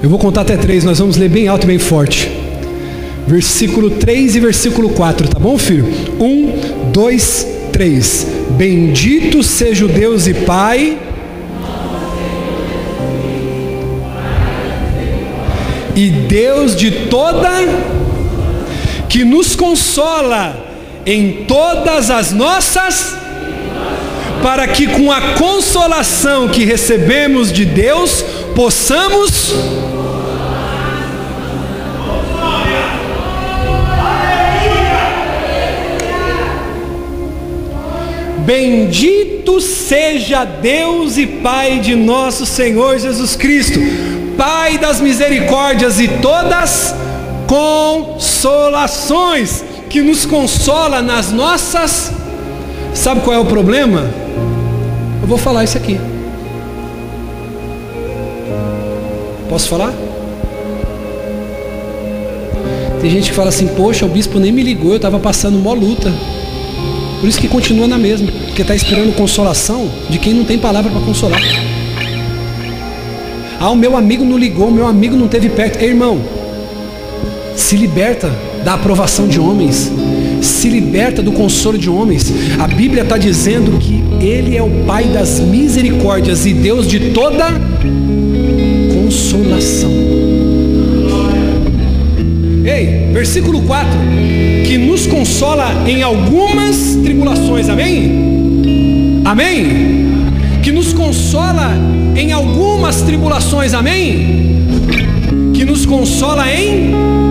Eu 0.00 0.08
vou 0.08 0.20
contar 0.20 0.42
até 0.42 0.56
três, 0.56 0.84
nós 0.84 1.00
vamos 1.00 1.16
ler 1.16 1.28
bem 1.28 1.48
alto 1.48 1.64
e 1.64 1.66
bem 1.66 1.78
forte. 1.78 2.30
Versículo 3.26 3.90
3 3.90 4.36
e 4.36 4.40
versículo 4.40 4.90
4, 4.90 5.26
tá 5.26 5.40
bom, 5.40 5.58
filho? 5.58 5.84
1, 6.20 6.92
2, 6.92 7.46
3. 7.72 8.26
Bendito 8.50 9.42
seja 9.42 9.84
o 9.84 9.88
Deus 9.88 10.28
e 10.28 10.34
Pai. 10.34 10.96
E 15.96 16.10
Deus 16.10 16.76
de 16.76 16.92
toda 17.08 17.48
que 19.16 19.24
nos 19.24 19.56
consola 19.56 20.54
em 21.06 21.46
todas 21.46 22.10
as 22.10 22.32
nossas, 22.32 23.16
para 24.42 24.68
que 24.68 24.86
com 24.88 25.10
a 25.10 25.32
consolação 25.38 26.48
que 26.48 26.66
recebemos 26.66 27.50
de 27.50 27.64
Deus, 27.64 28.22
possamos. 28.54 29.54
Bendito 38.44 39.62
seja 39.62 40.44
Deus 40.44 41.16
e 41.16 41.26
Pai 41.26 41.78
de 41.78 41.94
nosso 41.94 42.44
Senhor 42.44 42.98
Jesus 42.98 43.34
Cristo, 43.34 43.80
Pai 44.36 44.76
das 44.76 45.00
misericórdias 45.00 45.98
e 46.00 46.06
todas 46.06 47.05
consolações, 47.46 49.64
que 49.88 50.02
nos 50.02 50.26
consola 50.26 51.00
nas 51.02 51.32
nossas. 51.32 52.12
Sabe 52.94 53.20
qual 53.20 53.36
é 53.36 53.38
o 53.38 53.44
problema? 53.44 54.10
Eu 55.22 55.28
vou 55.28 55.38
falar 55.38 55.64
isso 55.64 55.76
aqui. 55.76 56.00
Posso 59.48 59.68
falar? 59.68 59.92
Tem 63.00 63.10
gente 63.10 63.30
que 63.30 63.36
fala 63.36 63.50
assim, 63.50 63.68
poxa, 63.68 64.04
o 64.04 64.08
bispo 64.08 64.38
nem 64.38 64.50
me 64.50 64.62
ligou, 64.62 64.90
eu 64.90 64.96
estava 64.96 65.18
passando 65.18 65.58
uma 65.58 65.72
luta. 65.72 66.12
Por 67.20 67.28
isso 67.28 67.40
que 67.40 67.48
continua 67.48 67.86
na 67.86 67.98
mesma, 67.98 68.30
porque 68.46 68.62
está 68.62 68.74
esperando 68.74 69.14
consolação 69.14 69.88
de 70.10 70.18
quem 70.18 70.34
não 70.34 70.44
tem 70.44 70.58
palavra 70.58 70.90
para 70.90 71.00
consolar. 71.00 71.40
Ah, 73.58 73.70
o 73.70 73.76
meu 73.76 73.96
amigo 73.96 74.24
não 74.24 74.36
ligou, 74.36 74.68
o 74.68 74.72
meu 74.72 74.86
amigo 74.86 75.16
não 75.16 75.28
teve 75.28 75.48
perto. 75.48 75.80
Ei, 75.80 75.88
irmão, 75.88 76.20
se 77.56 77.74
liberta 77.76 78.30
da 78.62 78.74
aprovação 78.74 79.26
de 79.26 79.40
homens, 79.40 79.90
se 80.42 80.68
liberta 80.68 81.22
do 81.22 81.32
consolo 81.32 81.78
de 81.78 81.88
homens. 81.88 82.32
A 82.60 82.68
Bíblia 82.68 83.02
está 83.02 83.16
dizendo 83.16 83.78
que 83.78 84.04
Ele 84.20 84.56
é 84.56 84.62
o 84.62 84.84
Pai 84.86 85.04
das 85.04 85.40
misericórdias 85.40 86.46
e 86.46 86.52
Deus 86.52 86.86
de 86.86 87.10
toda 87.10 87.46
consolação. 88.94 89.90
Ei, 92.64 93.12
versículo 93.12 93.62
4: 93.62 93.90
que 94.66 94.76
nos 94.76 95.06
consola 95.06 95.84
em 95.86 96.02
algumas 96.02 96.96
tribulações, 97.02 97.68
amém? 97.68 99.22
Amém? 99.24 100.20
Que 100.62 100.70
nos 100.70 100.92
consola 100.92 101.72
em 102.14 102.32
algumas 102.32 103.02
tribulações, 103.02 103.72
amém? 103.72 104.66
Que 105.54 105.64
nos 105.64 105.86
consola 105.86 106.52
em 106.52 107.25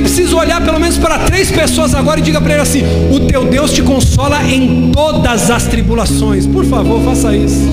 você 0.00 0.02
precisa 0.02 0.36
olhar 0.36 0.60
pelo 0.62 0.80
menos 0.80 0.96
para 0.96 1.18
três 1.18 1.50
pessoas 1.50 1.94
agora 1.94 2.20
e 2.20 2.22
diga 2.22 2.40
para 2.40 2.54
ele 2.54 2.62
assim: 2.62 2.82
O 3.10 3.20
teu 3.20 3.44
Deus 3.44 3.72
te 3.72 3.82
consola 3.82 4.42
em 4.44 4.90
todas 4.92 5.50
as 5.50 5.64
tribulações. 5.64 6.46
Por 6.46 6.64
favor, 6.64 7.02
faça 7.02 7.36
isso. 7.36 7.68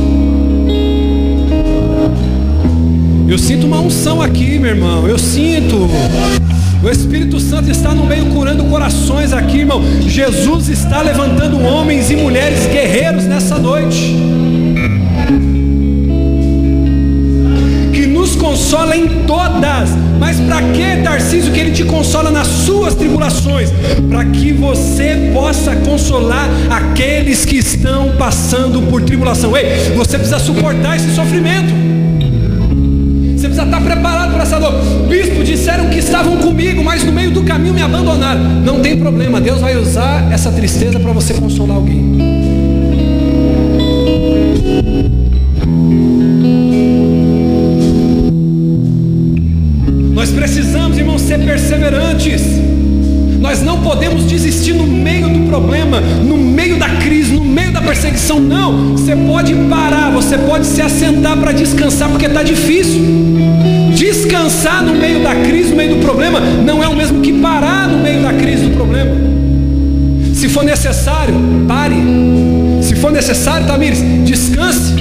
Eu 3.27 3.37
sinto 3.37 3.65
uma 3.65 3.79
unção 3.79 4.21
aqui, 4.21 4.59
meu 4.59 4.71
irmão. 4.71 5.07
Eu 5.07 5.17
sinto. 5.17 5.89
O 6.83 6.89
Espírito 6.89 7.39
Santo 7.39 7.71
está 7.71 7.93
no 7.93 8.05
meio 8.05 8.27
curando 8.27 8.63
corações 8.65 9.33
aqui, 9.33 9.59
irmão. 9.59 9.81
Jesus 10.01 10.69
está 10.69 11.01
levantando 11.01 11.59
homens 11.61 12.11
e 12.11 12.15
mulheres 12.15 12.65
guerreiros 12.67 13.25
nessa 13.25 13.57
noite. 13.57 14.15
consola 18.37 18.95
em 18.95 19.07
todas. 19.25 20.06
Mas 20.19 20.39
para 20.39 20.61
que, 20.61 21.03
Tarcísio, 21.03 21.51
que 21.51 21.59
ele 21.59 21.71
te 21.71 21.83
consola 21.83 22.31
nas 22.31 22.47
suas 22.47 22.95
tribulações? 22.95 23.69
Para 24.09 24.25
que 24.25 24.51
você 24.51 25.31
possa 25.33 25.75
consolar 25.75 26.49
aqueles 26.69 27.45
que 27.45 27.57
estão 27.57 28.11
passando 28.17 28.81
por 28.83 29.01
tribulação. 29.01 29.55
Ei, 29.55 29.93
você 29.95 30.17
precisa 30.17 30.39
suportar 30.39 30.95
esse 30.95 31.13
sofrimento. 31.13 31.73
Você 33.35 33.47
precisa 33.47 33.65
estar 33.65 33.81
preparado 33.81 34.33
para 34.33 34.43
essa 34.43 34.59
dor. 34.59 34.73
Bispo, 35.07 35.43
disseram 35.43 35.89
que 35.89 35.99
estavam 35.99 36.37
comigo, 36.37 36.83
mas 36.83 37.03
no 37.03 37.11
meio 37.11 37.31
do 37.31 37.43
caminho 37.43 37.73
me 37.73 37.81
abandonaram. 37.81 38.41
Não 38.63 38.79
tem 38.79 38.97
problema, 38.97 39.39
Deus 39.39 39.61
vai 39.61 39.77
usar 39.77 40.31
essa 40.31 40.51
tristeza 40.51 40.99
para 40.99 41.11
você 41.11 41.33
consolar 41.33 41.77
alguém. 41.77 42.17
Precisamos, 50.37 50.97
irmão, 50.97 51.15
precisam 51.15 51.39
ser 51.39 51.45
perseverantes. 51.45 52.41
Nós 53.39 53.61
não 53.61 53.81
podemos 53.81 54.23
desistir 54.25 54.73
no 54.73 54.85
meio 54.85 55.29
do 55.29 55.47
problema, 55.47 55.99
no 55.99 56.37
meio 56.37 56.77
da 56.77 56.89
crise, 56.89 57.33
no 57.33 57.43
meio 57.43 57.71
da 57.71 57.81
perseguição. 57.81 58.39
Não, 58.39 58.91
você 58.95 59.15
pode 59.15 59.53
parar, 59.69 60.11
você 60.11 60.37
pode 60.37 60.65
se 60.67 60.81
assentar 60.81 61.37
para 61.37 61.51
descansar, 61.51 62.09
porque 62.09 62.27
está 62.27 62.43
difícil. 62.43 63.01
Descansar 63.95 64.83
no 64.83 64.93
meio 64.93 65.23
da 65.23 65.33
crise, 65.35 65.71
no 65.71 65.75
meio 65.75 65.95
do 65.95 66.01
problema, 66.01 66.39
não 66.39 66.83
é 66.83 66.87
o 66.87 66.95
mesmo 66.95 67.21
que 67.21 67.33
parar 67.33 67.87
no 67.87 67.97
meio 67.97 68.21
da 68.21 68.33
crise 68.33 68.67
do 68.67 68.75
problema. 68.75 69.11
Se 70.35 70.47
for 70.49 70.63
necessário, 70.63 71.33
pare. 71.67 71.95
Se 72.81 72.95
for 72.95 73.11
necessário, 73.11 73.65
Tamires, 73.65 73.99
descanse. 74.23 74.93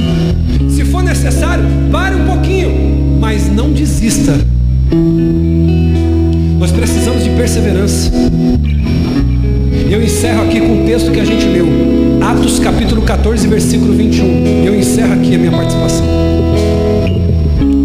Se 0.70 0.84
for 0.84 1.02
necessário, 1.02 1.64
pare 1.92 2.14
um 2.14 2.24
pouquinho, 2.24 3.18
mas 3.20 3.46
não 3.52 3.70
desista. 3.70 4.55
Nós 6.58 6.70
precisamos 6.70 7.24
de 7.24 7.30
perseverança. 7.30 8.10
Eu 9.90 10.02
encerro 10.02 10.42
aqui 10.44 10.60
com 10.60 10.82
o 10.82 10.86
texto 10.86 11.10
que 11.10 11.20
a 11.20 11.24
gente 11.24 11.44
leu, 11.46 11.66
Atos 12.20 12.58
capítulo 12.58 13.02
14, 13.02 13.46
versículo 13.48 13.92
21. 13.92 14.64
Eu 14.64 14.74
encerro 14.74 15.14
aqui 15.14 15.34
a 15.34 15.38
minha 15.38 15.50
participação. 15.50 16.06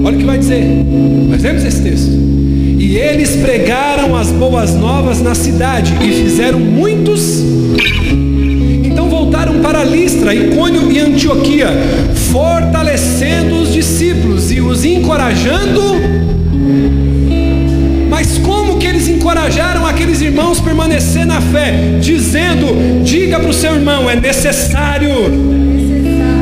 Olha 0.04 0.16
o 0.16 0.20
que 0.20 0.26
vai 0.26 0.38
dizer. 0.38 0.64
Nós 1.30 1.41
vemos 1.41 1.64
esse 1.64 1.82
texto. 1.82 2.12
E 2.12 2.97
eles 2.97 3.36
pregaram 3.36 4.16
as 4.16 4.32
boas 4.32 4.76
novas 4.76 5.22
na 5.22 5.34
cidade 5.34 5.93
e 6.02 6.12
fizeram 6.12 6.60
muitos. 6.60 7.41
Então 8.84 9.10
voltaram 9.10 9.62
para 9.62 9.84
Listra, 9.84 10.34
Icônio 10.34 10.91
e 10.91 10.99
Antioquia, 10.99 11.70
fortalecendo 12.32 13.62
os 13.62 13.72
discípulos 13.72 14.52
e 14.52 14.60
os 14.62 14.84
encorajando. 14.84 15.82
Eles 19.02 19.16
encorajaram 19.16 19.84
aqueles 19.88 20.22
irmãos 20.22 20.60
a 20.60 20.62
permanecer 20.62 21.26
na 21.26 21.41
fé? 21.41 21.97
Dizendo: 21.99 23.04
diga 23.04 23.39
para 23.39 23.49
o 23.49 23.54
seu 23.54 23.74
irmão, 23.74 24.08
é 24.08 24.16
necessário 24.16 25.10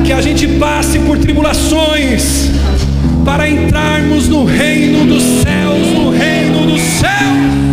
que 0.06 0.12
a 0.12 0.20
gente 0.20 0.46
passe 0.46 1.00
por 1.00 1.18
tribulações 1.18 2.52
para 3.24 3.50
entrarmos 3.50 4.28
no 4.28 4.44
reino 4.44 5.06
dos 5.06 5.24
céus, 5.24 5.88
no 5.94 6.10
reino 6.10 6.68
dos 6.68 6.82
céus. 6.82 7.69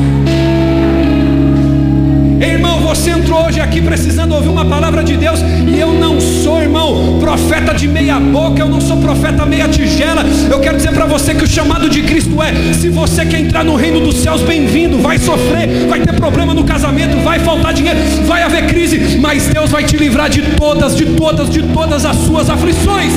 Você 2.87 3.11
entrou 3.11 3.45
hoje 3.45 3.61
aqui 3.61 3.83
precisando 3.83 4.33
ouvir 4.33 4.49
uma 4.49 4.65
palavra 4.65 5.03
de 5.03 5.17
Deus, 5.17 5.41
e 5.41 5.77
eu 5.77 5.93
não 5.93 6.21
sou, 6.21 6.63
irmão, 6.63 7.19
profeta 7.19 7.75
de 7.75 7.89
meia 7.89 8.21
boca, 8.21 8.61
eu 8.61 8.69
não 8.69 8.81
sou 8.81 8.99
profeta 8.99 9.45
meia 9.45 9.69
tigela. 9.69 10.25
Eu 10.49 10.61
quero 10.61 10.77
dizer 10.77 10.93
para 10.93 11.05
você 11.05 11.35
que 11.35 11.43
o 11.43 11.49
chamado 11.49 11.91
de 11.91 12.03
Cristo 12.03 12.41
é: 12.41 12.73
se 12.73 12.89
você 12.89 13.27
quer 13.27 13.41
entrar 13.41 13.65
no 13.65 13.75
reino 13.75 14.01
dos 14.01 14.19
céus, 14.19 14.41
bem-vindo. 14.41 14.99
Vai 14.99 15.19
sofrer, 15.19 15.89
vai 15.89 16.01
ter 16.01 16.13
problema 16.13 16.55
no 16.55 16.63
casamento, 16.63 17.17
vai 17.25 17.41
faltar 17.41 17.75
dinheiro, 17.75 17.99
vai 18.25 18.45
haver 18.45 18.69
crise, 18.69 19.19
mas 19.19 19.49
Deus 19.49 19.69
vai 19.69 19.83
te 19.83 19.97
livrar 19.97 20.31
de 20.31 20.43
todas, 20.57 20.97
de 20.97 21.07
todas, 21.07 21.51
de 21.51 21.65
todas 21.65 22.05
as 22.05 22.17
suas 22.19 22.49
aflições. 22.49 23.13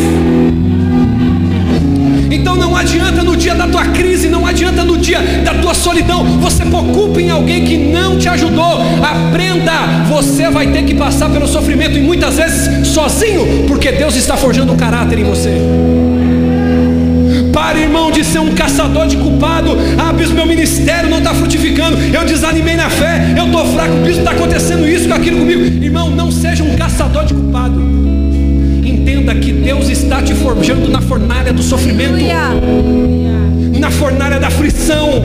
Então 2.32 2.56
não 2.56 2.76
adianta 2.76 3.24
no 3.24 3.36
dia 3.36 3.56
da 3.56 3.68
tua 3.68 3.86
crise, 3.86 4.30
não 4.30 4.46
adianta 4.46 4.84
no 4.84 4.98
dia 4.98 5.20
da 5.44 5.54
tua 5.56 5.74
solidão, 5.74 6.24
você 6.40 6.66
pôr 6.66 6.84
culpa 6.86 7.22
em 7.22 7.30
alguém 7.30 7.66
que 7.66 7.78
não 7.78 8.18
te 8.18 8.30
ajudou. 8.30 8.80
Aprenda, 9.02 10.06
você 10.08 10.50
vai 10.50 10.68
ter 10.68 10.84
que 10.84 10.94
passar 10.94 11.30
pelo 11.30 11.48
sofrimento 11.48 11.98
e 11.98 12.02
muitas 12.02 12.38
vezes 12.38 12.88
sozinho, 12.88 13.66
porque 13.68 13.92
Deus 13.92 14.16
está 14.16 14.38
forjando 14.38 14.74
um 14.74 14.78
caráter 14.78 15.20
em 15.20 15.24
você. 15.24 15.52
Pare, 17.52 17.82
irmão, 17.82 18.12
de 18.12 18.24
ser 18.24 18.40
um 18.40 18.54
caçador 18.54 19.08
de 19.08 19.18
culpado. 19.18 19.76
Ah, 19.98 20.14
bispo, 20.14 20.36
meu 20.36 20.46
ministério 20.46 21.10
não 21.10 21.18
está 21.18 21.34
frutificando. 21.34 21.98
Eu 22.14 22.24
desanimei 22.24 22.76
na 22.76 22.90
fé, 22.90 23.34
eu 23.38 23.46
estou 23.46 23.66
fraco, 23.74 23.96
bispo, 23.98 24.20
está 24.20 24.32
acontecendo 24.32 24.88
isso 24.88 25.08
com 25.08 25.16
aquilo 25.16 25.40
comigo. 25.40 25.84
Irmão, 25.84 26.10
não 26.10 26.32
seja 26.32 26.64
um 26.64 26.76
caçador 26.76 27.26
de 27.26 27.34
culpado 27.34 27.99
entenda 29.10 29.34
que 29.36 29.52
Deus 29.52 29.90
está 29.90 30.22
te 30.22 30.36
forjando 30.36 30.88
na 30.88 31.02
fornalha 31.02 31.52
do 31.52 31.64
sofrimento, 31.64 32.14
na 33.80 33.90
fornalha 33.90 34.40
da 34.40 34.48
aflição. 34.48 35.24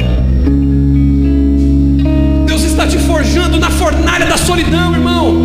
Deus 2.46 2.62
está 2.62 2.86
te 2.86 2.98
forjando 2.98 3.58
na 3.58 3.70
fornalha 3.70 4.24
da 4.24 4.38
solidão, 4.38 4.94
irmão. 4.94 5.36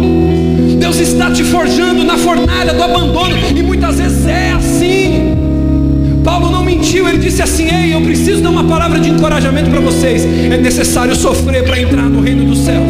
Deus 0.79 0.99
está 0.99 1.29
te 1.31 1.43
forjando 1.43 2.05
na 2.05 2.17
fornalha 2.17 2.73
do 2.73 2.81
abandono, 2.81 3.35
e 3.53 3.61
muitas 3.61 3.97
vezes 3.99 4.25
é 4.25 4.51
assim. 4.53 5.35
Paulo 6.23 6.49
não 6.49 6.63
mentiu, 6.63 7.07
ele 7.09 7.17
disse 7.17 7.41
assim: 7.41 7.67
Ei, 7.67 7.93
eu 7.93 8.01
preciso 8.01 8.41
dar 8.41 8.51
uma 8.51 8.63
palavra 8.63 8.99
de 8.99 9.09
encorajamento 9.09 9.69
para 9.69 9.81
vocês. 9.81 10.23
É 10.25 10.57
necessário 10.57 11.15
sofrer 11.15 11.63
para 11.65 11.79
entrar 11.79 12.03
no 12.03 12.21
reino 12.21 12.45
dos 12.45 12.59
céus. 12.59 12.89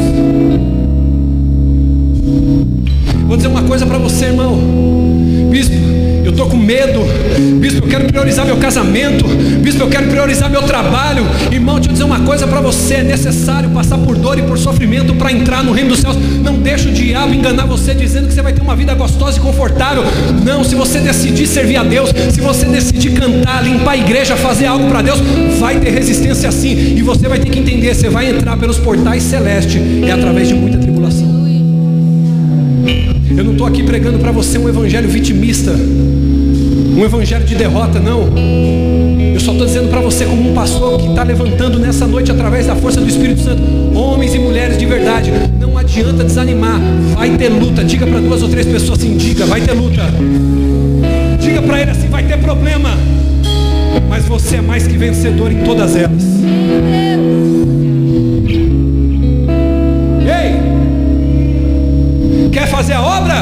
Vou 3.27 3.35
dizer 3.35 3.49
uma 3.49 3.63
coisa 3.63 3.85
para 3.85 3.97
você, 3.97 4.25
irmão. 4.25 4.98
Eu 6.29 6.31
estou 6.31 6.47
com 6.47 6.57
medo. 6.57 6.99
Bispo, 7.59 7.83
eu 7.83 7.89
quero 7.89 8.05
priorizar 8.05 8.45
meu 8.45 8.57
casamento. 8.57 9.25
Bispo, 9.27 9.81
eu 9.81 9.87
quero 9.87 10.07
priorizar 10.07 10.47
meu 10.47 10.61
trabalho. 10.61 11.25
Irmão, 11.51 11.75
deixa 11.75 11.89
eu 11.89 11.93
dizer 11.93 12.03
uma 12.03 12.19
coisa 12.19 12.45
para 12.45 12.61
você: 12.61 12.95
é 12.95 13.03
necessário 13.03 13.71
passar 13.71 13.97
por 13.97 14.15
dor 14.15 14.37
e 14.37 14.43
por 14.43 14.55
sofrimento 14.55 15.15
para 15.15 15.31
entrar 15.31 15.63
no 15.63 15.71
reino 15.71 15.89
dos 15.89 16.01
céus. 16.01 16.15
Não 16.43 16.53
deixe 16.53 16.87
o 16.87 16.91
diabo 16.91 17.33
enganar 17.33 17.65
você 17.65 17.95
dizendo 17.95 18.27
que 18.27 18.33
você 18.35 18.43
vai 18.43 18.53
ter 18.53 18.61
uma 18.61 18.75
vida 18.75 18.93
gostosa 18.93 19.39
e 19.39 19.41
confortável. 19.41 20.03
Não, 20.45 20.63
se 20.63 20.75
você 20.75 20.99
decidir 20.99 21.47
servir 21.47 21.77
a 21.77 21.83
Deus, 21.83 22.11
se 22.31 22.39
você 22.39 22.67
decidir 22.67 23.13
cantar, 23.13 23.63
limpar 23.63 23.93
a 23.93 23.97
igreja, 23.97 24.35
fazer 24.35 24.67
algo 24.67 24.87
para 24.87 25.01
Deus, 25.01 25.19
vai 25.59 25.79
ter 25.79 25.89
resistência 25.89 26.51
sim. 26.51 26.95
E 26.95 27.01
você 27.01 27.27
vai 27.27 27.39
ter 27.39 27.49
que 27.49 27.57
entender: 27.57 27.95
você 27.95 28.07
vai 28.07 28.29
entrar 28.29 28.55
pelos 28.55 28.77
portais 28.77 29.23
celestes, 29.23 29.81
é 30.07 30.11
através 30.11 30.47
de 30.47 30.53
muita 30.53 30.77
tribulação. 30.77 31.38
Eu 33.39 33.45
não 33.45 33.53
estou 33.53 33.65
aqui 33.65 33.81
pregando 33.83 34.19
para 34.19 34.33
você 34.33 34.57
um 34.57 34.67
evangelho 34.67 35.07
vitimista, 35.07 35.71
um 35.71 37.05
evangelho 37.05 37.45
de 37.45 37.55
derrota, 37.55 37.97
não. 37.97 38.27
Eu 39.33 39.39
só 39.39 39.53
estou 39.53 39.65
dizendo 39.65 39.87
para 39.87 40.01
você, 40.01 40.25
como 40.25 40.51
um 40.51 40.53
pastor 40.53 40.99
que 40.99 41.07
está 41.07 41.23
levantando 41.23 41.79
nessa 41.79 42.05
noite 42.05 42.29
através 42.29 42.67
da 42.67 42.75
força 42.75 42.99
do 42.99 43.07
Espírito 43.07 43.39
Santo, 43.39 43.61
homens 43.97 44.35
e 44.35 44.39
mulheres 44.39 44.77
de 44.77 44.85
verdade, 44.85 45.31
não 45.57 45.77
adianta 45.77 46.25
desanimar, 46.25 46.81
vai 47.15 47.29
ter 47.37 47.47
luta. 47.47 47.81
Diga 47.81 48.05
para 48.05 48.19
duas 48.19 48.43
ou 48.43 48.49
três 48.49 48.65
pessoas 48.65 48.99
assim: 48.99 49.15
diga, 49.15 49.45
vai 49.45 49.61
ter 49.61 49.71
luta. 49.71 50.03
Diga 51.39 51.61
para 51.61 51.81
ele 51.81 51.91
assim: 51.91 52.09
vai 52.09 52.25
ter 52.25 52.39
problema, 52.39 52.89
mas 54.09 54.25
você 54.25 54.57
é 54.57 54.61
mais 54.61 54.85
que 54.85 54.97
vencedor 54.97 55.49
em 55.49 55.63
todas 55.63 55.95
elas. 55.95 56.23
Fazer 62.89 62.93
a 62.93 63.01
obra? 63.01 63.35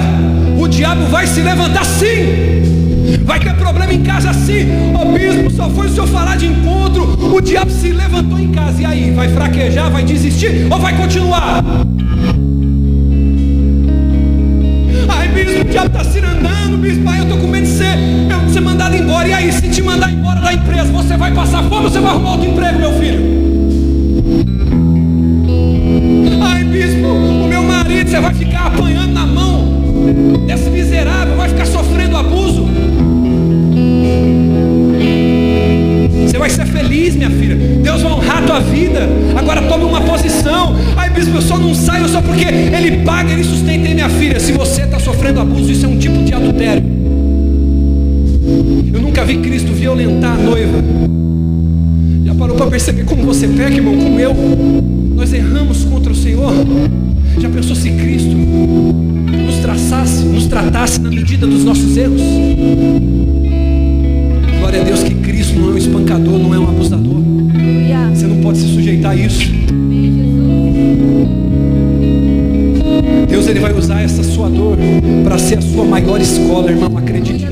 O 0.59 0.67
diabo 0.67 1.05
vai 1.05 1.25
se 1.25 1.41
levantar 1.41 1.85
sim. 1.85 3.23
Vai 3.23 3.39
ter 3.39 3.53
problema 3.55 3.93
em 3.93 4.03
casa 4.03 4.33
sim. 4.33 4.65
O 4.93 5.13
bispo 5.13 5.49
só 5.51 5.69
foi 5.69 5.87
o 5.87 5.89
senhor 5.89 6.07
falar 6.07 6.37
de 6.37 6.47
encontro. 6.47 7.17
O 7.33 7.39
diabo 7.39 7.71
se 7.71 7.91
levantou 7.91 8.39
em 8.39 8.51
casa. 8.51 8.81
E 8.81 8.85
aí? 8.85 9.11
Vai 9.11 9.29
fraquejar? 9.29 9.89
Vai 9.89 10.03
desistir? 10.03 10.67
Ou 10.69 10.79
vai 10.79 10.97
continuar? 10.97 11.63
Ai, 15.09 15.27
bispo, 15.29 15.61
o 15.61 15.63
diabo 15.63 15.87
está 15.87 16.03
se 16.03 16.19
andando, 16.19 16.77
bispo. 16.77 17.09
Ai, 17.09 17.19
eu 17.19 17.23
estou 17.23 17.37
com 17.37 17.47
medo 17.47 17.65
de 17.65 17.71
ser, 17.71 17.97
eu, 18.29 18.45
de 18.45 18.51
ser 18.51 18.61
mandado 18.61 18.95
embora. 18.95 19.27
E 19.27 19.33
aí, 19.33 19.51
se 19.51 19.69
te 19.69 19.81
mandar 19.81 20.11
embora 20.11 20.41
da 20.41 20.53
empresa, 20.53 20.91
você 20.91 21.15
vai 21.15 21.31
passar 21.31 21.63
fome 21.63 21.85
ou 21.85 21.89
você 21.89 21.99
vai 21.99 22.11
arrumar 22.11 22.31
outro 22.31 22.49
emprego, 22.49 22.79
meu 22.79 22.93
filho? 22.93 23.37
Ai, 26.41 26.63
bispo, 26.65 27.07
o 27.07 27.47
meu 27.47 27.63
marido, 27.63 28.09
você 28.09 28.19
vai 28.19 28.33
ficar 28.33 28.67
apanhando 28.67 28.96
vai 36.47 36.49
ser 36.49 36.65
feliz, 36.65 37.15
minha 37.15 37.29
filha. 37.29 37.55
Deus 37.55 38.01
vai 38.01 38.11
honrar 38.11 38.37
a 38.37 38.41
tua 38.41 38.59
vida. 38.61 39.07
Agora 39.35 39.61
tome 39.63 39.83
uma 39.83 39.99
posição. 40.01 40.75
Ai, 40.95 41.09
bispo, 41.09 41.35
eu 41.35 41.41
só 41.41 41.57
não 41.57 41.75
saio 41.75 42.07
só 42.07 42.21
porque 42.21 42.45
ele 42.45 43.03
paga, 43.03 43.33
ele 43.33 43.43
sustenta 43.43 43.89
minha 43.93 44.09
filha. 44.09 44.39
Se 44.39 44.53
você 44.53 44.83
está 44.83 44.97
sofrendo 44.97 45.41
abuso, 45.41 45.71
isso 45.71 45.85
é 45.85 45.89
um 45.89 45.97
tipo 45.97 46.23
de 46.23 46.33
adultério. 46.33 46.83
Eu 48.93 49.01
nunca 49.01 49.25
vi 49.25 49.37
Cristo 49.39 49.73
violentar 49.73 50.33
a 50.33 50.37
noiva. 50.37 50.77
Já 52.23 52.33
parou 52.33 52.55
para 52.55 52.67
perceber 52.67 53.03
como 53.03 53.23
você 53.23 53.47
peca, 53.47 53.73
irmão? 53.73 53.97
Como 53.97 54.17
eu? 54.19 54.33
Nós 55.15 55.33
erramos 55.33 55.83
contra 55.83 56.13
o 56.13 56.15
Senhor. 56.15 56.53
Já 57.39 57.49
pensou 57.49 57.75
se 57.75 57.89
Cristo 57.91 58.35
nos 58.35 59.57
traçasse, 59.57 60.23
nos 60.23 60.45
tratasse 60.45 61.01
na 61.01 61.09
medida 61.09 61.45
dos 61.45 61.65
nossos 61.65 61.97
erros? 61.97 62.21
Glória 64.59 64.81
a 64.81 64.83
Deus 64.83 65.03
que 65.03 65.13
Cristo 66.07 66.37
não 66.39 66.53
é 66.53 66.59
um 66.59 66.69
abusador. 66.69 67.21
Você 68.13 68.27
não 68.27 68.37
pode 68.37 68.59
se 68.59 68.73
sujeitar 68.73 69.11
a 69.11 69.15
isso. 69.15 69.51
Deus 73.27 73.47
ele 73.47 73.59
vai 73.59 73.73
usar 73.73 74.01
essa 74.01 74.23
sua 74.23 74.49
dor 74.49 74.77
para 75.25 75.37
ser 75.37 75.57
a 75.57 75.61
sua 75.61 75.83
maior 75.83 76.21
escola, 76.21 76.71
irmão. 76.71 76.97
Acredite. 76.97 77.46